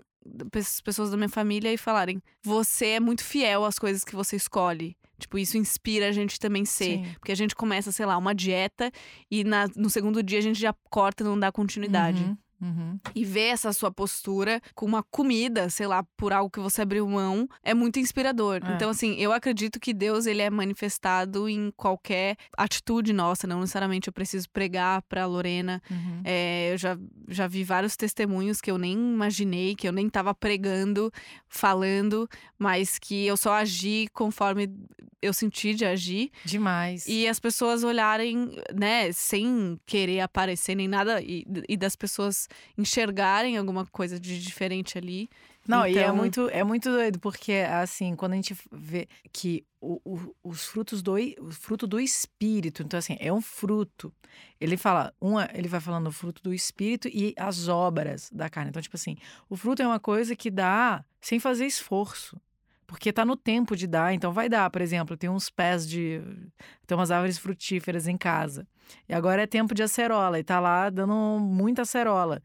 pessoas 0.83 1.11
da 1.11 1.17
minha 1.17 1.29
família 1.29 1.71
e 1.73 1.77
falarem: 1.77 2.21
você 2.43 2.87
é 2.87 2.99
muito 2.99 3.23
fiel 3.23 3.65
às 3.65 3.77
coisas 3.77 4.03
que 4.03 4.15
você 4.15 4.35
escolhe. 4.35 4.95
Tipo, 5.19 5.39
isso 5.39 5.57
inspira 5.57 6.09
a 6.09 6.11
gente 6.11 6.39
também 6.39 6.63
ser. 6.63 6.97
Sim. 6.97 7.13
Porque 7.19 7.31
a 7.31 7.35
gente 7.35 7.55
começa, 7.55 7.91
sei 7.91 8.05
lá, 8.05 8.15
uma 8.17 8.35
dieta 8.35 8.91
e 9.31 9.43
na, 9.43 9.67
no 9.75 9.89
segundo 9.89 10.21
dia 10.21 10.37
a 10.37 10.41
gente 10.41 10.59
já 10.59 10.73
corta 10.89 11.23
e 11.23 11.25
não 11.25 11.39
dá 11.39 11.51
continuidade. 11.51 12.21
Uhum. 12.21 12.37
Uhum. 12.61 12.99
E 13.13 13.23
ver 13.23 13.49
essa 13.49 13.71
sua 13.71 13.91
postura 13.91 14.61
com 14.73 14.85
uma 14.85 15.03
comida, 15.03 15.69
sei 15.69 15.87
lá, 15.87 16.03
por 16.15 16.33
algo 16.33 16.49
que 16.49 16.59
você 16.59 16.81
abriu 16.81 17.07
mão, 17.07 17.47
é 17.63 17.73
muito 17.73 17.99
inspirador. 17.99 18.61
É. 18.63 18.73
Então, 18.73 18.89
assim, 18.89 19.15
eu 19.15 19.31
acredito 19.31 19.79
que 19.79 19.93
Deus 19.93 20.25
ele 20.25 20.41
é 20.41 20.49
manifestado 20.49 21.47
em 21.47 21.71
qualquer 21.75 22.35
atitude 22.57 23.13
nossa. 23.13 23.47
Não 23.47 23.59
necessariamente 23.59 24.07
eu 24.07 24.13
preciso 24.13 24.49
pregar 24.49 25.01
pra 25.03 25.25
Lorena. 25.25 25.81
Uhum. 25.89 26.21
É, 26.23 26.73
eu 26.73 26.77
já, 26.77 26.97
já 27.27 27.47
vi 27.47 27.63
vários 27.63 27.95
testemunhos 27.95 28.59
que 28.59 28.71
eu 28.71 28.77
nem 28.77 28.93
imaginei, 28.93 29.75
que 29.75 29.87
eu 29.87 29.91
nem 29.91 30.09
tava 30.09 30.33
pregando, 30.33 31.11
falando, 31.47 32.27
mas 32.57 32.97
que 32.97 33.25
eu 33.25 33.37
só 33.37 33.53
agi 33.53 34.07
conforme 34.13 34.69
eu 35.21 35.33
senti 35.33 35.73
de 35.73 35.85
agir. 35.85 36.31
Demais. 36.45 37.07
E 37.07 37.27
as 37.27 37.39
pessoas 37.39 37.83
olharem, 37.83 38.55
né, 38.73 39.11
sem 39.11 39.79
querer 39.85 40.21
aparecer 40.21 40.75
nem 40.75 40.87
nada, 40.87 41.21
e, 41.21 41.45
e 41.67 41.75
das 41.75 41.95
pessoas 41.95 42.46
enxergarem 42.77 43.57
alguma 43.57 43.85
coisa 43.85 44.19
de 44.19 44.41
diferente 44.41 44.97
ali. 44.97 45.29
Não, 45.67 45.85
então... 45.85 45.89
e 45.89 45.97
é 45.97 46.03
então 46.03 46.15
muito, 46.15 46.49
é 46.49 46.63
muito 46.63 46.89
doido, 46.89 47.19
porque 47.19 47.53
assim, 47.69 48.15
quando 48.15 48.33
a 48.33 48.35
gente 48.35 48.55
vê 48.71 49.07
que 49.33 49.65
o, 49.81 49.99
o, 50.05 50.35
os 50.43 50.65
frutos 50.65 51.01
do 51.01 51.15
o 51.15 51.51
fruto 51.51 51.85
do 51.85 51.99
espírito, 51.99 52.83
então 52.83 52.97
assim, 52.97 53.17
é 53.19 53.31
um 53.31 53.41
fruto. 53.41 54.13
Ele 54.59 54.77
fala, 54.77 55.13
uma, 55.19 55.49
ele 55.53 55.67
vai 55.67 55.79
falando 55.79 56.07
o 56.07 56.11
fruto 56.11 56.41
do 56.41 56.53
espírito 56.53 57.09
e 57.09 57.33
as 57.37 57.67
obras 57.67 58.29
da 58.31 58.49
carne. 58.49 58.69
Então, 58.69 58.81
tipo 58.81 58.95
assim, 58.95 59.17
o 59.49 59.57
fruto 59.57 59.81
é 59.81 59.87
uma 59.87 59.99
coisa 59.99 60.35
que 60.35 60.49
dá 60.49 61.03
sem 61.21 61.39
fazer 61.39 61.65
esforço. 61.65 62.39
Porque 62.87 63.11
tá 63.11 63.25
no 63.25 63.35
tempo 63.35 63.75
de 63.75 63.85
dar, 63.85 64.13
então 64.13 64.31
vai 64.31 64.47
dar. 64.47 64.69
Por 64.69 64.81
exemplo, 64.81 65.17
tem 65.17 65.29
uns 65.29 65.49
pés 65.49 65.87
de. 65.87 66.21
Tem 66.87 66.97
umas 66.97 67.11
árvores 67.11 67.37
frutíferas 67.37 68.07
em 68.07 68.17
casa. 68.17 68.65
E 69.09 69.13
agora 69.13 69.43
é 69.43 69.45
tempo 69.45 69.75
de 69.75 69.83
acerola, 69.83 70.39
e 70.39 70.43
tá 70.43 70.59
lá 70.59 70.89
dando 70.89 71.37
muita 71.37 71.81
acerola. 71.81 72.41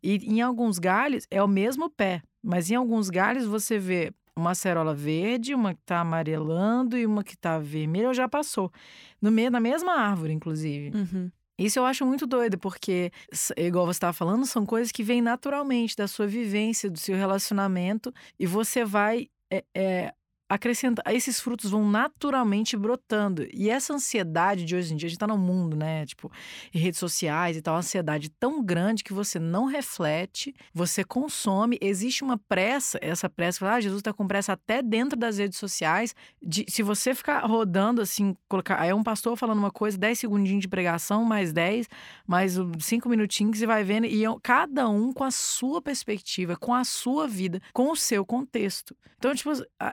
E 0.00 0.16
em 0.32 0.40
alguns 0.40 0.78
galhos 0.78 1.26
é 1.28 1.42
o 1.42 1.48
mesmo 1.48 1.90
pé, 1.90 2.22
mas 2.40 2.70
em 2.70 2.76
alguns 2.76 3.10
galhos 3.10 3.44
você 3.44 3.78
vê 3.78 4.12
uma 4.36 4.52
acerola 4.52 4.94
verde, 4.94 5.54
uma 5.54 5.74
que 5.74 5.82
tá 5.84 6.00
amarelando 6.00 6.96
e 6.96 7.04
uma 7.04 7.24
que 7.24 7.36
tá 7.36 7.58
vermelha 7.58 8.08
ou 8.08 8.14
já 8.14 8.28
passou. 8.28 8.72
No 9.20 9.30
meio, 9.30 9.50
na 9.50 9.60
mesma 9.60 9.92
árvore, 9.94 10.32
inclusive. 10.32 10.96
Uhum. 10.96 11.30
Isso 11.58 11.78
eu 11.78 11.84
acho 11.84 12.06
muito 12.06 12.26
doido, 12.26 12.56
porque, 12.56 13.12
igual 13.56 13.84
você 13.84 13.98
estava 13.98 14.14
falando, 14.14 14.46
são 14.46 14.64
coisas 14.64 14.90
que 14.90 15.02
vêm 15.02 15.20
naturalmente 15.20 15.94
da 15.94 16.08
sua 16.08 16.26
vivência, 16.26 16.88
do 16.88 16.98
seu 16.98 17.16
relacionamento, 17.16 18.14
e 18.38 18.46
você 18.46 18.82
vai 18.82 19.28
é, 19.50 19.64
é, 19.74 20.14
acrescenta, 20.50 21.00
esses 21.12 21.40
frutos 21.40 21.70
vão 21.70 21.88
naturalmente 21.88 22.76
brotando. 22.76 23.46
E 23.54 23.70
essa 23.70 23.94
ansiedade 23.94 24.64
de 24.64 24.74
hoje 24.74 24.92
em 24.92 24.96
dia, 24.96 25.06
a 25.06 25.10
gente 25.10 25.18
tá 25.18 25.26
no 25.26 25.38
mundo, 25.38 25.76
né? 25.76 26.04
Tipo, 26.04 26.30
em 26.74 26.78
redes 26.78 26.98
sociais 26.98 27.56
e 27.56 27.62
tal, 27.62 27.74
uma 27.74 27.78
ansiedade 27.80 28.28
tão 28.28 28.62
grande 28.62 29.04
que 29.04 29.12
você 29.12 29.38
não 29.38 29.66
reflete, 29.66 30.52
você 30.74 31.04
consome, 31.04 31.78
existe 31.80 32.24
uma 32.24 32.36
pressa, 32.36 32.98
essa 33.00 33.30
pressa, 33.30 33.70
ah, 33.70 33.80
Jesus 33.80 34.02
tá 34.02 34.12
com 34.12 34.26
pressa 34.26 34.54
até 34.54 34.82
dentro 34.82 35.16
das 35.16 35.38
redes 35.38 35.56
sociais, 35.56 36.16
de, 36.42 36.64
se 36.68 36.82
você 36.82 37.14
ficar 37.14 37.46
rodando 37.46 38.02
assim, 38.02 38.34
colocar, 38.48 38.80
aí 38.80 38.90
é 38.90 38.94
um 38.94 39.04
pastor 39.04 39.36
falando 39.36 39.58
uma 39.58 39.70
coisa, 39.70 39.96
10 39.96 40.18
segundinhos 40.18 40.62
de 40.62 40.68
pregação, 40.68 41.24
mais 41.24 41.52
10, 41.52 41.88
mais 42.26 42.56
5 42.80 43.08
minutinhos, 43.08 43.58
você 43.58 43.66
vai 43.66 43.84
vendo, 43.84 44.06
e 44.06 44.24
cada 44.42 44.88
um 44.88 45.12
com 45.12 45.22
a 45.22 45.30
sua 45.30 45.80
perspectiva, 45.80 46.56
com 46.56 46.74
a 46.74 46.82
sua 46.82 47.28
vida, 47.28 47.60
com 47.72 47.92
o 47.92 47.96
seu 47.96 48.26
contexto. 48.26 48.96
Então, 49.16 49.34
tipo, 49.34 49.50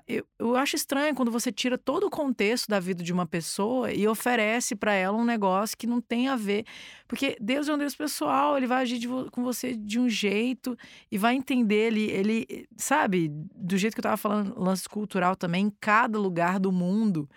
eu, 0.08 0.26
eu 0.40 0.47
acho 0.56 0.76
estranho 0.76 1.16
quando 1.16 1.32
você 1.32 1.52
tira 1.52 1.78
todo 1.78 2.06
o 2.06 2.10
contexto 2.10 2.68
da 2.68 2.80
vida 2.80 3.04
de 3.04 3.12
uma 3.12 3.26
pessoa 3.26 3.92
e 3.92 4.08
oferece 4.08 4.76
para 4.76 4.94
ela 4.94 5.18
um 5.18 5.26
negócio 5.26 5.78
que 5.78 5.88
não 5.88 6.00
tem 6.00 6.28
a 6.28 6.36
ver. 6.36 6.66
Porque 7.08 7.36
Deus 7.40 7.68
é 7.68 7.74
um 7.74 7.78
Deus 7.78 7.96
pessoal, 7.96 8.58
ele 8.58 8.68
vai 8.68 8.84
agir 8.84 9.08
com 9.32 9.44
você 9.44 9.76
de 9.76 10.00
um 10.00 10.10
jeito 10.10 10.78
e 11.12 11.18
vai 11.18 11.36
entender 11.36 11.88
ele, 11.88 12.12
ele, 12.12 12.68
sabe, 12.76 13.30
do 13.56 13.78
jeito 13.78 13.94
que 13.94 14.00
eu 14.00 14.04
tava 14.04 14.18
falando, 14.18 14.60
lance 14.60 14.88
cultural 14.88 15.36
também, 15.36 15.66
em 15.66 15.74
cada 15.80 16.20
lugar 16.20 16.60
do 16.60 16.72
mundo 16.72 17.30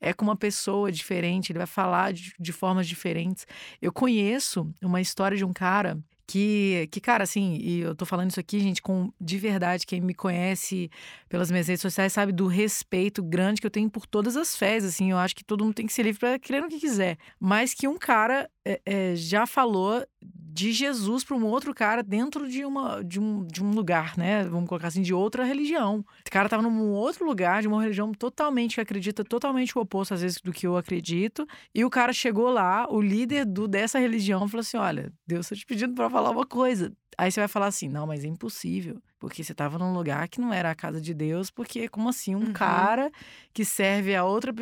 é 0.00 0.12
com 0.12 0.24
uma 0.24 0.36
pessoa 0.36 0.92
diferente, 0.92 1.50
ele 1.50 1.58
vai 1.58 1.66
falar 1.66 2.12
de, 2.12 2.32
de 2.38 2.52
formas 2.52 2.86
diferentes. 2.86 3.46
Eu 3.82 3.92
conheço 3.92 4.72
uma 4.82 5.00
história 5.00 5.36
de 5.36 5.44
um 5.44 5.52
cara 5.52 5.98
que, 6.28 6.86
que, 6.92 7.00
cara, 7.00 7.24
assim, 7.24 7.56
e 7.58 7.80
eu 7.80 7.94
tô 7.94 8.04
falando 8.04 8.30
isso 8.30 8.38
aqui, 8.38 8.60
gente, 8.60 8.82
com 8.82 9.10
de 9.18 9.38
verdade, 9.38 9.86
quem 9.86 9.98
me 9.98 10.12
conhece 10.12 10.90
pelas 11.26 11.50
minhas 11.50 11.66
redes 11.68 11.80
sociais 11.80 12.12
sabe 12.12 12.32
do 12.32 12.46
respeito 12.46 13.22
grande 13.22 13.62
que 13.62 13.66
eu 13.66 13.70
tenho 13.70 13.88
por 13.88 14.06
todas 14.06 14.36
as 14.36 14.54
fés, 14.54 14.84
assim, 14.84 15.10
eu 15.10 15.16
acho 15.16 15.34
que 15.34 15.42
todo 15.42 15.64
mundo 15.64 15.74
tem 15.74 15.86
que 15.86 15.92
ser 15.92 16.02
livre 16.02 16.20
para 16.20 16.38
crer 16.38 16.60
no 16.60 16.68
que 16.68 16.78
quiser. 16.78 17.16
Mas 17.40 17.72
que 17.72 17.88
um 17.88 17.96
cara 17.96 18.48
é, 18.68 18.80
é, 18.84 19.16
já 19.16 19.46
falou 19.46 20.04
de 20.20 20.72
Jesus 20.72 21.24
para 21.24 21.36
um 21.36 21.46
outro 21.46 21.72
cara 21.72 22.02
dentro 22.02 22.46
de, 22.46 22.64
uma, 22.66 23.02
de, 23.02 23.18
um, 23.18 23.46
de 23.46 23.64
um 23.64 23.70
lugar, 23.70 24.18
né? 24.18 24.44
Vamos 24.44 24.68
colocar 24.68 24.88
assim, 24.88 25.00
de 25.00 25.14
outra 25.14 25.42
religião. 25.42 26.00
O 26.00 26.30
cara 26.30 26.46
estava 26.46 26.62
num 26.62 26.90
outro 26.90 27.24
lugar, 27.24 27.62
de 27.62 27.68
uma 27.68 27.80
religião 27.80 28.12
totalmente 28.12 28.74
que 28.74 28.80
acredita 28.80 29.24
totalmente 29.24 29.78
o 29.78 29.80
oposto, 29.80 30.12
às 30.12 30.20
vezes, 30.20 30.38
do 30.42 30.52
que 30.52 30.66
eu 30.66 30.76
acredito. 30.76 31.46
E 31.74 31.82
o 31.82 31.88
cara 31.88 32.12
chegou 32.12 32.50
lá, 32.50 32.86
o 32.90 33.00
líder 33.00 33.46
do, 33.46 33.66
dessa 33.66 33.98
religião, 33.98 34.46
falou 34.48 34.60
assim: 34.60 34.76
Olha, 34.76 35.12
Deus 35.26 35.46
está 35.46 35.56
te 35.56 35.64
pedindo 35.64 35.94
para 35.94 36.10
falar 36.10 36.30
uma 36.30 36.44
coisa. 36.44 36.92
Aí 37.16 37.30
você 37.30 37.40
vai 37.40 37.48
falar 37.48 37.68
assim: 37.68 37.88
Não, 37.88 38.06
mas 38.06 38.24
é 38.24 38.28
impossível. 38.28 39.00
Porque 39.18 39.42
você 39.42 39.52
estava 39.52 39.78
num 39.78 39.92
lugar 39.92 40.28
que 40.28 40.40
não 40.40 40.52
era 40.52 40.70
a 40.70 40.74
casa 40.74 41.00
de 41.00 41.12
Deus, 41.14 41.50
porque 41.50 41.88
como 41.88 42.08
assim 42.08 42.34
um 42.34 42.46
uhum. 42.46 42.52
cara 42.52 43.10
que 43.52 43.64
serve 43.64 44.14
a 44.14 44.24
outra 44.24 44.52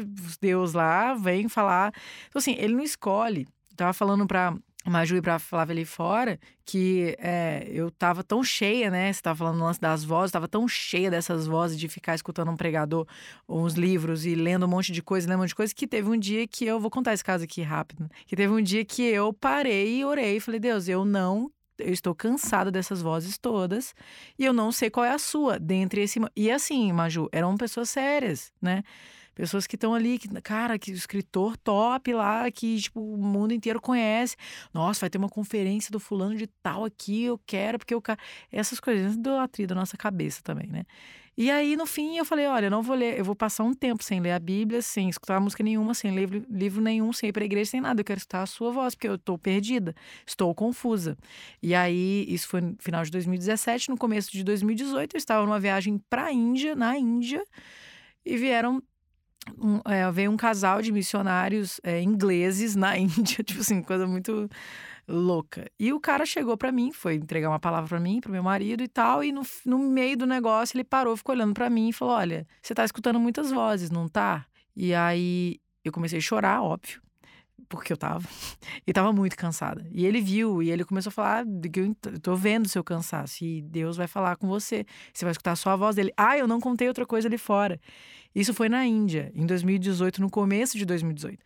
Deus 0.41 0.73
lá 0.73 1.15
vem 1.15 1.49
falar. 1.49 1.93
Então, 2.29 2.39
assim, 2.39 2.55
ele 2.59 2.75
não 2.75 2.83
escolhe. 2.83 3.47
Tava 3.77 3.93
falando 3.93 4.27
para 4.27 4.57
Maju 4.87 5.17
e 5.17 5.23
pra 5.23 5.39
Flávia 5.39 5.73
ali 5.73 5.85
fora, 5.85 6.39
que 6.65 7.17
é, 7.19 7.67
eu 7.71 7.91
tava 7.91 8.23
tão 8.23 8.43
cheia, 8.43 8.91
né? 8.91 9.13
Você 9.13 9.21
tava 9.21 9.37
falando 9.37 9.59
no 9.59 9.65
lance 9.65 9.81
das 9.81 10.05
vozes, 10.05 10.31
tava 10.31 10.47
tão 10.47 10.67
cheia 10.69 11.11
dessas 11.11 11.47
vozes 11.47 11.79
de 11.79 11.89
ficar 11.89 12.15
escutando 12.15 12.51
um 12.51 12.57
pregador, 12.57 13.07
uns 13.49 13.75
livros 13.75 14.25
e 14.25 14.35
lendo 14.35 14.65
um 14.65 14.69
monte 14.69 14.93
de 14.93 15.03
coisa, 15.03 15.29
lendo 15.29 15.39
um 15.39 15.43
monte 15.43 15.49
de 15.49 15.55
coisa, 15.57 15.75
que 15.75 15.87
teve 15.87 16.09
um 16.09 16.17
dia 16.17 16.47
que 16.47 16.65
eu 16.65 16.79
vou 16.79 16.91
contar 16.91 17.15
esse 17.15 17.25
caso 17.25 17.45
aqui 17.45 17.63
rápido. 17.63 18.09
Que 18.27 18.37
teve 18.37 18.53
um 18.53 18.63
dia 18.63 18.85
que 18.85 19.03
eu 19.03 19.33
parei 19.33 19.99
e 19.99 20.05
orei 20.05 20.37
e 20.37 20.41
falei, 20.41 20.61
Deus, 20.61 20.89
eu 20.89 21.05
não 21.05 21.51
eu 21.79 21.93
estou 21.93 22.15
cansada 22.15 22.71
dessas 22.71 23.03
vozes 23.03 23.37
todas 23.37 23.95
e 24.39 24.45
eu 24.47 24.53
não 24.55 24.73
sei 24.73 24.89
qual 24.89 25.05
é 25.05 25.11
a 25.11 25.19
sua 25.19 25.59
dentre 25.59 26.01
esse 26.01 26.19
e 26.35 26.51
assim 26.51 26.91
Maju 26.91 27.29
eram 27.31 27.55
pessoas 27.55 27.91
sérias 27.91 28.51
né 28.63 28.83
Pessoas 29.37 29.67
que 29.67 29.77
estão 29.77 29.95
ali, 29.95 30.19
que, 30.19 30.29
cara, 30.41 30.79
que 30.79 30.91
escritor 30.91 31.59
top 31.59 32.15
lá, 32.15 32.51
que 32.51 32.81
tipo, 32.81 33.01
o 33.01 33.19
mundo 33.19 33.53
inteiro 33.53 33.79
conhece. 33.81 34.35
Nossa, 34.73 35.01
vai 35.01 35.11
ter 35.11 35.19
uma 35.19 35.29
conferência 35.29 35.93
do 35.93 36.01
fulano 36.01 36.35
de 36.35 36.47
tal 36.63 36.87
aqui, 36.87 37.25
eu 37.25 37.39
quero, 37.47 37.79
porque 37.79 37.95
o 37.95 38.01
cara. 38.01 38.19
Essas 38.51 38.81
coisas, 38.81 39.15
idolatria 39.15 39.67
da 39.67 39.75
nossa 39.75 39.95
cabeça 39.95 40.41
também, 40.43 40.69
né? 40.69 40.85
E 41.37 41.51
aí, 41.51 41.77
no 41.77 41.85
fim, 41.85 42.17
eu 42.17 42.25
falei: 42.25 42.47
olha, 42.47 42.67
eu 42.67 42.71
não 42.71 42.83
vou 42.83 42.97
ler, 42.97 43.19
eu 43.19 43.25
vou 43.25 43.37
passar 43.37 43.63
um 43.63 43.75
tempo 43.75 44.03
sem 44.03 44.21
ler 44.21 44.33
a 44.33 44.39
Bíblia, 44.39 44.81
sem 44.81 45.11
escutar 45.11 45.39
música 45.39 45.63
nenhuma, 45.63 45.93
sem 45.93 46.11
ler 46.11 46.31
livro 46.49 46.81
nenhum, 46.81 47.13
sem 47.13 47.29
ir 47.29 47.33
pra 47.33 47.45
igreja, 47.45 47.73
sem 47.73 47.81
nada. 47.81 48.01
Eu 48.01 48.05
quero 48.07 48.17
escutar 48.17 48.41
a 48.43 48.47
sua 48.47 48.73
voz, 48.73 48.95
porque 48.95 49.07
eu 49.07 49.17
estou 49.17 49.37
perdida, 49.37 49.95
estou 50.27 50.55
confusa. 50.55 51.15
E 51.63 51.75
aí, 51.75 52.25
isso 52.27 52.49
foi 52.49 52.63
no 52.63 52.77
final 52.79 53.05
de 53.05 53.11
2017. 53.11 53.91
No 53.91 53.99
começo 53.99 54.33
de 54.33 54.43
2018, 54.43 55.15
eu 55.15 55.19
estava 55.19 55.45
numa 55.45 55.61
viagem 55.61 56.01
pra 56.09 56.33
Índia, 56.33 56.75
na 56.75 56.97
Índia, 56.97 57.45
e 58.25 58.37
vieram 58.39 58.83
um, 59.59 59.81
é, 59.91 60.11
veio 60.11 60.31
um 60.31 60.37
casal 60.37 60.83
de 60.83 60.93
missionários 60.93 61.81
é, 61.83 62.01
ingleses 62.03 62.75
na 62.77 62.97
Índia, 62.99 63.45
tipo 63.45 63.61
assim, 63.61 63.83
coisa 63.83 64.07
muito 64.07 64.49
louca. 65.09 65.71
E 65.79 65.93
o 65.93 66.01
cara 66.01 66.27
chegou 66.27 66.57
para 66.57 66.73
mim, 66.73 66.93
foi 66.93 67.15
entregar 67.15 67.49
uma 67.49 67.61
palavra 67.61 67.89
para 67.89 68.01
mim, 68.01 68.21
pro 68.21 68.33
meu 68.33 68.43
marido 68.43 68.83
e 68.83 68.89
tal, 68.89 69.23
e 69.23 69.33
no, 69.33 69.43
no 69.65 69.79
meio 69.79 70.17
do 70.17 70.27
negócio 70.27 70.77
ele 70.77 70.85
parou, 70.85 71.17
ficou 71.17 71.35
olhando 71.35 71.55
para 71.55 71.71
mim 71.71 71.89
e 71.89 71.93
falou: 71.93 72.15
Olha, 72.15 72.47
você 72.63 72.75
tá 72.75 72.85
escutando 72.85 73.21
muitas 73.21 73.51
vozes, 73.51 73.91
não 73.91 74.09
tá? 74.09 74.45
E 74.75 74.95
aí 74.95 75.59
eu 75.85 75.93
comecei 75.93 76.19
a 76.19 76.23
chorar, 76.23 76.63
óbvio 76.63 77.01
porque 77.69 77.93
eu 77.93 77.97
tava. 77.97 78.27
E 78.87 78.93
tava 78.93 79.13
muito 79.13 79.37
cansada. 79.37 79.85
E 79.91 80.07
ele 80.07 80.21
viu, 80.21 80.63
e 80.63 80.71
ele 80.71 80.85
começou 80.85 81.11
a 81.11 81.13
falar 81.13 81.45
que 81.73 81.81
eu 81.81 81.95
tô 82.21 82.37
vendo 82.37 82.67
o 82.67 82.69
seu 82.69 82.85
cansaço. 82.85 83.45
E 83.45 83.61
Deus 83.63 83.97
vai 83.97 84.07
falar 84.07 84.37
com 84.37 84.47
você. 84.47 84.87
Você 85.13 85.25
vai 85.25 85.33
escutar 85.33 85.57
só 85.57 85.71
a 85.71 85.77
voz 85.77 85.97
dele. 85.97 86.13
Ah, 86.17 86.39
eu 86.39 86.47
não 86.47 86.61
contei 86.61 86.87
outra 86.87 87.05
coisa 87.05 87.27
ali 87.27 87.37
fora. 87.37 87.81
Isso 88.33 88.55
foi 88.55 88.69
na 88.69 88.87
Índia, 88.87 89.33
em 89.35 89.45
2018, 89.45 90.21
no 90.21 90.31
começo 90.31 90.79
de 90.79 90.85
2018. 90.85 91.43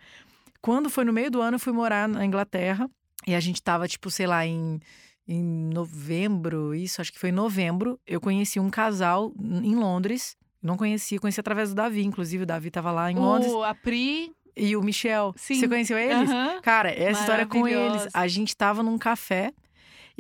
Quando 0.61 0.90
foi 0.90 1.05
no 1.05 1.12
meio 1.12 1.31
do 1.31 1.40
ano, 1.40 1.55
eu 1.55 1.61
fui 1.61 1.73
morar 1.73 2.07
na 2.07 2.25
Inglaterra. 2.27 2.90
E 3.27 3.35
a 3.35 3.40
gente 3.40 3.62
tava, 3.62 3.88
tipo, 3.88 4.11
sei 4.11 4.27
lá, 4.27 4.44
em, 4.46 4.81
em 5.27 5.42
novembro, 5.42 6.75
isso, 6.75 7.01
acho 7.01 7.12
que 7.12 7.18
foi 7.18 7.31
em 7.31 7.33
novembro. 7.33 7.99
Eu 8.07 8.20
conheci 8.20 8.61
um 8.61 8.68
casal 8.68 9.33
em 9.38 9.75
Londres. 9.75 10.37
Não 10.62 10.77
conhecia, 10.77 11.18
conheci 11.18 11.40
através 11.40 11.70
do 11.70 11.75
Davi, 11.75 12.05
inclusive 12.05 12.42
o 12.42 12.46
Davi 12.46 12.70
tava 12.70 12.92
lá 12.92 13.11
em 13.11 13.14
Londres. 13.14 13.51
O, 13.51 13.62
a 13.62 13.75
Pri 13.75 14.31
e 14.56 14.76
o 14.76 14.82
Michel. 14.82 15.34
Sim. 15.36 15.54
Você 15.54 15.68
conheceu 15.68 15.98
eles? 15.98 16.28
Uhum. 16.28 16.60
Cara, 16.62 16.90
essa 16.90 17.20
história 17.20 17.46
com 17.46 17.66
eles. 17.66 18.08
A 18.12 18.26
gente 18.28 18.56
tava 18.56 18.82
num 18.82 18.98
café 18.98 19.52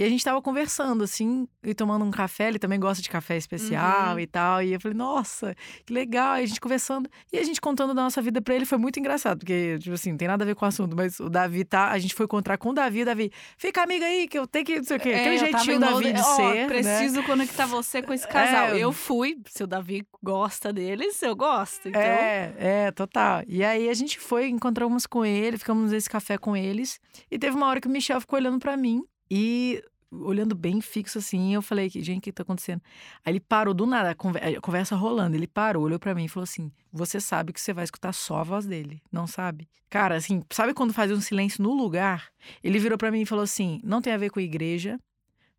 e 0.00 0.02
a 0.02 0.08
gente 0.08 0.24
tava 0.24 0.40
conversando, 0.40 1.04
assim, 1.04 1.46
e 1.62 1.74
tomando 1.74 2.06
um 2.06 2.10
café. 2.10 2.48
Ele 2.48 2.58
também 2.58 2.80
gosta 2.80 3.02
de 3.02 3.10
café 3.10 3.36
especial 3.36 4.14
uhum. 4.14 4.20
e 4.20 4.26
tal. 4.26 4.62
E 4.62 4.72
eu 4.72 4.80
falei, 4.80 4.96
nossa, 4.96 5.54
que 5.84 5.92
legal. 5.92 6.38
E 6.38 6.42
a 6.42 6.46
gente 6.46 6.58
conversando. 6.58 7.06
E 7.30 7.36
a 7.36 7.44
gente 7.44 7.60
contando 7.60 7.92
da 7.92 8.02
nossa 8.04 8.22
vida 8.22 8.40
pra 8.40 8.54
ele 8.54 8.64
foi 8.64 8.78
muito 8.78 8.98
engraçado. 8.98 9.40
Porque, 9.40 9.78
tipo 9.78 9.92
assim, 9.92 10.12
não 10.12 10.16
tem 10.16 10.26
nada 10.26 10.42
a 10.42 10.46
ver 10.46 10.54
com 10.54 10.64
o 10.64 10.68
assunto. 10.68 10.96
Mas 10.96 11.20
o 11.20 11.28
Davi 11.28 11.66
tá. 11.66 11.90
A 11.90 11.98
gente 11.98 12.14
foi 12.14 12.24
encontrar 12.24 12.56
com 12.56 12.70
o 12.70 12.72
Davi. 12.72 13.02
O 13.02 13.04
Davi, 13.04 13.30
fica 13.58 13.82
amiga 13.82 14.06
aí, 14.06 14.26
que 14.26 14.38
eu 14.38 14.46
tenho 14.46 14.64
que. 14.64 14.76
Não 14.76 14.84
sei 14.84 14.96
o 14.96 15.00
quê. 15.00 15.10
É, 15.10 15.20
Aquele 15.20 15.36
jeitinho 15.36 15.78
do 15.78 15.84
Davi 15.84 16.12
de 16.14 16.20
oh, 16.22 16.24
ser. 16.24 16.66
Preciso 16.66 17.20
né? 17.20 17.26
conectar 17.26 17.66
você 17.66 18.00
com 18.00 18.14
esse 18.14 18.26
casal. 18.26 18.68
É, 18.68 18.78
eu 18.78 18.92
fui. 18.92 19.36
Se 19.50 19.62
o 19.62 19.66
Davi 19.66 20.06
gosta 20.22 20.72
deles, 20.72 21.22
eu 21.22 21.36
gosto. 21.36 21.90
Então... 21.90 22.00
É, 22.00 22.54
é, 22.56 22.90
total. 22.90 23.42
E 23.46 23.62
aí 23.62 23.86
a 23.86 23.94
gente 23.94 24.18
foi, 24.18 24.48
encontramos 24.48 25.06
com 25.06 25.26
ele, 25.26 25.58
ficamos 25.58 25.92
nesse 25.92 26.08
café 26.08 26.38
com 26.38 26.56
eles. 26.56 26.98
E 27.30 27.38
teve 27.38 27.54
uma 27.54 27.66
hora 27.66 27.82
que 27.82 27.86
o 27.86 27.90
Michel 27.90 28.18
ficou 28.18 28.38
olhando 28.38 28.58
para 28.58 28.78
mim. 28.78 29.04
E 29.30 29.80
olhando 30.10 30.54
bem 30.54 30.80
fixo 30.80 31.18
assim, 31.18 31.54
eu 31.54 31.62
falei, 31.62 31.88
gente, 31.88 32.18
o 32.18 32.20
que 32.22 32.32
tá 32.32 32.42
acontecendo? 32.42 32.82
Aí 33.24 33.32
ele 33.32 33.40
parou 33.40 33.72
do 33.72 33.86
nada, 33.86 34.10
a 34.10 34.60
conversa 34.60 34.96
rolando, 34.96 35.36
ele 35.36 35.46
parou, 35.46 35.84
olhou 35.84 35.98
para 35.98 36.14
mim 36.14 36.24
e 36.24 36.28
falou 36.28 36.44
assim: 36.44 36.72
"Você 36.92 37.20
sabe 37.20 37.52
que 37.52 37.60
você 37.60 37.72
vai 37.72 37.84
escutar 37.84 38.12
só 38.12 38.38
a 38.38 38.42
voz 38.42 38.66
dele, 38.66 39.02
não 39.10 39.26
sabe?". 39.26 39.68
Cara, 39.88 40.16
assim, 40.16 40.42
sabe 40.50 40.72
quando 40.72 40.92
faz 40.92 41.10
um 41.10 41.20
silêncio 41.20 41.62
no 41.62 41.74
lugar? 41.74 42.30
Ele 42.62 42.78
virou 42.78 42.96
para 42.98 43.10
mim 43.10 43.22
e 43.22 43.26
falou 43.26 43.44
assim: 43.44 43.80
"Não 43.84 44.02
tem 44.02 44.12
a 44.12 44.18
ver 44.18 44.30
com 44.30 44.40
igreja, 44.40 44.98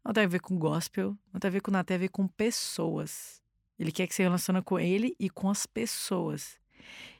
não 0.04 0.14
tem 0.14 0.24
a 0.24 0.28
ver 0.28 0.40
com 0.40 0.58
gospel, 0.58 1.18
não 1.32 1.40
tem 1.40 1.50
a 1.50 1.52
ver 1.52 1.62
com 1.62 1.72
nada, 1.72 1.86
tem 1.86 1.96
a 1.96 2.00
ver 2.00 2.10
com 2.10 2.28
pessoas. 2.28 3.42
Ele 3.78 3.92
quer 3.92 4.08
que 4.08 4.14
você 4.14 4.24
relacione 4.24 4.62
com 4.62 4.80
ele 4.80 5.16
e 5.20 5.30
com 5.30 5.50
as 5.50 5.66
pessoas. 5.66 6.60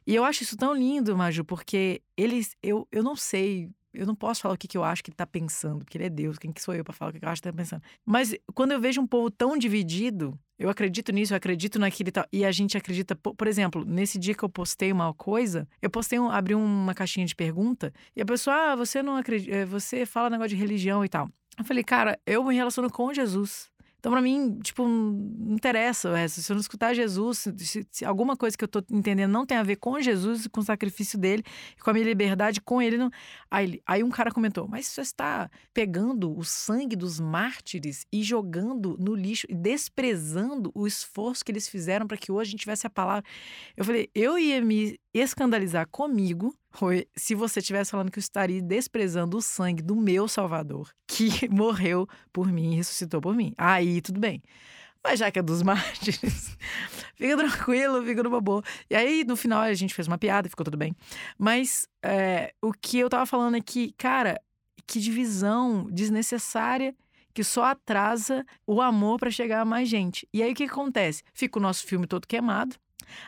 E 0.06 0.16
eu 0.16 0.24
acho 0.24 0.44
isso 0.44 0.58
tão 0.58 0.74
lindo, 0.74 1.16
Maju, 1.16 1.46
porque 1.46 2.02
eles, 2.18 2.56
eu, 2.62 2.88
eu 2.92 3.04
não 3.04 3.16
sei 3.16 3.70
eu 3.94 4.06
não 4.06 4.16
posso 4.16 4.42
falar 4.42 4.56
o 4.56 4.58
que, 4.58 4.68
que 4.68 4.78
eu 4.78 4.84
acho 4.84 5.04
que 5.04 5.10
ele 5.10 5.16
está 5.16 5.28
pensando, 5.28 5.80
porque 5.80 5.98
ele 5.98 6.06
é 6.06 6.10
Deus, 6.10 6.38
quem 6.38 6.52
que 6.52 6.62
sou 6.62 6.74
eu 6.74 6.84
para 6.84 6.94
falar 6.94 7.10
o 7.10 7.14
que, 7.14 7.20
que 7.20 7.26
eu 7.26 7.30
acho 7.30 7.42
que 7.42 7.48
ele 7.48 7.54
está 7.54 7.64
pensando. 7.64 7.84
Mas 8.06 8.36
quando 8.54 8.72
eu 8.72 8.80
vejo 8.80 9.02
um 9.02 9.08
povo 9.08 9.30
tão 9.30 9.58
dividido, 9.58 10.38
eu 10.58 10.70
acredito 10.70 11.12
nisso, 11.12 11.34
eu 11.34 11.38
acredito 11.38 11.80
naquilo 11.80 12.10
e 12.10 12.12
tal, 12.12 12.26
e 12.32 12.46
a 12.46 12.52
gente 12.52 12.78
acredita, 12.78 13.16
por 13.16 13.48
exemplo, 13.48 13.84
nesse 13.84 14.20
dia 14.20 14.36
que 14.36 14.44
eu 14.44 14.50
postei 14.50 14.92
uma 14.92 15.14
coisa, 15.14 15.68
eu 15.82 15.90
postei, 15.90 16.20
um, 16.20 16.30
abri 16.30 16.54
uma 16.54 16.94
caixinha 16.94 17.26
de 17.26 17.36
pergunta, 17.36 17.92
e 18.16 18.22
a 18.22 18.26
pessoa, 18.26 18.56
ah, 18.56 18.76
você 18.76 19.02
não 19.02 19.16
acredita, 19.16 19.52
eh, 19.52 19.66
você 19.66 20.06
fala 20.06 20.30
negócio 20.30 20.50
de 20.50 20.56
religião 20.56 21.04
e 21.04 21.10
tal. 21.10 21.30
Eu 21.58 21.66
falei, 21.66 21.84
cara, 21.84 22.20
eu 22.26 22.44
me 22.44 22.56
relaciono 22.56 22.90
com 22.90 23.14
Jesus. 23.14 23.71
Então, 24.02 24.12
para 24.12 24.22
mim, 24.22 24.58
tipo, 24.64 24.88
não 24.88 25.54
interessa. 25.54 26.28
Se 26.28 26.52
eu 26.52 26.56
não 26.56 26.62
escutar 26.62 26.92
Jesus, 26.96 27.48
se, 27.56 27.88
se, 27.92 28.04
alguma 28.04 28.36
coisa 28.36 28.58
que 28.58 28.64
eu 28.64 28.68
tô 28.68 28.84
entendendo 28.90 29.30
não 29.32 29.46
tem 29.46 29.56
a 29.56 29.62
ver 29.62 29.76
com 29.76 30.02
Jesus, 30.02 30.48
com 30.48 30.60
o 30.60 30.64
sacrifício 30.64 31.20
dele, 31.20 31.44
com 31.80 31.92
a 31.92 31.94
minha 31.94 32.06
liberdade 32.06 32.60
com 32.60 32.82
ele, 32.82 32.98
não... 32.98 33.12
aí, 33.52 33.80
aí 33.86 34.04
um 34.04 34.10
cara 34.10 34.32
comentou: 34.32 34.68
Mas 34.68 34.88
você 34.88 35.02
está 35.02 35.52
pegando 35.72 36.36
o 36.36 36.44
sangue 36.44 36.96
dos 36.96 37.20
mártires 37.20 38.04
e 38.12 38.24
jogando 38.24 38.98
no 39.00 39.14
lixo 39.14 39.46
e 39.48 39.54
desprezando 39.54 40.72
o 40.74 40.88
esforço 40.88 41.46
que 41.46 41.52
eles 41.52 41.70
fizeram 41.70 42.08
para 42.08 42.18
que 42.18 42.32
hoje 42.32 42.50
a 42.50 42.52
gente 42.52 42.62
tivesse 42.62 42.88
a 42.88 42.90
palavra. 42.90 43.24
Eu 43.78 43.86
falei: 43.86 44.10
Eu 44.16 44.40
ia 44.40 44.60
me 44.62 45.00
escandalizar 45.14 45.88
comigo 45.88 46.56
se 47.16 47.36
você 47.36 47.60
estivesse 47.60 47.92
falando 47.92 48.12
que 48.12 48.20
eu 48.20 48.22
estaria 48.22 48.62
desprezando 48.62 49.38
o 49.38 49.42
sangue 49.42 49.82
do 49.84 49.96
meu 49.96 50.28
Salvador, 50.28 50.90
que 51.08 51.48
morreu 51.52 52.08
por 52.32 52.52
mim 52.52 52.74
e 52.74 52.76
ressuscitou 52.78 53.20
por 53.20 53.36
mim. 53.36 53.54
Aí 53.58 54.02
tudo 54.02 54.20
bem. 54.20 54.42
Mas 55.04 55.20
já 55.20 55.32
que 55.32 55.40
é 55.40 55.42
dos 55.42 55.62
mártires, 55.64 56.58
fica 57.16 57.36
tranquilo, 57.36 58.04
fica 58.04 58.24
numa 58.24 58.40
boa. 58.40 58.64
E 58.90 58.96
aí, 58.96 59.24
no 59.24 59.36
final, 59.36 59.62
a 59.62 59.74
gente 59.74 59.94
fez 59.94 60.08
uma 60.08 60.18
piada, 60.18 60.48
ficou 60.48 60.64
tudo 60.64 60.78
bem. 60.78 60.96
Mas 61.38 61.88
é, 62.04 62.54
o 62.62 62.72
que 62.72 63.00
eu 63.00 63.10
tava 63.10 63.26
falando 63.26 63.58
é 63.58 63.62
que, 63.62 63.94
cara, 63.94 64.40
que 64.86 65.00
divisão 65.00 65.88
desnecessária 65.92 66.96
que 67.34 67.44
só 67.44 67.64
atrasa 67.64 68.46
o 68.68 68.82
amor 68.82 69.18
para 69.18 69.32
chegar 69.32 69.62
a 69.62 69.66
mais 69.66 69.88
gente. 69.88 70.28
E 70.34 70.44
aí 70.44 70.52
o 70.52 70.56
que 70.56 70.66
acontece? 70.66 71.24
Fica 71.34 71.60
o 71.60 71.62
nosso 71.62 71.86
filme 71.86 72.06
todo 72.06 72.28
queimado. 72.28 72.76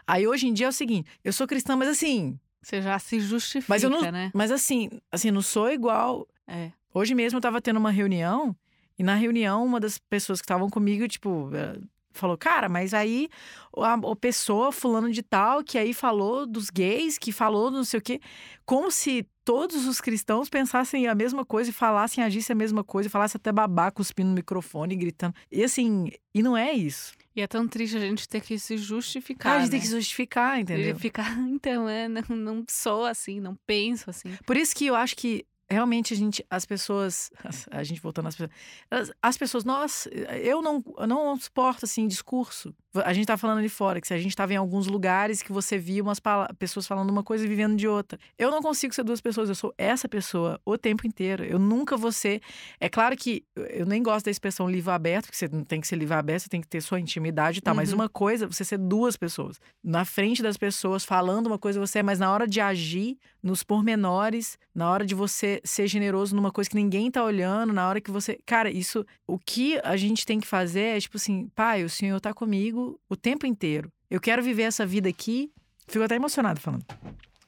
Aí 0.06 0.28
hoje 0.28 0.48
em 0.48 0.54
dia 0.54 0.68
é 0.68 0.70
o 0.70 0.74
seguinte, 0.74 1.10
eu 1.24 1.34
sou 1.34 1.48
cristã, 1.48 1.76
mas 1.76 1.90
assim, 1.90 2.40
você 2.62 2.82
já 2.82 2.98
se 2.98 3.20
justifica, 3.20 3.66
mas 3.70 3.84
eu 3.84 3.90
não, 3.90 4.02
né? 4.02 4.32
Mas 4.34 4.52
assim, 4.52 4.90
assim, 5.12 5.32
não 5.32 5.42
sou 5.42 5.72
igual. 5.72 6.28
É. 6.48 6.72
Hoje 6.94 7.14
mesmo 7.14 7.38
eu 7.38 7.42
tava 7.42 7.62
tendo 7.62 7.78
uma 7.78 7.92
reunião 7.92 8.56
e 8.98 9.04
na 9.04 9.16
reunião 9.16 9.66
uma 9.66 9.80
das 9.80 9.98
pessoas 9.98 10.40
que 10.40 10.46
estavam 10.46 10.70
comigo, 10.70 11.08
tipo, 11.08 11.50
eh, 11.54 11.80
falou, 12.12 12.38
cara, 12.38 12.70
mas 12.70 12.94
aí 12.94 13.28
a, 13.76 13.94
a, 13.94 14.16
pessoa 14.16 14.72
fulano 14.72 15.12
de 15.12 15.22
tal 15.24 15.64
que 15.64 15.78
aí 15.78 15.94
falou 15.94 16.46
dos 16.46 16.70
gays, 16.70 17.18
que 17.18 17.32
falou 17.32 17.72
não 17.72 17.84
sei 17.84 18.00
o 18.00 18.04
quê, 18.04 18.22
como 18.66 18.92
se 18.92 19.28
todos 19.44 19.88
os 19.88 20.00
cristãos 20.00 20.50
pensassem 20.50 21.08
a 21.08 21.16
mesma 21.16 21.44
coisa 21.44 21.70
e 21.70 21.74
falassem, 21.74 22.24
agissem 22.24 22.54
a 22.54 22.58
mesma 22.58 22.84
coisa, 22.84 23.10
falassem 23.10 23.38
até 23.38 23.52
babá, 23.52 23.92
cuspindo 23.92 24.30
no 24.30 24.36
microfone, 24.36 24.96
gritando. 24.96 25.36
E 25.52 25.64
assim, 25.64 26.12
e 26.34 26.42
não 26.42 26.56
é 26.56 26.72
isso. 26.72 27.14
E 27.36 27.42
é 27.42 27.48
tão 27.48 27.68
triste 27.68 27.98
a 27.98 28.00
gente 28.00 28.28
ter 28.28 28.42
que 28.42 28.60
se 28.60 28.78
justificar. 28.78 29.54
Ah, 29.54 29.56
a 29.56 29.60
gente 29.60 29.68
né? 29.68 29.72
tem 29.72 29.80
que 29.82 29.88
se 29.88 29.96
justificar, 29.96 30.60
entendeu? 30.60 30.96
Ficar, 30.96 31.36
então, 31.50 31.90
é, 31.90 32.08
não, 32.08 32.24
não 32.30 32.66
sou 32.70 33.06
assim, 33.06 33.40
não 33.40 33.56
penso 33.66 34.10
assim. 34.10 34.38
Por 34.46 34.56
isso 34.56 34.76
que 34.76 34.86
eu 34.86 34.96
acho 34.96 35.16
que 35.16 35.46
realmente 35.74 36.14
a 36.14 36.18
gente, 36.18 36.46
as 36.50 36.66
pessoas, 36.66 37.32
a 37.72 37.84
gente 37.84 38.00
voltando 38.00 38.28
às 38.28 38.36
pessoas, 38.36 39.12
as 39.22 39.38
pessoas, 39.38 39.64
nós, 39.66 40.08
eu 40.42 40.62
não, 40.62 40.84
eu 40.98 41.08
não 41.08 41.36
suporto 41.38 41.86
assim 41.86 42.08
discurso. 42.08 42.74
A 43.04 43.12
gente 43.12 43.26
tá 43.26 43.36
falando 43.36 43.58
ali 43.58 43.70
fora 43.70 44.00
que 44.00 44.08
se 44.08 44.14
a 44.14 44.20
gente 44.20 44.36
tava 44.36 44.54
em 44.54 44.56
alguns 44.56 44.86
lugares 44.86 45.42
que 45.42 45.52
você 45.52 45.80
via 45.80 46.04
umas 46.04 46.22
pessoas 46.60 46.86
falando 46.86 47.10
uma 47.10 47.24
coisa 47.24 47.44
e 47.44 47.48
vivendo 47.48 47.76
de 47.76 47.88
outra. 47.88 48.20
Eu 48.38 48.52
não 48.52 48.62
consigo 48.62 48.94
ser 48.94 49.04
duas 49.04 49.20
pessoas, 49.20 49.50
eu 49.50 49.56
sou 49.56 49.74
essa 49.78 50.08
pessoa 50.08 50.60
o 50.64 50.78
tempo 50.78 51.08
inteiro. 51.08 51.44
Eu 51.44 51.58
nunca 51.58 51.98
vou 51.98 52.12
ser. 52.12 52.42
É 52.80 52.88
claro 52.88 53.18
que 53.18 53.44
eu 53.56 53.86
nem 53.86 54.04
gosto 54.04 54.26
da 54.26 54.32
expressão 54.32 54.70
livro 54.70 54.92
aberto, 54.92 55.26
porque 55.26 55.38
você 55.38 55.48
não 55.48 55.64
tem 55.64 55.82
que 55.82 55.88
ser 55.88 55.96
livro 55.96 56.16
aberto, 56.16 56.44
você 56.44 56.50
tem 56.50 56.62
que 56.62 56.68
ter 56.68 56.82
sua 56.82 57.00
intimidade 57.00 57.58
e 57.58 57.62
tal. 57.62 57.74
Uhum. 57.74 57.78
Mas 57.78 57.92
uma 57.92 58.08
coisa, 58.08 58.46
você 58.46 58.64
ser 58.64 58.78
duas 58.78 59.18
pessoas. 59.18 59.60
Na 59.84 60.06
frente 60.06 60.44
das 60.44 60.56
pessoas, 60.56 61.04
falando 61.04 61.48
uma 61.48 61.58
coisa 61.58 61.80
você 61.80 62.00
é, 62.00 62.04
mas 62.04 62.20
na 62.20 62.32
hora 62.32 62.48
de 62.48 62.62
agir, 62.62 63.18
nos 63.44 63.62
pormenores, 63.62 64.58
na 64.74 64.90
hora 64.90 65.06
de 65.06 65.14
você 65.14 65.62
ser 65.66 65.86
generoso 65.88 66.34
numa 66.34 66.52
coisa 66.52 66.70
que 66.70 66.78
ninguém 66.78 67.12
tá 67.12 67.22
olhando, 67.22 67.74
na 67.74 67.88
hora 67.88 68.00
que 68.00 68.10
você. 68.10 68.40
Cara, 68.46 68.72
isso. 68.72 69.06
O 69.28 69.38
que 69.38 69.80
a 69.84 69.98
gente 69.98 70.26
tem 70.26 70.40
que 70.40 70.48
fazer 70.48 70.98
é 70.98 71.00
tipo 71.00 71.18
assim, 71.18 71.50
pai, 71.54 71.84
o 71.84 71.90
senhor 71.90 72.22
tá 72.22 72.34
comigo 72.34 72.98
o 73.10 73.18
tempo 73.18 73.46
inteiro. 73.46 73.92
Eu 74.10 74.22
quero 74.22 74.42
viver 74.42 74.64
essa 74.64 74.86
vida 74.86 75.10
aqui. 75.10 75.52
Fico 75.86 76.04
até 76.06 76.16
emocionado 76.16 76.62
falando. 76.62 76.86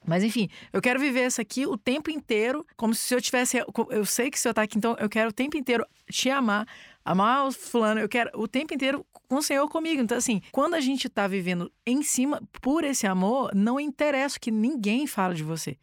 Mas 0.06 0.22
enfim, 0.22 0.48
eu 0.72 0.80
quero 0.80 1.00
viver 1.00 1.20
essa 1.20 1.42
aqui 1.42 1.66
o 1.66 1.76
tempo 1.76 2.10
inteiro, 2.10 2.64
como 2.76 2.94
se 2.94 3.12
eu 3.12 3.20
tivesse. 3.20 3.58
Eu 3.90 4.04
sei 4.04 4.30
que 4.30 4.36
o 4.36 4.40
senhor 4.40 4.54
tá 4.54 4.62
aqui, 4.62 4.78
então 4.78 4.96
eu 5.00 5.08
quero 5.08 5.30
o 5.30 5.32
tempo 5.32 5.56
inteiro 5.56 5.84
te 6.08 6.30
amar, 6.30 6.66
amar 7.06 7.46
o 7.46 7.52
fulano, 7.52 8.00
eu 8.00 8.08
quero 8.08 8.30
o 8.34 8.48
tempo 8.48 8.74
inteiro 8.74 9.06
com 9.28 9.36
o 9.36 9.42
Senhor 9.42 9.68
comigo. 9.68 10.02
Então, 10.02 10.18
assim, 10.18 10.42
quando 10.50 10.74
a 10.74 10.80
gente 10.80 11.08
tá 11.08 11.28
vivendo 11.28 11.72
em 11.86 12.02
cima 12.02 12.42
por 12.60 12.82
esse 12.82 13.06
amor, 13.06 13.54
não 13.54 13.78
interessa 13.78 14.40
que 14.40 14.50
ninguém 14.50 15.06
fala 15.06 15.34
de 15.34 15.44
você 15.44 15.78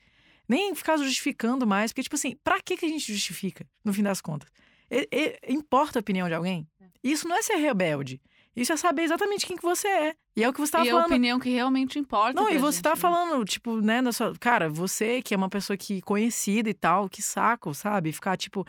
nem 0.47 0.76
ficar 0.76 0.97
justificando 0.97 1.65
mais, 1.65 1.91
porque, 1.91 2.03
tipo 2.03 2.15
assim, 2.15 2.36
pra 2.43 2.61
que, 2.61 2.76
que 2.76 2.86
a 2.86 2.89
gente 2.89 3.11
justifica, 3.11 3.65
no 3.84 3.93
fim 3.93 4.03
das 4.03 4.19
contas? 4.19 4.49
E, 4.91 5.07
e, 5.11 5.53
importa 5.53 5.99
a 5.99 6.01
opinião 6.01 6.28
de 6.28 6.34
alguém? 6.34 6.67
É. 6.80 6.86
Isso 7.01 7.28
não 7.28 7.38
é 7.38 7.41
ser 7.41 7.55
rebelde. 7.55 8.21
Isso 8.55 8.71
é 8.71 8.77
saber 8.77 9.03
exatamente 9.03 9.45
quem 9.45 9.57
que 9.57 9.63
você 9.63 9.87
é. 9.87 10.15
E 10.35 10.43
é 10.43 10.49
o 10.49 10.53
que 10.53 10.59
você 10.59 10.71
tá 10.71 10.85
e 10.85 10.89
falando. 10.89 11.01
E 11.01 11.03
a 11.03 11.07
opinião 11.07 11.39
que 11.39 11.49
realmente 11.49 11.97
importa. 11.97 12.39
Não, 12.39 12.49
e 12.49 12.57
você 12.57 12.77
gente, 12.77 12.83
tá 12.83 12.91
né? 12.91 12.95
falando, 12.95 13.43
tipo, 13.45 13.81
né, 13.81 14.01
na 14.01 14.11
sua. 14.11 14.33
Cara, 14.39 14.69
você 14.69 15.21
que 15.21 15.33
é 15.33 15.37
uma 15.37 15.49
pessoa 15.49 15.75
que 15.75 16.01
conhecida 16.01 16.69
e 16.69 16.73
tal, 16.73 17.09
que 17.09 17.21
saco, 17.21 17.73
sabe? 17.73 18.11
Ficar, 18.11 18.37
tipo, 18.37 18.65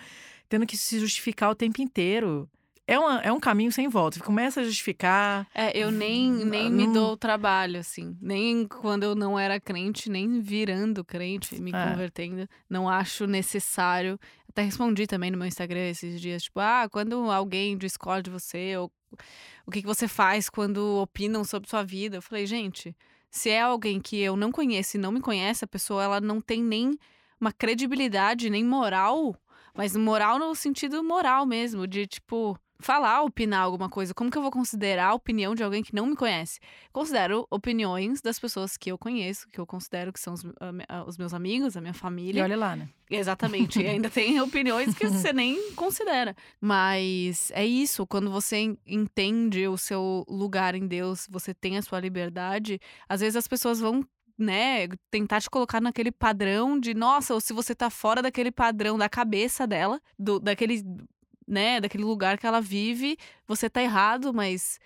tendo 0.48 0.66
que 0.66 0.76
se 0.76 0.98
justificar 0.98 1.50
o 1.50 1.54
tempo 1.54 1.82
inteiro 1.82 2.48
é, 2.86 2.98
uma, 2.98 3.20
é 3.20 3.32
um 3.32 3.40
caminho 3.40 3.72
sem 3.72 3.88
volta. 3.88 4.20
Começa 4.20 4.60
a 4.60 4.64
justificar. 4.64 5.46
É, 5.54 5.76
eu 5.76 5.90
nem, 5.90 6.30
nem 6.30 6.70
me 6.70 6.92
dou 6.92 7.16
trabalho, 7.16 7.80
assim. 7.80 8.16
Nem 8.20 8.66
quando 8.66 9.04
eu 9.04 9.14
não 9.14 9.38
era 9.38 9.58
crente, 9.58 10.10
nem 10.10 10.40
virando 10.40 11.02
crente, 11.02 11.60
me 11.60 11.70
é. 11.70 11.90
convertendo. 11.90 12.46
Não 12.68 12.88
acho 12.88 13.26
necessário. 13.26 14.18
Até 14.48 14.62
respondi 14.62 15.06
também 15.06 15.30
no 15.30 15.38
meu 15.38 15.46
Instagram 15.46 15.88
esses 15.88 16.20
dias, 16.20 16.44
tipo, 16.44 16.60
ah, 16.60 16.86
quando 16.88 17.30
alguém 17.30 17.76
discorda 17.76 18.22
de 18.24 18.30
você, 18.30 18.76
ou 18.76 18.92
o 19.66 19.70
que, 19.70 19.80
que 19.80 19.86
você 19.86 20.06
faz 20.06 20.48
quando 20.48 21.00
opinam 21.00 21.44
sobre 21.44 21.68
sua 21.68 21.82
vida? 21.82 22.16
Eu 22.16 22.22
falei, 22.22 22.46
gente, 22.46 22.96
se 23.30 23.50
é 23.50 23.62
alguém 23.62 24.00
que 24.00 24.20
eu 24.20 24.36
não 24.36 24.52
conheço 24.52 24.96
e 24.96 25.00
não 25.00 25.10
me 25.10 25.20
conhece, 25.20 25.64
a 25.64 25.68
pessoa 25.68 26.02
ela 26.02 26.20
não 26.20 26.40
tem 26.40 26.62
nem 26.62 26.98
uma 27.40 27.52
credibilidade, 27.52 28.50
nem 28.50 28.64
moral, 28.64 29.34
mas 29.74 29.96
moral 29.96 30.38
no 30.38 30.54
sentido 30.54 31.02
moral 31.02 31.44
mesmo, 31.44 31.86
de 31.86 32.06
tipo, 32.06 32.58
falar, 32.78 33.22
opinar 33.22 33.62
alguma 33.62 33.88
coisa, 33.88 34.14
como 34.14 34.30
que 34.30 34.36
eu 34.36 34.42
vou 34.42 34.50
considerar 34.50 35.08
a 35.08 35.14
opinião 35.14 35.54
de 35.54 35.62
alguém 35.62 35.82
que 35.82 35.94
não 35.94 36.06
me 36.06 36.16
conhece? 36.16 36.60
Considero 36.92 37.46
opiniões 37.50 38.20
das 38.20 38.38
pessoas 38.38 38.76
que 38.76 38.90
eu 38.90 38.98
conheço, 38.98 39.48
que 39.48 39.58
eu 39.58 39.66
considero 39.66 40.12
que 40.12 40.20
são 40.20 40.34
os, 40.34 40.42
os 41.06 41.16
meus 41.16 41.32
amigos, 41.32 41.76
a 41.76 41.80
minha 41.80 41.94
família. 41.94 42.40
E 42.40 42.42
olha 42.42 42.56
lá, 42.56 42.76
né? 42.76 42.88
Exatamente. 43.10 43.80
e 43.80 43.86
ainda 43.86 44.10
tem 44.10 44.40
opiniões 44.40 44.94
que 44.94 45.06
você 45.08 45.32
nem 45.32 45.72
considera. 45.72 46.36
Mas 46.60 47.50
é 47.54 47.64
isso, 47.64 48.06
quando 48.06 48.30
você 48.30 48.76
entende 48.86 49.66
o 49.68 49.76
seu 49.76 50.24
lugar 50.28 50.74
em 50.74 50.86
Deus, 50.86 51.26
você 51.30 51.54
tem 51.54 51.76
a 51.78 51.82
sua 51.82 52.00
liberdade, 52.00 52.80
às 53.08 53.20
vezes 53.20 53.36
as 53.36 53.48
pessoas 53.48 53.80
vão 53.80 54.06
né, 54.36 54.88
tentar 55.10 55.40
te 55.40 55.48
colocar 55.48 55.80
naquele 55.80 56.10
padrão 56.10 56.78
de, 56.78 56.92
nossa, 56.92 57.34
ou 57.34 57.40
se 57.40 57.52
você 57.52 57.74
tá 57.74 57.88
fora 57.88 58.20
daquele 58.20 58.50
padrão 58.50 58.98
da 58.98 59.08
cabeça 59.08 59.66
dela, 59.66 60.00
do, 60.18 60.40
daquele 60.40 60.82
né, 61.46 61.80
daquele 61.80 62.04
lugar 62.04 62.38
que 62.38 62.46
ela 62.46 62.60
vive, 62.60 63.16
você 63.46 63.68
tá 63.68 63.82
errado, 63.82 64.32
mas 64.32 64.78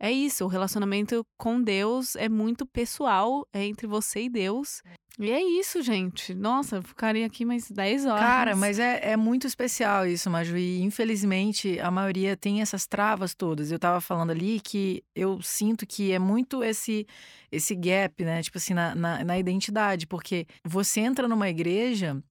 é 0.00 0.12
isso, 0.12 0.44
o 0.44 0.48
relacionamento 0.48 1.26
com 1.36 1.60
Deus 1.60 2.14
é 2.14 2.28
muito 2.28 2.64
pessoal, 2.64 3.46
é 3.52 3.64
entre 3.64 3.86
você 3.86 4.22
e 4.22 4.28
Deus. 4.28 4.80
E 5.18 5.32
é 5.32 5.42
isso, 5.42 5.82
gente. 5.82 6.32
Nossa, 6.32 6.80
ficaria 6.80 7.26
aqui 7.26 7.44
mais 7.44 7.68
10 7.68 8.06
horas. 8.06 8.20
Cara, 8.20 8.54
mas 8.54 8.78
é, 8.78 9.10
é 9.10 9.16
muito 9.16 9.48
especial 9.48 10.06
isso, 10.06 10.30
Maju. 10.30 10.56
E 10.56 10.80
infelizmente 10.80 11.80
a 11.80 11.90
maioria 11.90 12.36
tem 12.36 12.60
essas 12.60 12.86
travas 12.86 13.34
todas. 13.34 13.72
Eu 13.72 13.80
tava 13.80 14.00
falando 14.00 14.30
ali 14.30 14.60
que 14.60 15.02
eu 15.16 15.42
sinto 15.42 15.84
que 15.84 16.12
é 16.12 16.20
muito 16.20 16.62
esse 16.62 17.04
esse 17.50 17.74
gap, 17.74 18.24
né? 18.24 18.40
Tipo 18.42 18.58
assim, 18.58 18.74
na, 18.74 18.94
na, 18.94 19.24
na 19.24 19.36
identidade. 19.36 20.06
Porque 20.06 20.46
você 20.64 21.00
entra 21.00 21.26
numa 21.26 21.48
igreja 21.48 22.22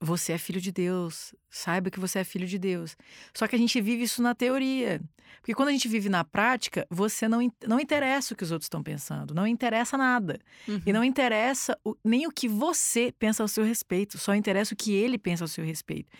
você 0.00 0.32
é 0.32 0.38
filho 0.38 0.60
de 0.60 0.70
Deus. 0.70 1.34
Saiba 1.50 1.90
que 1.90 1.98
você 1.98 2.20
é 2.20 2.24
filho 2.24 2.46
de 2.46 2.58
Deus. 2.58 2.96
Só 3.34 3.48
que 3.48 3.56
a 3.56 3.58
gente 3.58 3.80
vive 3.80 4.04
isso 4.04 4.22
na 4.22 4.34
teoria. 4.34 5.00
Porque 5.40 5.54
quando 5.54 5.68
a 5.68 5.72
gente 5.72 5.88
vive 5.88 6.08
na 6.08 6.24
prática, 6.24 6.86
você 6.90 7.26
não, 7.26 7.40
não 7.66 7.80
interessa 7.80 8.32
o 8.32 8.36
que 8.36 8.44
os 8.44 8.52
outros 8.52 8.66
estão 8.66 8.82
pensando. 8.82 9.34
Não 9.34 9.46
interessa 9.46 9.96
nada. 9.96 10.38
Uhum. 10.68 10.80
E 10.86 10.92
não 10.92 11.02
interessa 11.02 11.76
o, 11.84 11.96
nem 12.04 12.26
o 12.26 12.30
que 12.32 12.48
você 12.48 13.12
pensa 13.18 13.42
ao 13.42 13.48
seu 13.48 13.64
respeito. 13.64 14.18
Só 14.18 14.34
interessa 14.34 14.74
o 14.74 14.76
que 14.76 14.92
ele 14.92 15.18
pensa 15.18 15.44
ao 15.44 15.48
seu 15.48 15.64
respeito. 15.64 16.10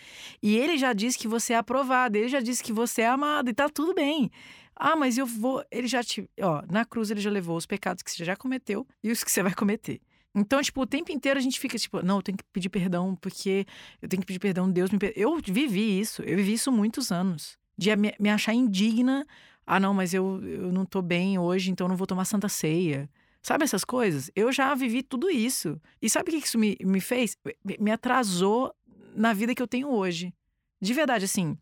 E 0.43 0.57
ele 0.57 0.77
já 0.77 0.93
disse 0.93 1.19
que 1.19 1.29
você 1.29 1.53
é 1.53 1.57
aprovado. 1.57 2.17
Ele 2.17 2.29
já 2.29 2.41
disse 2.41 2.63
que 2.63 2.73
você 2.73 3.03
é 3.03 3.09
amado. 3.09 3.49
E 3.49 3.55
tá 3.55 3.69
tudo 3.69 3.95
bem. 3.95 4.31
Ah, 4.75 4.97
mas 4.97 5.19
eu 5.19 5.27
vou. 5.27 5.65
Ele 5.71 5.87
já 5.87 6.03
te. 6.03 6.29
Ó, 6.41 6.63
na 6.71 6.85
cruz 6.85 7.11
ele 7.11 7.21
já 7.21 7.31
levou 7.31 7.57
os 7.57 7.67
pecados 7.67 8.03
que 8.03 8.11
você 8.11 8.25
já 8.25 8.37
cometeu 8.37 8.87
e 9.03 9.11
os 9.11 9.23
que 9.23 9.31
você 9.31 9.43
vai 9.43 9.55
cometer. 9.55 10.01
Então, 10.35 10.61
tipo, 10.63 10.81
o 10.81 10.87
tempo 10.87 11.11
inteiro 11.11 11.39
a 11.39 11.43
gente 11.43 11.59
fica 11.59 11.79
tipo, 11.79 12.03
não, 12.03 12.17
eu 12.17 12.23
tenho 12.23 12.39
que 12.39 12.45
pedir 12.53 12.69
perdão 12.69 13.17
porque 13.17 13.67
eu 14.01 14.09
tenho 14.09 14.21
que 14.21 14.27
pedir 14.27 14.39
perdão, 14.39 14.71
Deus 14.71 14.91
me 14.91 14.99
Eu 15.17 15.37
vivi 15.39 15.99
isso, 15.99 16.23
eu 16.23 16.37
vivi 16.37 16.53
isso 16.53 16.71
muitos 16.71 17.11
anos. 17.11 17.57
De 17.77 17.95
me, 17.97 18.15
me 18.19 18.31
achar 18.31 18.53
indigna. 18.53 19.27
Ah, 19.67 19.79
não, 19.79 19.93
mas 19.93 20.15
eu, 20.15 20.43
eu 20.45 20.73
não 20.73 20.85
tô 20.85 21.03
bem 21.03 21.39
hoje, 21.39 21.71
então 21.71 21.87
eu 21.87 21.89
não 21.89 21.97
vou 21.97 22.07
tomar 22.07 22.25
santa 22.25 22.49
ceia. 22.49 23.09
Sabe 23.43 23.65
essas 23.65 23.85
coisas? 23.85 24.31
Eu 24.35 24.51
já 24.53 24.75
vivi 24.75 25.03
tudo 25.03 25.31
isso. 25.31 25.81
E 26.03 26.11
sabe 26.11 26.31
o 26.31 26.33
que 26.39 26.47
isso 26.47 26.59
me, 26.59 26.77
me 26.83 27.01
fez? 27.01 27.37
Me 27.79 27.91
atrasou 27.91 28.75
na 29.15 29.33
vida 29.33 29.55
que 29.55 29.63
eu 29.63 29.69
tenho 29.69 29.89
hoje. 29.89 30.33
De 30.81 30.93
verdade, 30.93 31.25
assim. 31.25 31.57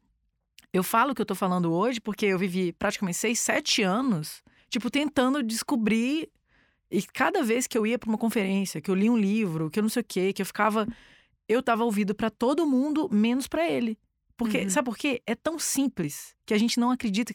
Eu 0.73 0.83
falo 0.83 1.12
o 1.12 1.14
que 1.14 1.23
eu 1.23 1.27
tô 1.27 1.35
falando 1.35 1.73
hoje 1.73 2.01
porque 2.01 2.27
eu 2.27 2.39
vivi 2.39 2.73
praticamente 2.73 3.17
seis, 3.17 3.41
sete 3.41 3.83
anos, 3.83 4.43
tipo, 4.69 4.91
tentando 4.91 5.43
descobrir. 5.43 6.29
E 6.91 7.03
cada 7.03 7.43
vez 7.43 7.66
que 7.66 7.76
eu 7.76 7.87
ia 7.87 7.99
para 7.99 8.09
uma 8.09 8.18
conferência, 8.18 8.80
que 8.80 8.91
eu 8.91 8.95
li 8.95 9.11
um 9.11 9.16
livro, 9.16 9.70
que 9.70 9.78
eu 9.78 9.82
não 9.82 9.91
sei 9.91 10.03
o 10.03 10.05
quê, 10.05 10.32
que 10.32 10.43
eu 10.43 10.47
ficava. 10.47 10.87
Eu 11.49 11.62
tava 11.62 11.84
ouvido 11.84 12.14
para 12.14 12.30
todo 12.30 12.66
mundo, 12.66 13.09
menos 13.11 13.47
para 13.47 13.68
ele. 13.68 13.99
Porque, 14.37 14.62
uhum. 14.62 14.70
sabe 14.70 14.84
por 14.84 14.97
quê? 14.97 15.22
É 15.26 15.34
tão 15.34 15.59
simples 15.59 16.34
que 16.45 16.53
a 16.53 16.59
gente 16.59 16.78
não 16.78 16.91
acredita 16.91 17.34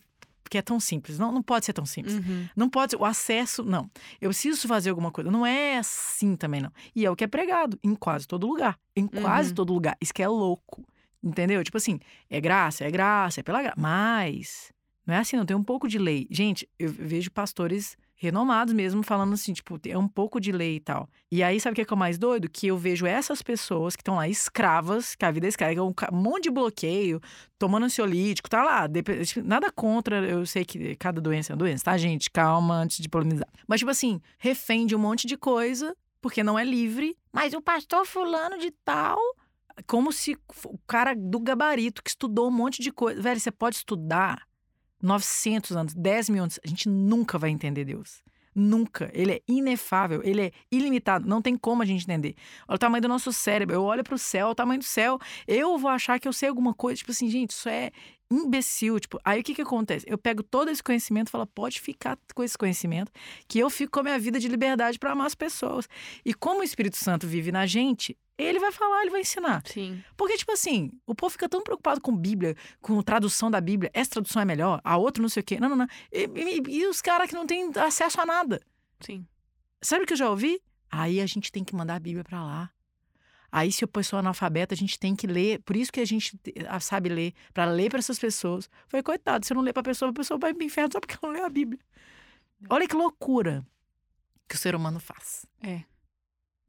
que 0.51 0.57
é 0.57 0.61
tão 0.61 0.81
simples. 0.81 1.17
Não, 1.17 1.31
não 1.31 1.41
pode 1.41 1.65
ser 1.65 1.71
tão 1.71 1.85
simples. 1.85 2.15
Uhum. 2.15 2.45
Não 2.53 2.69
pode 2.69 2.91
ser. 2.91 2.97
O 2.97 3.05
acesso, 3.05 3.63
não. 3.63 3.89
Eu 4.19 4.29
preciso 4.29 4.67
fazer 4.67 4.89
alguma 4.89 5.09
coisa. 5.09 5.31
Não 5.31 5.45
é 5.45 5.77
assim 5.77 6.35
também, 6.35 6.59
não. 6.59 6.71
E 6.93 7.05
é 7.05 7.09
o 7.09 7.15
que 7.15 7.23
é 7.23 7.27
pregado 7.27 7.79
em 7.81 7.95
quase 7.95 8.27
todo 8.27 8.45
lugar. 8.45 8.77
Em 8.93 9.07
quase 9.07 9.49
uhum. 9.49 9.55
todo 9.55 9.73
lugar. 9.73 9.95
Isso 10.01 10.13
que 10.13 10.21
é 10.21 10.27
louco. 10.27 10.85
Entendeu? 11.23 11.63
Tipo 11.63 11.77
assim, 11.77 11.99
é 12.29 12.41
graça, 12.41 12.83
é 12.83 12.91
graça, 12.91 13.39
é 13.39 13.43
pela 13.43 13.61
graça. 13.61 13.79
Mas 13.79 14.73
não 15.07 15.15
é 15.15 15.19
assim, 15.19 15.37
não. 15.37 15.45
Tem 15.45 15.55
um 15.55 15.63
pouco 15.63 15.87
de 15.87 15.97
lei. 15.97 16.27
Gente, 16.29 16.67
eu 16.77 16.91
vejo 16.91 17.31
pastores 17.31 17.95
renomados 18.21 18.71
mesmo, 18.71 19.01
falando 19.01 19.33
assim, 19.33 19.51
tipo, 19.51 19.79
é 19.83 19.97
um 19.97 20.07
pouco 20.07 20.39
de 20.39 20.51
lei 20.51 20.75
e 20.75 20.79
tal. 20.79 21.09
E 21.31 21.41
aí, 21.41 21.59
sabe 21.59 21.73
o 21.73 21.75
que 21.83 21.91
é, 21.91 21.95
o 21.95 21.97
mais 21.97 22.19
doido? 22.19 22.47
Que 22.47 22.67
eu 22.67 22.77
vejo 22.77 23.07
essas 23.07 23.41
pessoas 23.41 23.95
que 23.95 24.03
estão 24.03 24.17
lá 24.17 24.29
escravas, 24.29 25.15
que 25.15 25.25
a 25.25 25.31
vida 25.31 25.47
é 25.47 25.49
escrava, 25.49 25.81
um 25.81 25.91
monte 26.11 26.43
de 26.43 26.51
bloqueio, 26.51 27.19
tomando 27.57 27.87
ansiolítico, 27.87 28.47
tá 28.47 28.63
lá. 28.63 28.87
Nada 29.43 29.71
contra, 29.71 30.23
eu 30.23 30.45
sei 30.45 30.63
que 30.63 30.95
cada 30.97 31.19
doença 31.19 31.51
é 31.51 31.53
uma 31.55 31.57
doença, 31.57 31.83
tá, 31.83 31.97
gente? 31.97 32.29
Calma 32.29 32.75
antes 32.75 32.99
de 32.99 33.09
polemizar. 33.09 33.47
Mas, 33.67 33.79
tipo 33.79 33.89
assim, 33.89 34.21
refém 34.37 34.85
de 34.85 34.95
um 34.95 34.99
monte 34.99 35.25
de 35.25 35.35
coisa, 35.35 35.97
porque 36.21 36.43
não 36.43 36.59
é 36.59 36.63
livre. 36.63 37.17
Mas 37.33 37.55
o 37.55 37.61
pastor 37.61 38.05
fulano 38.05 38.59
de 38.59 38.69
tal 38.85 39.17
como 39.87 40.11
se 40.11 40.37
o 40.65 40.77
cara 40.85 41.15
do 41.15 41.39
gabarito 41.39 42.03
que 42.03 42.11
estudou 42.11 42.49
um 42.49 42.51
monte 42.51 42.83
de 42.83 42.91
coisa. 42.91 43.19
Velho, 43.19 43.39
você 43.39 43.51
pode 43.51 43.77
estudar 43.77 44.43
900 45.01 45.75
anos, 45.75 45.93
10 45.93 46.29
mil 46.29 46.43
anos, 46.43 46.59
a 46.63 46.67
gente 46.67 46.87
nunca 46.87 47.37
vai 47.37 47.49
entender 47.49 47.85
Deus. 47.85 48.23
Nunca. 48.53 49.09
Ele 49.13 49.33
é 49.33 49.41
inefável, 49.47 50.21
ele 50.23 50.41
é 50.41 50.51
ilimitado. 50.69 51.27
Não 51.27 51.41
tem 51.41 51.55
como 51.55 51.81
a 51.81 51.85
gente 51.85 52.03
entender. 52.03 52.35
Olha 52.67 52.75
o 52.75 52.79
tamanho 52.79 53.01
do 53.01 53.07
nosso 53.07 53.31
cérebro. 53.31 53.75
Eu 53.75 53.83
olho 53.83 54.03
para 54.03 54.15
o 54.15 54.17
céu, 54.17 54.49
o 54.49 54.55
tamanho 54.55 54.79
do 54.79 54.85
céu. 54.85 55.17
Eu 55.47 55.77
vou 55.77 55.89
achar 55.89 56.19
que 56.19 56.27
eu 56.27 56.33
sei 56.33 56.49
alguma 56.49 56.73
coisa. 56.73 56.97
Tipo 56.97 57.11
assim, 57.11 57.29
gente, 57.29 57.51
isso 57.51 57.69
é 57.69 57.91
imbecil. 58.31 58.99
Tipo, 58.99 59.19
aí 59.23 59.41
o 59.41 59.43
que 59.43 59.53
que 59.53 59.61
acontece? 59.61 60.05
Eu 60.07 60.17
pego 60.17 60.41
todo 60.41 60.69
esse 60.69 60.81
conhecimento 60.81 61.27
e 61.27 61.31
falo, 61.31 61.45
pode 61.45 61.79
ficar 61.79 62.17
com 62.33 62.43
esse 62.43 62.57
conhecimento, 62.57 63.11
que 63.47 63.59
eu 63.59 63.69
fico 63.69 63.91
com 63.91 63.99
a 63.99 64.03
minha 64.03 64.19
vida 64.19 64.39
de 64.39 64.47
liberdade 64.47 64.97
para 64.97 65.11
amar 65.11 65.27
as 65.27 65.35
pessoas. 65.35 65.87
E 66.23 66.33
como 66.33 66.61
o 66.61 66.63
Espírito 66.63 66.97
Santo 66.97 67.27
vive 67.27 67.51
na 67.51 67.65
gente, 67.65 68.17
ele 68.37 68.59
vai 68.59 68.71
falar, 68.71 69.01
ele 69.01 69.11
vai 69.11 69.21
ensinar. 69.21 69.61
Sim. 69.65 70.03
Porque, 70.17 70.37
tipo 70.37 70.51
assim, 70.51 70.91
o 71.05 71.13
povo 71.13 71.31
fica 71.31 71.47
tão 71.47 71.61
preocupado 71.61 72.01
com 72.01 72.15
Bíblia, 72.15 72.55
com 72.81 73.01
tradução 73.01 73.51
da 73.51 73.61
Bíblia. 73.61 73.91
Essa 73.93 74.11
tradução 74.11 74.41
é 74.41 74.45
melhor, 74.45 74.81
a 74.83 74.97
outra 74.97 75.21
não 75.21 75.29
sei 75.29 75.41
o 75.41 75.43
quê. 75.43 75.59
Não, 75.59 75.69
não, 75.69 75.75
não. 75.75 75.87
E, 76.11 76.29
e, 76.35 76.79
e 76.79 76.87
os 76.87 77.01
caras 77.01 77.29
que 77.29 77.35
não 77.35 77.45
têm 77.45 77.71
acesso 77.75 78.19
a 78.19 78.25
nada. 78.25 78.61
Sim. 78.99 79.25
Sabe 79.81 80.03
o 80.03 80.07
que 80.07 80.13
eu 80.13 80.17
já 80.17 80.29
ouvi? 80.29 80.61
Aí 80.89 81.21
a 81.21 81.25
gente 81.25 81.51
tem 81.51 81.63
que 81.63 81.75
mandar 81.75 81.95
a 81.95 81.99
Bíblia 81.99 82.23
para 82.23 82.43
lá. 82.43 82.71
Aí, 83.51 83.71
se 83.71 83.83
a 83.83 83.87
pessoa 83.87 84.19
é 84.19 84.21
analfabeta, 84.21 84.73
a 84.73 84.77
gente 84.77 84.97
tem 84.97 85.15
que 85.15 85.27
ler. 85.27 85.59
Por 85.63 85.75
isso 85.75 85.91
que 85.91 85.99
a 85.99 86.05
gente 86.05 86.39
sabe 86.79 87.09
ler, 87.09 87.33
para 87.53 87.65
ler 87.65 87.89
para 87.89 87.99
essas 87.99 88.17
pessoas. 88.17 88.69
Foi 88.87 89.03
coitado, 89.03 89.45
se 89.45 89.51
eu 89.51 89.55
não 89.55 89.63
ler 89.63 89.73
para 89.73 89.81
a 89.81 89.83
pessoa, 89.83 90.11
a 90.11 90.13
pessoa 90.13 90.39
vai 90.39 90.53
pro 90.53 90.63
inferno 90.63 90.91
só 90.93 90.99
porque 90.99 91.17
ela 91.21 91.31
não 91.33 91.39
leu 91.39 91.45
a 91.45 91.49
Bíblia. 91.49 91.79
Olha 92.69 92.87
que 92.87 92.95
loucura 92.95 93.65
que 94.47 94.55
o 94.55 94.57
ser 94.57 94.75
humano 94.75 94.99
faz. 94.99 95.45
É. 95.61 95.83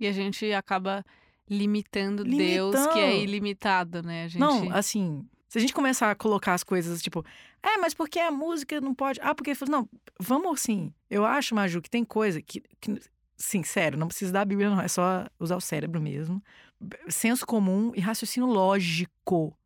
E 0.01 0.07
a 0.07 0.13
gente 0.13 0.53
acaba 0.53 1.05
limitando, 1.49 2.25
limitando. 2.25 2.73
Deus, 2.73 2.87
que 2.89 2.99
é 2.99 3.17
ilimitado, 3.23 4.03
né? 4.03 4.29
Gente... 4.29 4.41
Não, 4.41 4.73
assim, 4.73 5.25
se 5.49 5.59
a 5.59 5.61
gente 5.61 5.75
começar 5.75 6.11
a 6.11 6.15
colocar 6.15 6.55
as 6.55 6.65
coisas, 6.65 7.03
tipo, 7.03 7.25
é, 7.63 7.77
mas 7.77 7.93
porque 7.93 8.19
a 8.19 8.31
música 8.31 8.81
não 8.81 8.95
pode. 8.95 9.21
Ah, 9.23 9.35
porque. 9.35 9.53
Não, 9.69 9.89
vamos 10.19 10.53
assim. 10.55 10.93
Eu 11.11 11.27
acho, 11.27 11.55
Maju, 11.55 11.83
que 11.83 11.91
tem 11.91 12.05
coisa 12.05 12.41
que, 12.41 12.63
que. 12.81 12.99
Sim, 13.37 13.63
sério, 13.63 13.99
não 13.99 14.09
precisa 14.09 14.33
da 14.33 14.45
Bíblia, 14.45 14.71
não. 14.71 14.81
É 14.81 14.89
só 14.89 15.27
usar 15.39 15.57
o 15.57 15.61
cérebro 15.61 16.01
mesmo. 16.01 16.43
Senso 17.09 17.47
comum 17.47 17.93
e 17.95 18.01
raciocínio 18.01 18.49
lógico. 18.49 19.57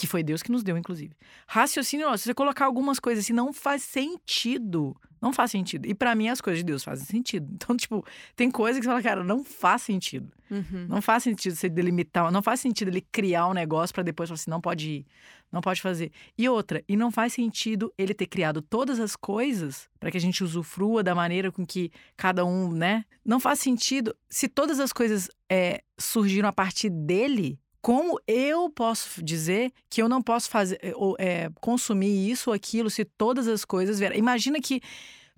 Que 0.00 0.06
foi 0.06 0.22
Deus 0.22 0.42
que 0.42 0.50
nos 0.50 0.62
deu, 0.62 0.76
inclusive. 0.76 1.14
Raciocínio. 1.46 2.16
Se 2.16 2.24
você 2.24 2.34
colocar 2.34 2.64
algumas 2.64 2.98
coisas 2.98 3.24
assim, 3.24 3.32
não 3.32 3.52
faz 3.52 3.82
sentido. 3.82 4.96
Não 5.20 5.32
faz 5.32 5.50
sentido. 5.50 5.86
E 5.86 5.94
para 5.94 6.14
mim 6.14 6.28
as 6.28 6.40
coisas 6.40 6.60
de 6.60 6.64
Deus 6.64 6.82
fazem 6.82 7.04
sentido. 7.04 7.48
Então, 7.60 7.76
tipo, 7.76 8.04
tem 8.34 8.50
coisa 8.50 8.78
que 8.78 8.84
você 8.84 8.88
fala, 8.88 9.02
cara, 9.02 9.22
não 9.22 9.44
faz 9.44 9.82
sentido. 9.82 10.32
Uhum. 10.50 10.86
Não 10.88 11.02
faz 11.02 11.22
sentido 11.22 11.54
você 11.54 11.68
delimitar, 11.68 12.32
não 12.32 12.42
faz 12.42 12.60
sentido 12.60 12.88
ele 12.88 13.02
criar 13.12 13.46
um 13.46 13.52
negócio 13.52 13.94
para 13.94 14.02
depois 14.02 14.28
falar 14.28 14.36
assim, 14.36 14.50
não 14.50 14.60
pode 14.60 14.90
ir, 14.90 15.06
não 15.52 15.60
pode 15.60 15.80
fazer. 15.80 16.10
E 16.36 16.48
outra, 16.48 16.82
e 16.88 16.96
não 16.96 17.10
faz 17.10 17.34
sentido 17.34 17.92
ele 17.98 18.14
ter 18.14 18.26
criado 18.26 18.62
todas 18.62 18.98
as 18.98 19.14
coisas 19.14 19.88
para 20.00 20.10
que 20.10 20.16
a 20.16 20.20
gente 20.20 20.42
usufrua 20.42 21.02
da 21.02 21.14
maneira 21.14 21.52
com 21.52 21.66
que 21.66 21.92
cada 22.16 22.44
um, 22.44 22.72
né? 22.72 23.04
Não 23.24 23.38
faz 23.38 23.60
sentido 23.60 24.16
se 24.28 24.48
todas 24.48 24.80
as 24.80 24.92
coisas 24.92 25.28
é, 25.48 25.82
surgiram 25.98 26.48
a 26.48 26.52
partir 26.52 26.88
dele. 26.88 27.58
Como 27.82 28.20
eu 28.26 28.68
posso 28.68 29.22
dizer 29.24 29.72
que 29.88 30.02
eu 30.02 30.08
não 30.08 30.20
posso 30.20 30.50
fazer 30.50 30.78
ou 30.96 31.16
é, 31.18 31.50
consumir 31.60 32.30
isso 32.30 32.50
ou 32.50 32.54
aquilo 32.54 32.90
se 32.90 33.04
todas 33.04 33.48
as 33.48 33.64
coisas 33.64 33.98
vieram? 33.98 34.16
Imagina 34.16 34.60
que 34.60 34.82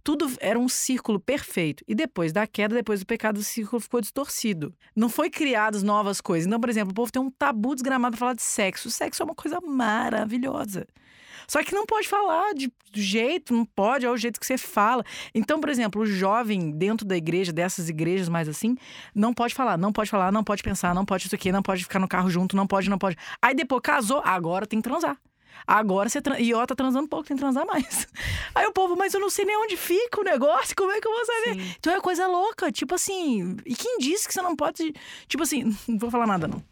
tudo 0.04 0.30
era 0.40 0.58
um 0.58 0.68
círculo 0.68 1.20
perfeito. 1.20 1.84
E 1.86 1.94
depois 1.94 2.32
da 2.32 2.46
queda, 2.46 2.74
depois 2.74 3.00
do 3.00 3.06
pecado, 3.06 3.38
o 3.38 3.42
círculo 3.42 3.80
ficou 3.80 4.00
distorcido. 4.00 4.74
Não 4.94 5.08
foi 5.08 5.30
criadas 5.30 5.82
novas 5.82 6.20
coisas. 6.20 6.46
Então, 6.46 6.60
por 6.60 6.68
exemplo, 6.68 6.92
o 6.92 6.94
povo 6.94 7.12
tem 7.12 7.22
um 7.22 7.30
tabu 7.30 7.74
desgramado 7.74 8.12
para 8.12 8.18
falar 8.18 8.34
de 8.34 8.42
sexo. 8.42 8.88
O 8.88 8.90
sexo 8.90 9.22
é 9.22 9.24
uma 9.24 9.34
coisa 9.34 9.60
maravilhosa. 9.60 10.86
Só 11.46 11.62
que 11.62 11.74
não 11.74 11.84
pode 11.86 12.08
falar 12.08 12.54
de, 12.54 12.68
do 12.92 13.00
jeito, 13.00 13.54
não 13.54 13.64
pode, 13.64 14.06
é 14.06 14.10
o 14.10 14.16
jeito 14.16 14.38
que 14.38 14.46
você 14.46 14.56
fala. 14.56 15.04
Então, 15.34 15.60
por 15.60 15.68
exemplo, 15.68 16.02
o 16.02 16.06
jovem 16.06 16.70
dentro 16.70 17.06
da 17.06 17.16
igreja, 17.16 17.52
dessas 17.52 17.88
igrejas 17.88 18.28
mais 18.28 18.48
assim, 18.48 18.76
não 19.14 19.34
pode 19.34 19.54
falar, 19.54 19.76
não 19.76 19.92
pode 19.92 20.10
falar, 20.10 20.32
não 20.32 20.44
pode 20.44 20.62
pensar, 20.62 20.94
não 20.94 21.04
pode 21.04 21.26
isso 21.26 21.34
aqui, 21.34 21.52
não 21.52 21.62
pode 21.62 21.82
ficar 21.82 21.98
no 21.98 22.08
carro 22.08 22.30
junto, 22.30 22.56
não 22.56 22.66
pode, 22.66 22.88
não 22.88 22.98
pode. 22.98 23.16
Aí 23.40 23.54
depois 23.54 23.82
casou, 23.82 24.22
agora 24.24 24.66
tem 24.66 24.80
que 24.80 24.88
transar. 24.88 25.18
Agora 25.66 26.08
você. 26.08 26.20
E 26.38 26.54
ó, 26.54 26.64
tá 26.66 26.74
transando 26.74 27.08
pouco, 27.08 27.26
tem 27.26 27.36
que 27.36 27.42
transar 27.42 27.66
mais. 27.66 28.06
Aí 28.54 28.66
o 28.66 28.72
povo, 28.72 28.96
mas 28.96 29.14
eu 29.14 29.20
não 29.20 29.30
sei 29.30 29.44
nem 29.44 29.56
onde 29.56 29.76
fica 29.76 30.20
o 30.20 30.24
negócio, 30.24 30.74
como 30.76 30.92
é 30.92 31.00
que 31.00 31.06
eu 31.06 31.12
vou 31.12 31.24
saber? 31.24 31.54
Sim. 31.54 31.74
Então 31.78 31.94
é 31.94 32.00
coisa 32.00 32.26
louca. 32.26 32.72
Tipo 32.72 32.94
assim. 32.94 33.56
E 33.64 33.74
quem 33.74 33.98
disse 33.98 34.26
que 34.26 34.34
você 34.34 34.42
não 34.42 34.56
pode. 34.56 34.92
Tipo 35.26 35.42
assim, 35.42 35.64
não 35.88 35.98
vou 35.98 36.10
falar 36.10 36.26
nada, 36.26 36.48
não. 36.48 36.62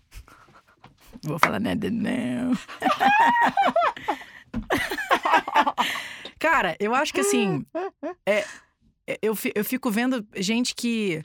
Não 1.23 1.31
vou 1.31 1.39
falar 1.39 1.61
nada, 1.61 1.91
não. 1.91 2.53
Cara, 6.39 6.77
eu 6.81 6.95
acho 6.95 7.13
que 7.13 7.21
assim. 7.21 7.65
É, 8.27 8.45
é 9.07 9.19
eu, 9.21 9.37
eu 9.55 9.65
fico 9.65 9.91
vendo 9.91 10.27
gente 10.37 10.75
que 10.75 11.23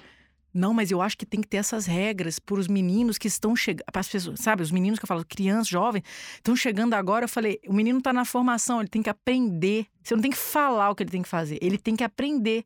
não, 0.55 0.73
mas 0.73 0.89
eu 0.89 1.01
acho 1.01 1.17
que 1.17 1.25
tem 1.25 1.41
que 1.41 1.47
ter 1.49 1.57
essas 1.57 1.85
regras 1.85 2.39
para 2.39 2.55
os 2.55 2.69
meninos 2.69 3.17
que 3.17 3.27
estão 3.27 3.53
chegando. 3.55 3.83
Para 3.91 3.99
as 3.99 4.07
pessoas, 4.07 4.39
sabe? 4.39 4.63
Os 4.63 4.71
meninos 4.71 4.97
que 4.97 5.03
eu 5.03 5.07
falo, 5.07 5.25
crianças, 5.25 5.67
jovens, 5.67 6.03
estão 6.35 6.55
chegando 6.55 6.93
agora. 6.93 7.25
Eu 7.25 7.29
falei, 7.29 7.59
o 7.67 7.73
menino 7.73 7.99
está 7.99 8.13
na 8.13 8.23
formação, 8.23 8.79
ele 8.79 8.87
tem 8.87 9.03
que 9.03 9.09
aprender. 9.09 9.85
Você 10.01 10.15
não 10.15 10.21
tem 10.21 10.31
que 10.31 10.37
falar 10.37 10.89
o 10.89 10.95
que 10.95 11.03
ele 11.03 11.11
tem 11.11 11.21
que 11.21 11.27
fazer, 11.27 11.59
ele 11.61 11.77
tem 11.77 11.93
que 11.93 12.05
aprender. 12.05 12.65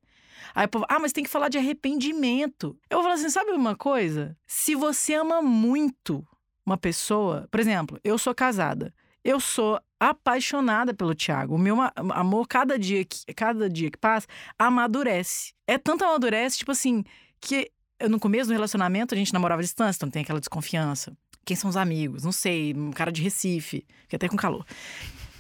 Aí 0.53 0.65
o 0.65 0.69
povo, 0.69 0.85
ah, 0.87 0.99
mas 0.99 1.11
tem 1.11 1.23
que 1.23 1.29
falar 1.29 1.49
de 1.49 1.57
arrependimento. 1.57 2.77
Eu 2.89 2.97
vou 2.97 3.03
falar 3.03 3.15
assim, 3.15 3.29
sabe 3.29 3.51
uma 3.51 3.75
coisa? 3.75 4.37
Se 4.45 4.75
você 4.75 5.15
ama 5.15 5.41
muito 5.41 6.23
uma 6.63 6.77
pessoa, 6.77 7.47
por 7.49 7.59
exemplo, 7.59 7.99
eu 8.03 8.19
sou 8.19 8.35
casada. 8.35 8.93
Eu 9.23 9.39
sou 9.39 9.81
apaixonada 9.99 10.93
pelo 10.93 11.15
Tiago. 11.15 11.55
O 11.55 11.57
meu 11.57 11.75
amor, 11.95 12.47
cada 12.47 12.77
dia 12.77 13.03
que, 13.03 13.33
cada 13.33 13.69
dia 13.69 13.91
que 13.91 13.97
passa, 13.97 14.27
amadurece. 14.57 15.53
É 15.67 15.77
tanto 15.77 16.05
amadurece, 16.05 16.59
tipo 16.59 16.71
assim, 16.71 17.03
que 17.41 17.71
no 18.07 18.19
começo 18.19 18.47
do 18.47 18.53
relacionamento 18.53 19.13
a 19.13 19.17
gente 19.17 19.33
namorava 19.33 19.61
à 19.61 19.63
distância, 19.63 19.99
então 19.99 20.09
tem 20.09 20.21
aquela 20.21 20.39
desconfiança. 20.39 21.11
Quem 21.43 21.55
são 21.55 21.69
os 21.69 21.77
amigos? 21.77 22.23
Não 22.23 22.31
sei, 22.31 22.73
um 22.73 22.91
cara 22.91 23.11
de 23.11 23.21
Recife, 23.21 23.85
que 24.07 24.15
até 24.15 24.29
com 24.29 24.37
calor. 24.37 24.65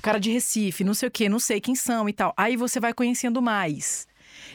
Cara 0.01 0.19
de 0.19 0.31
Recife, 0.31 0.83
não 0.83 0.93
sei 0.93 1.07
o 1.07 1.11
quê, 1.11 1.29
não 1.29 1.39
sei 1.39 1.61
quem 1.61 1.75
são 1.75 2.09
e 2.09 2.13
tal. 2.13 2.33
Aí 2.35 2.55
você 2.55 2.79
vai 2.79 2.93
conhecendo 2.93 3.41
mais. 3.41 4.07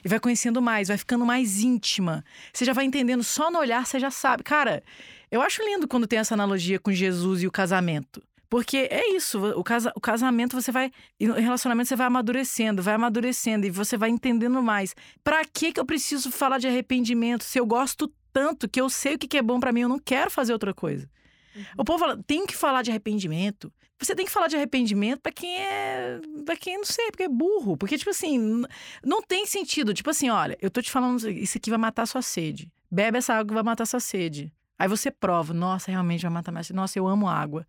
E 0.05 0.09
vai 0.09 0.19
conhecendo 0.19 0.61
mais, 0.63 0.89
vai 0.89 0.97
ficando 0.97 1.25
mais 1.25 1.61
íntima. 1.61 2.25
Você 2.53 2.65
já 2.65 2.73
vai 2.73 2.85
entendendo, 2.85 3.23
só 3.23 3.51
no 3.51 3.59
olhar 3.59 3.87
você 3.87 3.99
já 3.99 4.11
sabe. 4.11 4.43
Cara, 4.43 4.83
eu 5.31 5.43
acho 5.43 5.63
lindo 5.63 5.87
quando 5.87 6.07
tem 6.07 6.19
essa 6.19 6.35
analogia 6.35 6.79
com 6.79 6.93
Jesus 6.93 7.43
e 7.43 7.47
o 7.47 7.51
casamento. 7.51 8.23
Porque 8.55 8.87
é 8.89 9.11
isso, 9.17 9.45
o, 9.59 9.65
casa, 9.65 9.93
o 9.97 10.01
casamento 10.01 10.55
você 10.55 10.71
vai. 10.71 10.93
No 11.21 11.35
relacionamento 11.35 11.89
você 11.89 11.97
vai 11.97 12.07
amadurecendo, 12.07 12.85
vai 12.85 12.95
amadurecendo 12.95 13.67
e 13.67 13.71
você 13.71 13.97
vai 13.97 14.11
entendendo 14.11 14.63
mais. 14.63 14.95
Pra 15.25 15.45
que, 15.45 15.73
que 15.73 15.81
eu 15.81 15.85
preciso 15.85 16.31
falar 16.31 16.59
de 16.59 16.69
arrependimento 16.69 17.43
se 17.43 17.59
eu 17.59 17.67
gosto 17.67 18.09
tanto 18.33 18.69
que 18.69 18.81
eu 18.81 18.89
sei 18.89 19.17
o 19.17 19.19
que 19.19 19.37
é 19.37 19.43
bom 19.43 19.59
para 19.59 19.73
mim, 19.73 19.81
eu 19.81 19.89
não 19.89 19.99
quero 19.99 20.31
fazer 20.31 20.53
outra 20.53 20.73
coisa? 20.73 21.11
Uhum. 21.57 21.65
O 21.79 21.85
povo 21.85 21.99
fala, 21.99 22.23
tem 22.29 22.47
que 22.47 22.57
falar 22.57 22.83
de 22.83 22.93
arrependimento. 22.93 23.73
Você 23.99 24.15
tem 24.15 24.25
que 24.25 24.31
falar 24.31 24.47
de 24.47 24.55
arrependimento 24.55 25.21
para 25.21 25.33
quem 25.33 25.61
é. 25.61 26.21
para 26.47 26.57
quem 26.57 26.77
não 26.77 26.85
sei, 26.85 27.11
porque 27.11 27.25
é 27.25 27.29
burro. 27.29 27.77
Porque, 27.77 27.99
tipo 27.99 28.11
assim, 28.11 28.63
não 29.05 29.21
tem 29.21 29.47
sentido. 29.47 29.93
Tipo 29.93 30.11
assim, 30.11 30.31
olha, 30.31 30.57
eu 30.63 30.71
tô 30.71 30.81
te 30.81 30.93
falando, 30.93 31.29
isso 31.29 31.59
aqui 31.59 31.71
vai 31.71 31.79
matar 31.81 32.07
sua 32.07 32.23
sede. 32.23 32.71
Bebe 32.89 33.19
essa 33.19 33.35
água 33.35 33.49
que 33.49 33.55
vai 33.55 33.65
matar 33.65 33.85
sua 33.85 33.99
sede. 33.99 34.53
Aí 34.79 34.87
você 34.87 35.11
prova, 35.11 35.53
nossa, 35.53 35.91
realmente 35.91 36.23
vai 36.23 36.31
matar 36.31 36.53
mais. 36.53 36.71
Nossa, 36.71 36.97
eu 37.01 37.09
amo 37.09 37.29
água. 37.29 37.67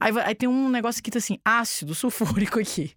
Aí, 0.00 0.12
aí 0.20 0.34
tem 0.34 0.48
um 0.48 0.68
negócio 0.68 0.98
escrito 0.98 1.18
assim, 1.18 1.38
ácido 1.44 1.94
sulfúrico 1.94 2.58
aqui. 2.58 2.92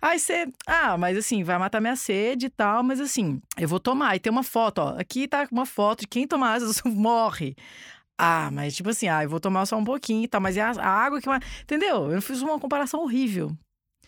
Aí 0.00 0.18
você, 0.18 0.46
ah, 0.66 0.96
mas 0.96 1.16
assim, 1.16 1.42
vai 1.42 1.58
matar 1.58 1.80
minha 1.80 1.96
sede 1.96 2.46
e 2.46 2.50
tal, 2.50 2.82
mas 2.82 3.00
assim, 3.00 3.40
eu 3.58 3.68
vou 3.68 3.80
tomar. 3.80 4.10
Aí 4.10 4.20
tem 4.20 4.30
uma 4.30 4.42
foto, 4.42 4.78
ó. 4.78 4.88
Aqui 4.98 5.28
tá 5.28 5.46
uma 5.50 5.66
foto 5.66 6.00
de 6.00 6.06
quem 6.06 6.26
tomar 6.26 6.54
ácido 6.54 6.72
morre. 6.90 7.56
Ah, 8.18 8.50
mas 8.52 8.74
tipo 8.74 8.88
assim, 8.90 9.08
ah, 9.08 9.22
eu 9.24 9.28
vou 9.28 9.40
tomar 9.40 9.66
só 9.66 9.76
um 9.76 9.84
pouquinho 9.84 10.24
e 10.24 10.28
tal, 10.28 10.40
mas 10.40 10.56
é 10.56 10.62
a, 10.62 10.70
a 10.70 10.88
água 10.88 11.20
que. 11.20 11.28
Entendeu? 11.62 12.10
Eu 12.10 12.22
fiz 12.22 12.40
uma 12.42 12.58
comparação 12.58 13.00
horrível. 13.00 13.56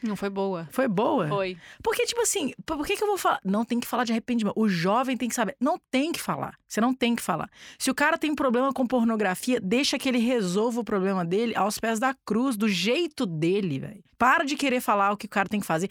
Não 0.02 0.16
foi 0.16 0.30
boa. 0.30 0.68
Foi 0.70 0.86
boa? 0.86 1.28
Foi. 1.28 1.56
Porque, 1.82 2.06
tipo 2.06 2.20
assim, 2.20 2.52
por 2.64 2.86
que, 2.86 2.96
que 2.96 3.02
eu 3.02 3.08
vou 3.08 3.18
falar? 3.18 3.40
Não 3.44 3.64
tem 3.64 3.80
que 3.80 3.86
falar 3.86 4.04
de 4.04 4.12
arrependimento. 4.12 4.54
O 4.56 4.68
jovem 4.68 5.16
tem 5.16 5.28
que 5.28 5.34
saber. 5.34 5.56
Não 5.60 5.78
tem 5.90 6.12
que 6.12 6.20
falar. 6.20 6.54
Você 6.66 6.80
não 6.80 6.94
tem 6.94 7.16
que 7.16 7.22
falar. 7.22 7.50
Se 7.78 7.90
o 7.90 7.94
cara 7.94 8.16
tem 8.16 8.34
problema 8.34 8.72
com 8.72 8.86
pornografia, 8.86 9.60
deixa 9.60 9.98
que 9.98 10.08
ele 10.08 10.18
resolva 10.18 10.80
o 10.80 10.84
problema 10.84 11.24
dele 11.24 11.56
aos 11.56 11.78
pés 11.78 11.98
da 11.98 12.14
cruz, 12.24 12.56
do 12.56 12.68
jeito 12.68 13.26
dele, 13.26 13.78
velho. 13.78 14.04
Para 14.16 14.44
de 14.44 14.56
querer 14.56 14.80
falar 14.80 15.12
o 15.12 15.16
que 15.16 15.26
o 15.26 15.30
cara 15.30 15.48
tem 15.48 15.60
que 15.60 15.66
fazer. 15.66 15.90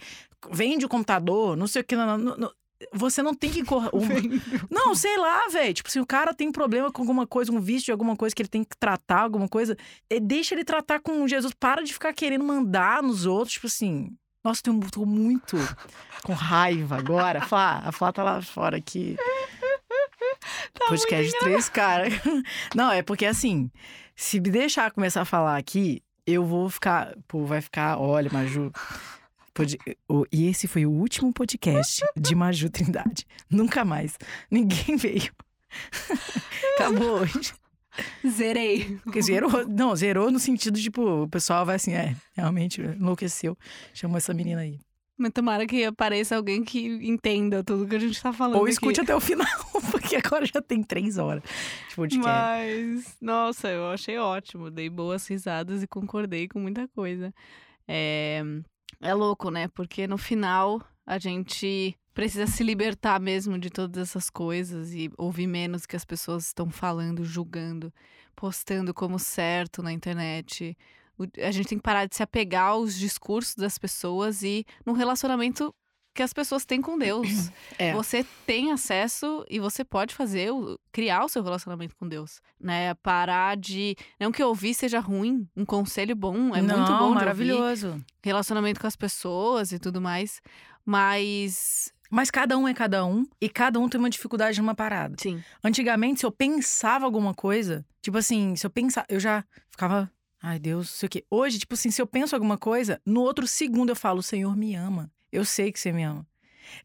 Vende 0.50 0.86
o 0.86 0.88
computador, 0.88 1.56
não 1.56 1.66
sei 1.66 1.82
o 1.82 1.84
que. 1.84 1.96
Não, 1.96 2.18
não, 2.18 2.36
não, 2.36 2.52
você 2.92 3.22
não 3.22 3.34
tem 3.34 3.50
que 3.50 3.64
correr. 3.64 3.90
Não, 4.70 4.94
sei 4.94 5.16
lá, 5.16 5.48
velho. 5.48 5.74
Tipo, 5.74 5.90
se 5.90 6.00
o 6.00 6.06
cara 6.06 6.32
tem 6.32 6.52
problema 6.52 6.92
com 6.92 7.02
alguma 7.02 7.26
coisa, 7.26 7.52
um 7.52 7.60
vício 7.60 7.86
de 7.86 7.92
alguma 7.92 8.16
coisa 8.16 8.34
que 8.34 8.42
ele 8.42 8.48
tem 8.48 8.62
que 8.62 8.76
tratar, 8.76 9.22
alguma 9.22 9.48
coisa, 9.48 9.76
eh, 10.08 10.20
deixa 10.20 10.54
ele 10.54 10.64
tratar 10.64 11.00
com 11.00 11.26
Jesus. 11.26 11.52
Para 11.52 11.82
de 11.82 11.92
ficar 11.92 12.12
querendo 12.12 12.44
mandar 12.44 13.02
nos 13.02 13.26
outros, 13.26 13.54
tipo 13.54 13.66
assim. 13.66 14.16
Nossa, 14.44 14.62
eu 14.66 14.80
tô 14.90 15.04
muito 15.04 15.56
com 16.22 16.32
raiva 16.32 16.96
agora. 16.96 17.40
Flá, 17.42 17.82
a 17.84 17.92
Flá 17.92 18.12
tá 18.12 18.22
lá 18.22 18.40
fora 18.42 18.76
aqui. 18.76 19.16
Tá 20.74 20.86
Podcast 20.88 21.32
de 21.32 21.38
três 21.38 21.68
caras. 21.68 22.12
Não, 22.74 22.90
é 22.90 23.02
porque 23.02 23.24
assim, 23.24 23.70
se 24.14 24.40
me 24.40 24.50
deixar 24.50 24.90
começar 24.90 25.22
a 25.22 25.24
falar 25.24 25.56
aqui, 25.56 26.02
eu 26.26 26.44
vou 26.44 26.68
ficar. 26.68 27.16
Pô, 27.26 27.44
vai 27.44 27.60
ficar. 27.60 27.98
Olha, 27.98 28.30
Maju. 28.32 28.70
E 30.32 30.46
esse 30.46 30.66
foi 30.66 30.86
o 30.86 30.90
último 30.90 31.32
podcast 31.32 32.04
de 32.16 32.34
Maju 32.34 32.68
Trindade. 32.70 33.26
Nunca 33.50 33.84
mais. 33.84 34.16
Ninguém 34.50 34.96
veio. 34.98 35.32
Acabou 36.74 37.20
hoje. 37.20 37.52
Zerei. 38.26 38.98
Porque 39.02 39.20
zerou. 39.22 39.66
Não, 39.66 39.94
zerou 39.96 40.30
no 40.30 40.38
sentido, 40.38 40.78
tipo, 40.78 41.22
o 41.22 41.28
pessoal 41.28 41.66
vai 41.66 41.76
assim, 41.76 41.92
é, 41.92 42.14
realmente 42.36 42.80
enlouqueceu. 42.80 43.56
Chamou 43.92 44.16
essa 44.18 44.32
menina 44.32 44.60
aí. 44.60 44.78
Mas 45.18 45.32
tomara 45.32 45.66
que 45.66 45.84
apareça 45.84 46.36
alguém 46.36 46.62
que 46.62 46.86
entenda 47.02 47.64
tudo 47.64 47.88
que 47.88 47.96
a 47.96 47.98
gente 47.98 48.22
tá 48.22 48.32
falando. 48.32 48.60
Ou 48.60 48.68
escute 48.68 49.00
aqui. 49.00 49.10
até 49.10 49.16
o 49.16 49.20
final, 49.20 49.46
porque 49.90 50.14
agora 50.14 50.46
já 50.46 50.62
tem 50.62 50.80
três 50.80 51.18
horas 51.18 51.42
de 51.88 51.96
podcast. 51.96 52.24
Mas, 52.24 53.16
nossa, 53.20 53.68
eu 53.68 53.90
achei 53.90 54.16
ótimo. 54.16 54.70
Dei 54.70 54.88
boas 54.88 55.26
risadas 55.26 55.82
e 55.82 55.88
concordei 55.88 56.46
com 56.46 56.60
muita 56.60 56.86
coisa. 56.86 57.34
É, 57.88 58.40
é 59.00 59.14
louco, 59.14 59.50
né? 59.50 59.68
Porque 59.68 60.06
no 60.06 60.18
final 60.18 60.82
a 61.06 61.18
gente 61.18 61.96
precisa 62.12 62.46
se 62.46 62.64
libertar 62.64 63.20
mesmo 63.20 63.58
de 63.58 63.70
todas 63.70 64.08
essas 64.08 64.28
coisas 64.28 64.92
e 64.92 65.10
ouvir 65.16 65.46
menos 65.46 65.86
que 65.86 65.96
as 65.96 66.04
pessoas 66.04 66.46
estão 66.46 66.68
falando, 66.68 67.24
julgando, 67.24 67.92
postando 68.34 68.92
como 68.92 69.18
certo 69.18 69.82
na 69.82 69.92
internet. 69.92 70.76
A 71.42 71.50
gente 71.50 71.68
tem 71.68 71.78
que 71.78 71.82
parar 71.82 72.06
de 72.06 72.16
se 72.16 72.22
apegar 72.22 72.70
aos 72.70 72.94
discursos 72.96 73.54
das 73.54 73.78
pessoas 73.78 74.42
e 74.42 74.66
no 74.84 74.92
relacionamento 74.92 75.74
que 76.18 76.22
as 76.24 76.32
pessoas 76.32 76.64
têm 76.64 76.82
com 76.82 76.98
Deus. 76.98 77.48
É. 77.78 77.92
Você 77.92 78.26
tem 78.44 78.72
acesso 78.72 79.46
e 79.48 79.60
você 79.60 79.84
pode 79.84 80.12
fazer, 80.16 80.50
criar 80.90 81.24
o 81.24 81.28
seu 81.28 81.44
relacionamento 81.44 81.94
com 81.94 82.08
Deus, 82.08 82.40
né? 82.60 82.92
Parar 82.94 83.56
de, 83.56 83.94
não 84.18 84.32
que 84.32 84.42
ouvir 84.42 84.74
seja 84.74 84.98
ruim, 84.98 85.48
um 85.56 85.64
conselho 85.64 86.16
bom 86.16 86.56
é 86.56 86.60
não, 86.60 86.78
muito 86.78 86.92
bom, 86.92 87.14
maravilhoso. 87.14 88.04
relacionamento 88.20 88.80
com 88.80 88.88
as 88.88 88.96
pessoas 88.96 89.70
e 89.70 89.78
tudo 89.78 90.00
mais, 90.00 90.40
mas 90.84 91.92
mas 92.10 92.32
cada 92.32 92.58
um 92.58 92.66
é 92.66 92.74
cada 92.74 93.06
um 93.06 93.24
e 93.40 93.48
cada 93.48 93.78
um 93.78 93.88
tem 93.88 94.00
uma 94.00 94.10
dificuldade 94.10 94.60
numa 94.60 94.74
parada. 94.74 95.14
Sim. 95.20 95.40
Antigamente, 95.62 96.18
se 96.18 96.26
eu 96.26 96.32
pensava 96.32 97.04
alguma 97.04 97.32
coisa, 97.32 97.86
tipo 98.02 98.18
assim, 98.18 98.56
se 98.56 98.66
eu 98.66 98.70
pensava, 98.70 99.06
eu 99.08 99.20
já 99.20 99.44
ficava, 99.70 100.10
ai 100.42 100.58
Deus, 100.58 100.88
não 100.88 100.96
sei 100.96 101.06
o 101.06 101.10
quê. 101.10 101.24
Hoje, 101.30 101.60
tipo 101.60 101.74
assim, 101.74 101.92
se 101.92 102.02
eu 102.02 102.08
penso 102.08 102.34
alguma 102.34 102.58
coisa, 102.58 103.00
no 103.06 103.20
outro 103.20 103.46
segundo 103.46 103.90
eu 103.90 103.96
falo, 103.96 104.18
o 104.18 104.22
Senhor 104.22 104.56
me 104.56 104.74
ama. 104.74 105.08
Eu 105.32 105.44
sei 105.44 105.72
que 105.72 105.80
você 105.80 105.92
me 105.92 106.02
ama. 106.02 106.26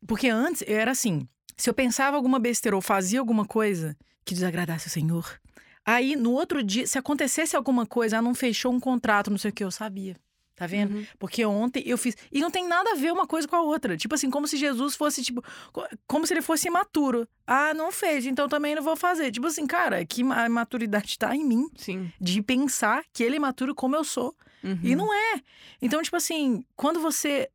Porque 0.07 0.29
antes 0.29 0.63
eu 0.65 0.77
era 0.77 0.91
assim, 0.91 1.27
se 1.57 1.69
eu 1.69 1.73
pensava 1.73 2.15
alguma 2.15 2.39
besteira 2.39 2.75
ou 2.75 2.81
fazia 2.81 3.19
alguma 3.19 3.45
coisa 3.45 3.97
que 4.25 4.33
desagradasse 4.33 4.87
o 4.87 4.89
Senhor, 4.89 5.39
aí 5.85 6.15
no 6.15 6.31
outro 6.31 6.63
dia, 6.63 6.87
se 6.87 6.97
acontecesse 6.97 7.55
alguma 7.55 7.85
coisa, 7.85 8.17
ah, 8.17 8.21
não 8.21 8.33
fechou 8.33 8.71
um 8.71 8.79
contrato, 8.79 9.29
não 9.29 9.37
sei 9.37 9.51
o 9.51 9.53
que, 9.53 9.63
eu 9.63 9.71
sabia. 9.71 10.15
Tá 10.55 10.67
vendo? 10.67 10.95
Uhum. 10.95 11.05
Porque 11.17 11.43
ontem 11.43 11.81
eu 11.83 11.97
fiz. 11.97 12.15
E 12.31 12.39
não 12.39 12.51
tem 12.51 12.67
nada 12.67 12.91
a 12.91 12.95
ver 12.95 13.11
uma 13.11 13.25
coisa 13.25 13.47
com 13.47 13.55
a 13.55 13.61
outra. 13.61 13.97
Tipo 13.97 14.13
assim, 14.13 14.29
como 14.29 14.47
se 14.47 14.55
Jesus 14.55 14.95
fosse, 14.95 15.23
tipo. 15.23 15.43
Como 16.05 16.27
se 16.27 16.33
ele 16.33 16.43
fosse 16.43 16.67
imaturo. 16.67 17.27
Ah, 17.45 17.73
não 17.73 17.91
fez, 17.91 18.27
então 18.27 18.47
também 18.47 18.75
não 18.75 18.83
vou 18.83 18.95
fazer. 18.95 19.31
Tipo 19.31 19.47
assim, 19.47 19.65
cara, 19.65 20.05
que 20.05 20.21
a 20.21 20.47
maturidade 20.47 21.17
tá 21.17 21.35
em 21.35 21.43
mim. 21.43 21.67
Sim. 21.75 22.11
De 22.21 22.39
pensar 22.43 23.03
que 23.11 23.23
ele 23.23 23.33
é 23.33 23.37
imaturo 23.37 23.73
como 23.73 23.95
eu 23.95 24.03
sou. 24.03 24.35
Uhum. 24.63 24.79
E 24.83 24.95
não 24.95 25.11
é. 25.11 25.41
Então, 25.81 26.03
tipo 26.03 26.15
assim, 26.15 26.63
quando 26.75 26.99
você. 26.99 27.49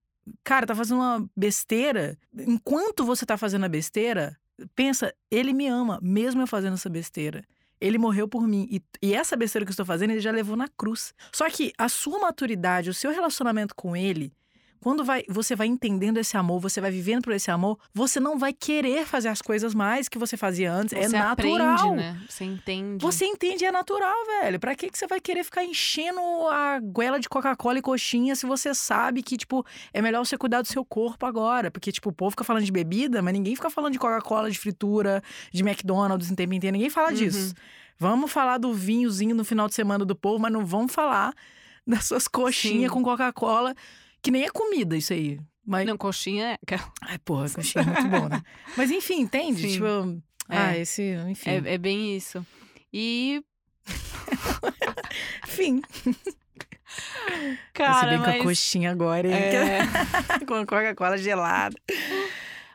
Cara, 0.45 0.66
tá 0.66 0.74
fazendo 0.74 0.99
uma 0.99 1.29
besteira. 1.37 2.18
Enquanto 2.37 3.05
você 3.05 3.24
tá 3.26 3.37
fazendo 3.37 3.64
a 3.64 3.68
besteira, 3.68 4.37
pensa, 4.74 5.14
ele 5.31 5.53
me 5.53 5.66
ama, 5.66 5.99
mesmo 6.03 6.43
eu 6.43 6.47
fazendo 6.47 6.74
essa 6.74 6.89
besteira. 6.89 7.45
Ele 7.81 7.99
morreu 7.99 8.26
por 8.26 8.47
mim. 8.47 8.66
E, 8.70 8.83
e 9.01 9.14
essa 9.14 9.37
besteira 9.37 9.64
que 9.64 9.70
eu 9.70 9.72
estou 9.72 9.87
fazendo, 9.87 10.11
ele 10.11 10.20
já 10.20 10.33
levou 10.33 10.57
na 10.57 10.68
cruz. 10.68 11.14
Só 11.33 11.49
que 11.49 11.72
a 11.79 11.89
sua 11.89 12.18
maturidade, 12.18 12.91
o 12.91 12.95
seu 12.95 13.12
relacionamento 13.12 13.74
com 13.74 13.97
ele, 13.97 14.33
quando 14.81 15.05
vai, 15.05 15.24
você 15.29 15.57
vai 15.57 15.66
entendendo 15.66 16.18
esse 16.18 16.37
amor, 16.37 16.61
você 16.61 16.81
vai 16.81 16.91
vivendo 16.91 17.22
por 17.22 17.33
esse 17.33 17.51
amor, 17.51 17.79
você 17.93 18.20
não 18.20 18.39
vai 18.39 18.53
querer 18.53 19.05
fazer 19.07 19.29
as 19.29 19.43
coisas 19.43 19.74
mais 19.74 20.09
que 20.09 20.18
você 20.18 20.37
fazia 20.37 20.72
antes. 20.72 20.93
É 20.93 21.09
você 21.09 21.16
é 21.16 21.18
natural. 21.18 21.74
Aprende, 21.74 21.97
né? 21.97 22.20
Você 22.29 22.45
entende. 22.45 23.03
Você 23.03 23.24
entende, 23.24 23.64
é 23.64 23.72
natural, 23.72 24.14
velho. 24.41 24.61
Pra 24.61 24.74
que, 24.74 24.91
que 24.91 24.99
você 24.99 25.07
vai 25.07 25.20
querer 25.20 25.43
ficar 25.43 25.64
enchendo 25.64 26.20
a 26.51 26.79
goela 26.81 27.18
de 27.18 27.29
Coca-Cola 27.29 27.79
e 27.79 27.83
coxinha 27.83 28.37
se 28.37 28.47
você 28.47 28.74
sabe 28.74 29.22
que, 29.22 29.37
tipo, 29.37 29.64
é 29.93 30.01
melhor 30.01 30.24
você 30.24 30.39
cuidar 30.39 30.62
do 30.62 30.68
seu 30.68 30.85
corpo 30.85 31.26
agora? 31.26 31.70
Porque, 31.70 31.91
tipo, 31.91 32.11
o 32.11 32.12
povo 32.12 32.31
fica 32.31 32.45
falando 32.45 32.64
de 32.64 32.72
bebida, 32.72 33.20
mas 33.20 33.33
ninguém 33.33 33.57
fica 33.57 33.70
falando 33.70 33.93
de 33.93 33.99
Coca-Cola, 33.99 34.51
de 34.51 34.59
fritura, 34.59 35.22
de 35.53 35.62
McDonald's 35.62 36.31
em 36.31 36.35
tempo 36.35 36.55
inteiro. 36.55 36.74
Ninguém 36.74 36.91
fala 36.91 37.09
uhum. 37.09 37.14
disso. 37.14 37.55
Vamos 37.99 38.31
falar 38.31 38.59
do 38.59 38.72
vinhozinho 38.72 39.35
no 39.35 39.45
final 39.45 39.66
de 39.66 39.74
semana 39.74 40.05
do 40.05 40.14
povo, 40.14 40.39
mas 40.39 40.53
não 40.53 40.64
vamos 40.64 40.95
falar 40.95 41.35
das 41.85 42.05
suas 42.05 42.29
coxinhas 42.29 42.91
Sim. 42.91 42.95
com 42.95 43.03
Coca-Cola 43.03 43.74
que 44.29 44.33
nem 44.33 44.45
é 44.45 44.51
comida 44.51 44.95
isso 44.95 45.14
aí. 45.14 45.41
Mas... 45.64 45.87
Não, 45.87 45.97
coxinha 45.97 46.59
é. 46.70 46.79
Ai, 47.01 47.18
porra, 47.18 47.49
coxinha 47.49 47.83
é 47.83 47.87
muito 47.87 48.09
bom, 48.09 48.29
né? 48.29 48.43
Mas 48.76 48.91
enfim, 48.91 49.20
entende? 49.20 49.62
Sim. 49.62 49.72
Tipo, 49.72 50.22
é. 50.51 50.59
ah, 50.59 50.76
esse, 50.76 51.03
enfim. 51.31 51.49
É, 51.49 51.74
é 51.74 51.79
bem 51.79 52.14
isso. 52.14 52.47
E. 52.93 53.43
Fim. 55.49 55.81
Cara, 57.72 58.01
Você 58.01 58.07
bem 58.07 58.18
mas... 58.18 58.35
com 58.35 58.41
a 58.43 58.45
coxinha 58.45 58.91
agora, 58.91 59.29
hein? 59.29 59.35
É... 59.35 60.45
com 60.45 60.55
a 60.57 60.66
Coca-Cola 60.66 61.16
gelada. 61.16 61.74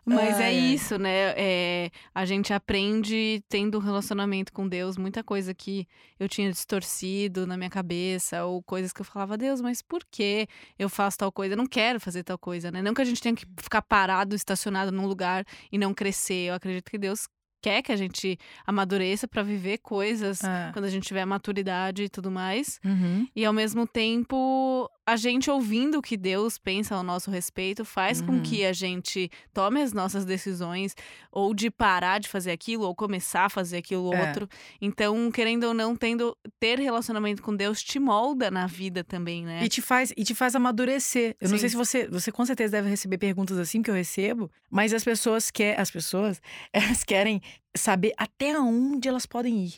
Mas 0.05 0.39
é 0.39 0.51
isso, 0.51 0.97
né? 0.97 1.33
É, 1.37 1.89
a 2.13 2.25
gente 2.25 2.53
aprende 2.53 3.43
tendo 3.47 3.77
um 3.77 3.81
relacionamento 3.81 4.51
com 4.51 4.67
Deus, 4.67 4.97
muita 4.97 5.23
coisa 5.23 5.53
que 5.53 5.87
eu 6.19 6.27
tinha 6.27 6.51
distorcido 6.51 7.47
na 7.47 7.55
minha 7.57 7.69
cabeça, 7.69 8.43
ou 8.45 8.61
coisas 8.63 8.91
que 8.91 9.01
eu 9.01 9.05
falava, 9.05 9.37
Deus, 9.37 9.61
mas 9.61 9.81
por 9.81 10.03
que 10.11 10.47
eu 10.77 10.89
faço 10.89 11.17
tal 11.17 11.31
coisa? 11.31 11.53
Eu 11.53 11.57
não 11.57 11.67
quero 11.67 11.99
fazer 11.99 12.23
tal 12.23 12.37
coisa, 12.37 12.69
né? 12.69 12.81
Não 12.81 12.93
que 12.93 13.01
a 13.01 13.05
gente 13.05 13.21
tenha 13.21 13.35
que 13.35 13.45
ficar 13.57 13.81
parado, 13.81 14.35
estacionado 14.35 14.91
num 14.91 15.07
lugar 15.07 15.45
e 15.71 15.77
não 15.77 15.93
crescer. 15.93 16.49
Eu 16.49 16.55
acredito 16.55 16.89
que 16.89 16.97
Deus 16.97 17.27
quer 17.63 17.81
que 17.81 17.93
a 17.93 17.95
gente 17.95 18.37
amadureça 18.67 19.25
para 19.25 19.41
viver 19.41 19.77
coisas 19.77 20.43
é. 20.43 20.69
quando 20.73 20.83
a 20.83 20.89
gente 20.89 21.07
tiver 21.07 21.23
maturidade 21.23 22.03
e 22.03 22.09
tudo 22.09 22.29
mais. 22.29 22.77
Uhum. 22.83 23.25
E 23.33 23.45
ao 23.45 23.53
mesmo 23.53 23.87
tempo, 23.87 24.89
a 25.05 25.17
gente 25.17 25.51
ouvindo 25.51 25.97
o 25.97 26.01
que 26.01 26.15
Deus 26.15 26.57
pensa 26.57 26.95
ao 26.95 27.03
nosso 27.03 27.29
respeito 27.29 27.83
faz 27.83 28.21
uhum. 28.21 28.27
com 28.27 28.41
que 28.41 28.65
a 28.65 28.71
gente 28.71 29.29
tome 29.53 29.81
as 29.81 29.91
nossas 29.91 30.23
decisões 30.23 30.95
ou 31.31 31.53
de 31.53 31.69
parar 31.69 32.19
de 32.19 32.29
fazer 32.29 32.51
aquilo 32.51 32.85
ou 32.85 32.95
começar 32.95 33.45
a 33.45 33.49
fazer 33.49 33.77
aquilo 33.77 34.13
é. 34.13 34.27
outro. 34.27 34.47
Então, 34.79 35.29
querendo 35.29 35.65
ou 35.65 35.73
não, 35.73 35.95
tendo 35.95 36.37
ter 36.59 36.79
relacionamento 36.79 37.41
com 37.41 37.53
Deus 37.55 37.83
te 37.83 37.99
molda 37.99 38.49
na 38.49 38.65
vida 38.65 39.03
também, 39.03 39.43
né? 39.43 39.63
E 39.63 39.67
te 39.67 39.81
faz 39.81 40.13
e 40.15 40.23
te 40.23 40.33
faz 40.33 40.55
amadurecer. 40.55 41.35
Eu 41.39 41.47
Sim. 41.47 41.53
não 41.53 41.59
sei 41.59 41.69
se 41.69 41.75
você, 41.75 42.07
você 42.07 42.31
com 42.31 42.45
certeza 42.45 42.71
deve 42.71 42.89
receber 42.89 43.17
perguntas 43.17 43.57
assim 43.57 43.81
que 43.81 43.89
eu 43.89 43.95
recebo, 43.95 44.49
mas 44.69 44.93
as 44.93 45.03
pessoas 45.03 45.51
quer, 45.51 45.79
as 45.79 45.91
pessoas, 45.91 46.41
elas 46.71 47.03
querem 47.03 47.41
saber 47.75 48.13
até 48.17 48.57
onde 48.57 49.09
elas 49.09 49.25
podem 49.25 49.65
ir 49.65 49.73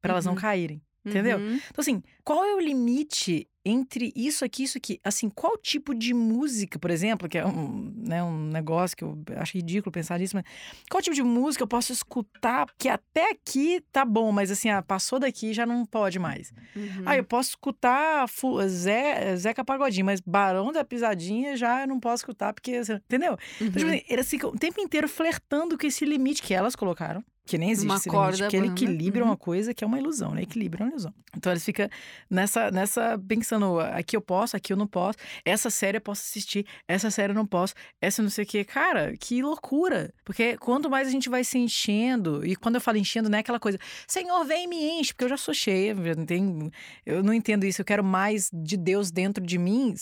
para 0.00 0.10
uhum. 0.10 0.14
elas 0.14 0.24
não 0.24 0.32
uhum. 0.32 0.38
caírem. 0.38 0.82
Entendeu? 1.04 1.38
Uhum. 1.38 1.54
Então, 1.54 1.80
assim, 1.80 2.02
qual 2.22 2.44
é 2.44 2.54
o 2.54 2.60
limite 2.60 3.48
entre 3.64 4.12
isso 4.16 4.44
aqui 4.44 4.62
isso 4.62 4.78
aqui. 4.78 5.00
Assim, 5.04 5.28
qual 5.28 5.56
tipo 5.56 5.94
de 5.94 6.14
música, 6.14 6.78
por 6.78 6.90
exemplo, 6.90 7.28
que 7.28 7.38
é 7.38 7.46
um, 7.46 7.92
né, 7.96 8.22
um 8.22 8.46
negócio 8.46 8.96
que 8.96 9.04
eu 9.04 9.18
acho 9.36 9.56
ridículo 9.56 9.92
pensar 9.92 10.18
nisso, 10.18 10.36
mas 10.36 10.44
qual 10.90 11.02
tipo 11.02 11.14
de 11.14 11.22
música 11.22 11.62
eu 11.62 11.68
posso 11.68 11.92
escutar 11.92 12.66
que 12.78 12.88
até 12.88 13.30
aqui 13.30 13.82
tá 13.92 14.04
bom, 14.04 14.32
mas 14.32 14.50
assim, 14.50 14.70
ah, 14.70 14.82
passou 14.82 15.18
daqui 15.18 15.52
já 15.52 15.66
não 15.66 15.84
pode 15.84 16.18
mais. 16.18 16.52
Uhum. 16.74 17.02
Ah, 17.04 17.16
eu 17.16 17.24
posso 17.24 17.50
escutar 17.50 18.26
Zé, 18.68 19.36
Zeca 19.36 19.64
Pagodinho, 19.64 20.06
mas 20.06 20.20
Barão 20.20 20.72
da 20.72 20.84
Pisadinha 20.84 21.56
já 21.56 21.82
eu 21.82 21.88
não 21.88 22.00
posso 22.00 22.22
escutar 22.22 22.52
porque, 22.52 22.72
assim, 22.72 22.94
entendeu? 22.94 23.32
Uhum. 23.32 23.66
Então, 23.66 23.72
tipo 23.72 23.84
uhum. 23.86 23.94
assim, 23.94 24.04
eles 24.08 24.28
ficam 24.28 24.50
o 24.50 24.58
tempo 24.58 24.80
inteiro 24.80 25.08
flertando 25.08 25.76
com 25.76 25.86
esse 25.86 26.04
limite 26.04 26.42
que 26.42 26.54
elas 26.54 26.74
colocaram 26.74 27.22
que 27.46 27.58
nem 27.58 27.70
existe 27.70 27.86
uma 27.90 28.00
corda 28.00 28.36
limite, 28.36 28.50
que 28.50 28.56
ele 28.56 28.68
equilibra 28.68 29.22
uhum. 29.22 29.30
uma 29.30 29.36
coisa 29.36 29.74
que 29.74 29.82
é 29.82 29.86
uma 29.86 29.98
ilusão, 29.98 30.34
né? 30.34 30.42
Equilíbrio 30.42 30.82
é 30.82 30.86
uma 30.86 30.90
ilusão. 30.90 31.14
Então 31.36 31.52
eles 31.52 31.64
ficam 31.64 31.88
nessa, 32.28 32.70
nessa 32.70 33.18
pensando, 33.26 33.80
aqui 33.80 34.16
eu 34.16 34.20
posso, 34.20 34.56
aqui 34.56 34.72
eu 34.72 34.76
não 34.76 34.86
posso, 34.86 35.18
essa 35.44 35.70
série 35.70 35.96
eu 35.98 36.00
posso 36.00 36.22
assistir, 36.22 36.66
essa 36.86 37.10
série 37.10 37.32
eu 37.32 37.34
não 37.34 37.46
posso, 37.46 37.74
essa 38.00 38.22
não 38.22 38.30
sei 38.30 38.44
o 38.44 38.46
quê. 38.46 38.64
Cara, 38.64 39.16
que 39.16 39.42
loucura! 39.42 40.12
Porque 40.24 40.56
quanto 40.58 40.88
mais 40.90 41.08
a 41.08 41.10
gente 41.10 41.28
vai 41.28 41.44
se 41.44 41.58
enchendo, 41.58 42.46
e 42.46 42.54
quando 42.56 42.76
eu 42.76 42.80
falo 42.80 42.98
enchendo, 42.98 43.28
não 43.28 43.36
é 43.36 43.40
aquela 43.40 43.60
coisa, 43.60 43.78
Senhor, 44.06 44.44
vem 44.44 44.64
e 44.64 44.68
me 44.68 45.00
enche, 45.00 45.12
porque 45.12 45.24
eu 45.24 45.30
já 45.30 45.36
sou 45.36 45.54
cheia, 45.54 45.92
eu 45.92 46.16
não, 46.16 46.26
tenho, 46.26 46.70
eu 47.04 47.22
não 47.22 47.32
entendo 47.32 47.64
isso, 47.64 47.80
eu 47.80 47.84
quero 47.84 48.04
mais 48.04 48.50
de 48.52 48.76
Deus 48.76 49.10
dentro 49.10 49.44
de 49.44 49.58
mim, 49.58 49.94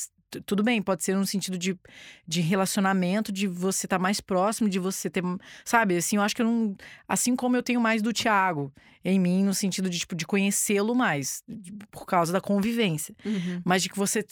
tudo 0.44 0.62
bem, 0.62 0.82
pode 0.82 1.02
ser 1.02 1.16
no 1.16 1.26
sentido 1.26 1.58
de, 1.58 1.78
de 2.26 2.40
relacionamento, 2.40 3.32
de 3.32 3.46
você 3.46 3.86
estar 3.86 3.96
tá 3.96 4.02
mais 4.02 4.20
próximo, 4.20 4.68
de 4.68 4.78
você 4.78 5.08
ter, 5.08 5.22
sabe, 5.64 5.96
assim, 5.96 6.16
eu 6.16 6.22
acho 6.22 6.34
que 6.34 6.42
eu 6.42 6.46
não, 6.46 6.76
assim 7.06 7.34
como 7.34 7.56
eu 7.56 7.62
tenho 7.62 7.80
mais 7.80 8.02
do 8.02 8.12
Tiago 8.12 8.72
em 9.04 9.18
mim, 9.18 9.44
no 9.44 9.54
sentido 9.54 9.88
de, 9.88 9.98
tipo, 9.98 10.14
de 10.14 10.26
conhecê-lo 10.26 10.94
mais, 10.94 11.42
de, 11.48 11.72
por 11.90 12.04
causa 12.04 12.32
da 12.32 12.40
convivência, 12.40 13.14
uhum. 13.24 13.62
mas 13.64 13.82
de 13.82 13.88
que 13.88 13.96
você 13.96 14.24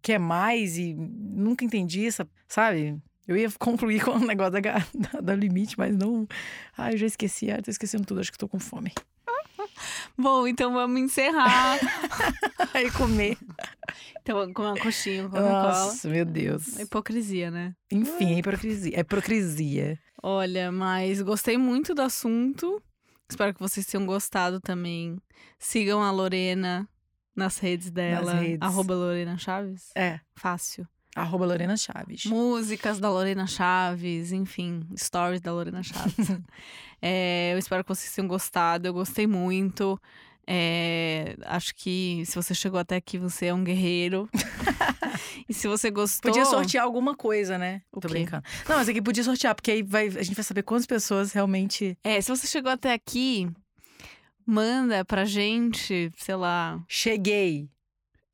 quer 0.00 0.18
mais 0.18 0.78
e 0.78 0.94
nunca 0.94 1.64
entendi 1.64 2.06
essa, 2.06 2.26
sabe, 2.48 2.96
eu 3.26 3.36
ia 3.36 3.50
concluir 3.58 4.02
com 4.02 4.12
o 4.12 4.26
negócio 4.26 4.52
da, 4.52 4.60
da, 5.12 5.20
da 5.20 5.34
limite, 5.34 5.78
mas 5.78 5.94
não, 5.94 6.26
ai, 6.76 6.94
eu 6.94 6.98
já 6.98 7.06
esqueci, 7.06 7.50
ah, 7.50 7.60
tô 7.60 7.70
esquecendo 7.70 8.04
tudo, 8.04 8.20
acho 8.20 8.32
que 8.32 8.38
tô 8.38 8.48
com 8.48 8.58
fome. 8.58 8.92
Bom, 10.16 10.46
então 10.46 10.72
vamos 10.72 11.00
encerrar. 11.00 11.78
e 12.74 12.90
comer. 12.92 13.36
Então, 14.20 14.52
com 14.52 14.62
uma 14.62 14.76
coxinha, 14.76 15.28
com 15.28 15.38
Nossa, 15.38 16.08
meu 16.08 16.24
Deus. 16.24 16.78
É 16.78 16.82
hipocrisia, 16.82 17.50
né? 17.50 17.74
Enfim, 17.90 18.34
é 18.34 18.38
hipocrisia. 18.38 18.96
É 18.96 19.00
hipocrisia. 19.00 19.98
Olha, 20.22 20.70
mas 20.72 21.22
gostei 21.22 21.56
muito 21.56 21.94
do 21.94 22.02
assunto. 22.02 22.82
Espero 23.28 23.54
que 23.54 23.60
vocês 23.60 23.86
tenham 23.86 24.06
gostado 24.06 24.60
também. 24.60 25.18
Sigam 25.58 26.02
a 26.02 26.10
Lorena 26.10 26.88
nas 27.34 27.58
redes 27.58 27.90
dela. 27.90 28.34
Nas 28.34 28.42
redes. 28.42 28.58
Arroba 28.60 28.94
Lorena 28.94 29.38
Chaves. 29.38 29.90
É. 29.94 30.20
Fácil. 30.34 30.86
Arroba 31.20 31.46
Lorena 31.46 31.76
Chaves. 31.76 32.24
Músicas 32.26 32.98
da 32.98 33.10
Lorena 33.10 33.46
Chaves, 33.46 34.32
enfim, 34.32 34.86
stories 34.96 35.40
da 35.40 35.52
Lorena 35.52 35.82
Chaves. 35.82 36.30
é, 37.02 37.52
eu 37.52 37.58
espero 37.58 37.82
que 37.82 37.88
vocês 37.88 38.14
tenham 38.14 38.28
gostado. 38.28 38.86
Eu 38.86 38.92
gostei 38.92 39.26
muito. 39.26 40.00
É, 40.46 41.36
acho 41.44 41.74
que 41.74 42.22
se 42.24 42.34
você 42.34 42.54
chegou 42.54 42.80
até 42.80 42.96
aqui, 42.96 43.18
você 43.18 43.46
é 43.46 43.54
um 43.54 43.62
guerreiro. 43.62 44.28
e 45.46 45.52
se 45.52 45.68
você 45.68 45.90
gostou. 45.90 46.30
Podia 46.30 46.46
sortear 46.46 46.84
alguma 46.84 47.14
coisa, 47.14 47.58
né? 47.58 47.82
O 47.92 48.00
Tô 48.00 48.08
quê? 48.08 48.14
brincando. 48.14 48.44
Não, 48.66 48.76
mas 48.76 48.88
aqui 48.88 49.02
podia 49.02 49.22
sortear, 49.24 49.54
porque 49.54 49.70
aí 49.70 49.82
vai, 49.82 50.06
a 50.06 50.22
gente 50.22 50.34
vai 50.34 50.44
saber 50.44 50.62
quantas 50.62 50.86
pessoas 50.86 51.32
realmente. 51.32 51.98
É, 52.02 52.20
se 52.20 52.30
você 52.30 52.46
chegou 52.46 52.72
até 52.72 52.94
aqui, 52.94 53.46
manda 54.46 55.04
pra 55.04 55.26
gente, 55.26 56.10
sei 56.16 56.36
lá. 56.36 56.82
Cheguei. 56.88 57.68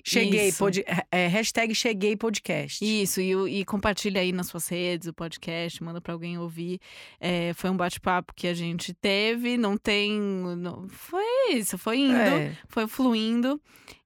Cheguei, 0.06 0.52
pod, 0.52 0.84
é, 1.10 1.26
hashtag 1.28 1.74
cheguei 1.74 2.14
podcast. 2.14 2.84
Isso, 2.84 3.22
e, 3.22 3.60
e, 3.60 3.64
compartilha 3.64 4.20
aí 4.20 4.32
nas 4.32 4.48
suas 4.48 4.68
redes 4.68 5.08
o 5.08 5.14
podcast, 5.14 5.82
manda 5.82 5.98
para 5.98 6.12
alguém 6.12 6.36
ouvir. 6.36 6.78
É, 7.18 7.54
foi 7.54 7.70
um 7.70 7.76
bate-papo 7.76 8.34
que 8.34 8.46
a 8.46 8.52
gente 8.52 8.92
teve, 8.92 9.56
não 9.56 9.78
tem. 9.78 10.20
Não, 10.20 10.86
foi 10.90 11.24
isso, 11.52 11.78
foi 11.78 12.00
indo, 12.00 12.16
é. 12.16 12.54
foi 12.68 12.86
fluindo. 12.86 13.58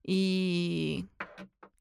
E. 0.07 1.05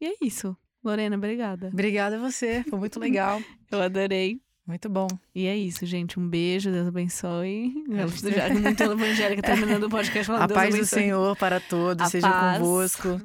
E 0.01 0.07
é 0.07 0.13
isso. 0.20 0.57
Lorena, 0.84 1.15
obrigada. 1.15 1.68
Obrigada 1.68 2.15
a 2.15 2.20
você, 2.20 2.63
foi 2.68 2.80
muito 2.80 2.97
legal. 2.99 3.39
Eu 3.70 3.82
adorei. 3.82 4.41
Muito 4.65 4.89
bom. 4.89 5.07
E 5.34 5.45
é 5.45 5.55
isso, 5.55 5.86
gente. 5.86 6.20
Um 6.20 6.28
beijo, 6.28 6.72
Deus 6.72 6.88
abençoe. 6.88 7.72
Já 7.88 8.49
muito 8.49 8.84
evangélica 8.84 9.41
terminando 9.41 9.84
o 9.84 9.89
podcast 9.89 10.26
falando 10.26 10.41
A 10.41 10.47
Deus 10.47 10.57
paz 10.57 10.74
abençoe. 10.74 10.82
do 10.82 11.01
Senhor 11.03 11.38
para 11.38 11.59
todos, 11.59 12.05
a 12.05 12.09
seja 12.09 12.28
paz. 12.30 12.57
convosco. 12.57 13.22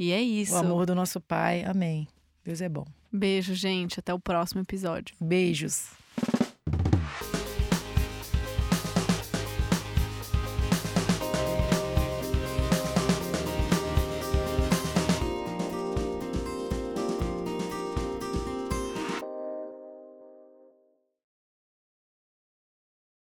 E 0.00 0.12
é 0.12 0.22
isso. 0.22 0.54
O 0.54 0.56
amor 0.56 0.86
do 0.86 0.94
nosso 0.94 1.20
Pai. 1.20 1.62
Amém. 1.62 2.08
Deus 2.42 2.62
é 2.62 2.70
bom. 2.70 2.86
Beijo, 3.12 3.54
gente. 3.54 4.00
Até 4.00 4.14
o 4.14 4.18
próximo 4.18 4.62
episódio. 4.62 5.14
Beijos. 5.20 5.90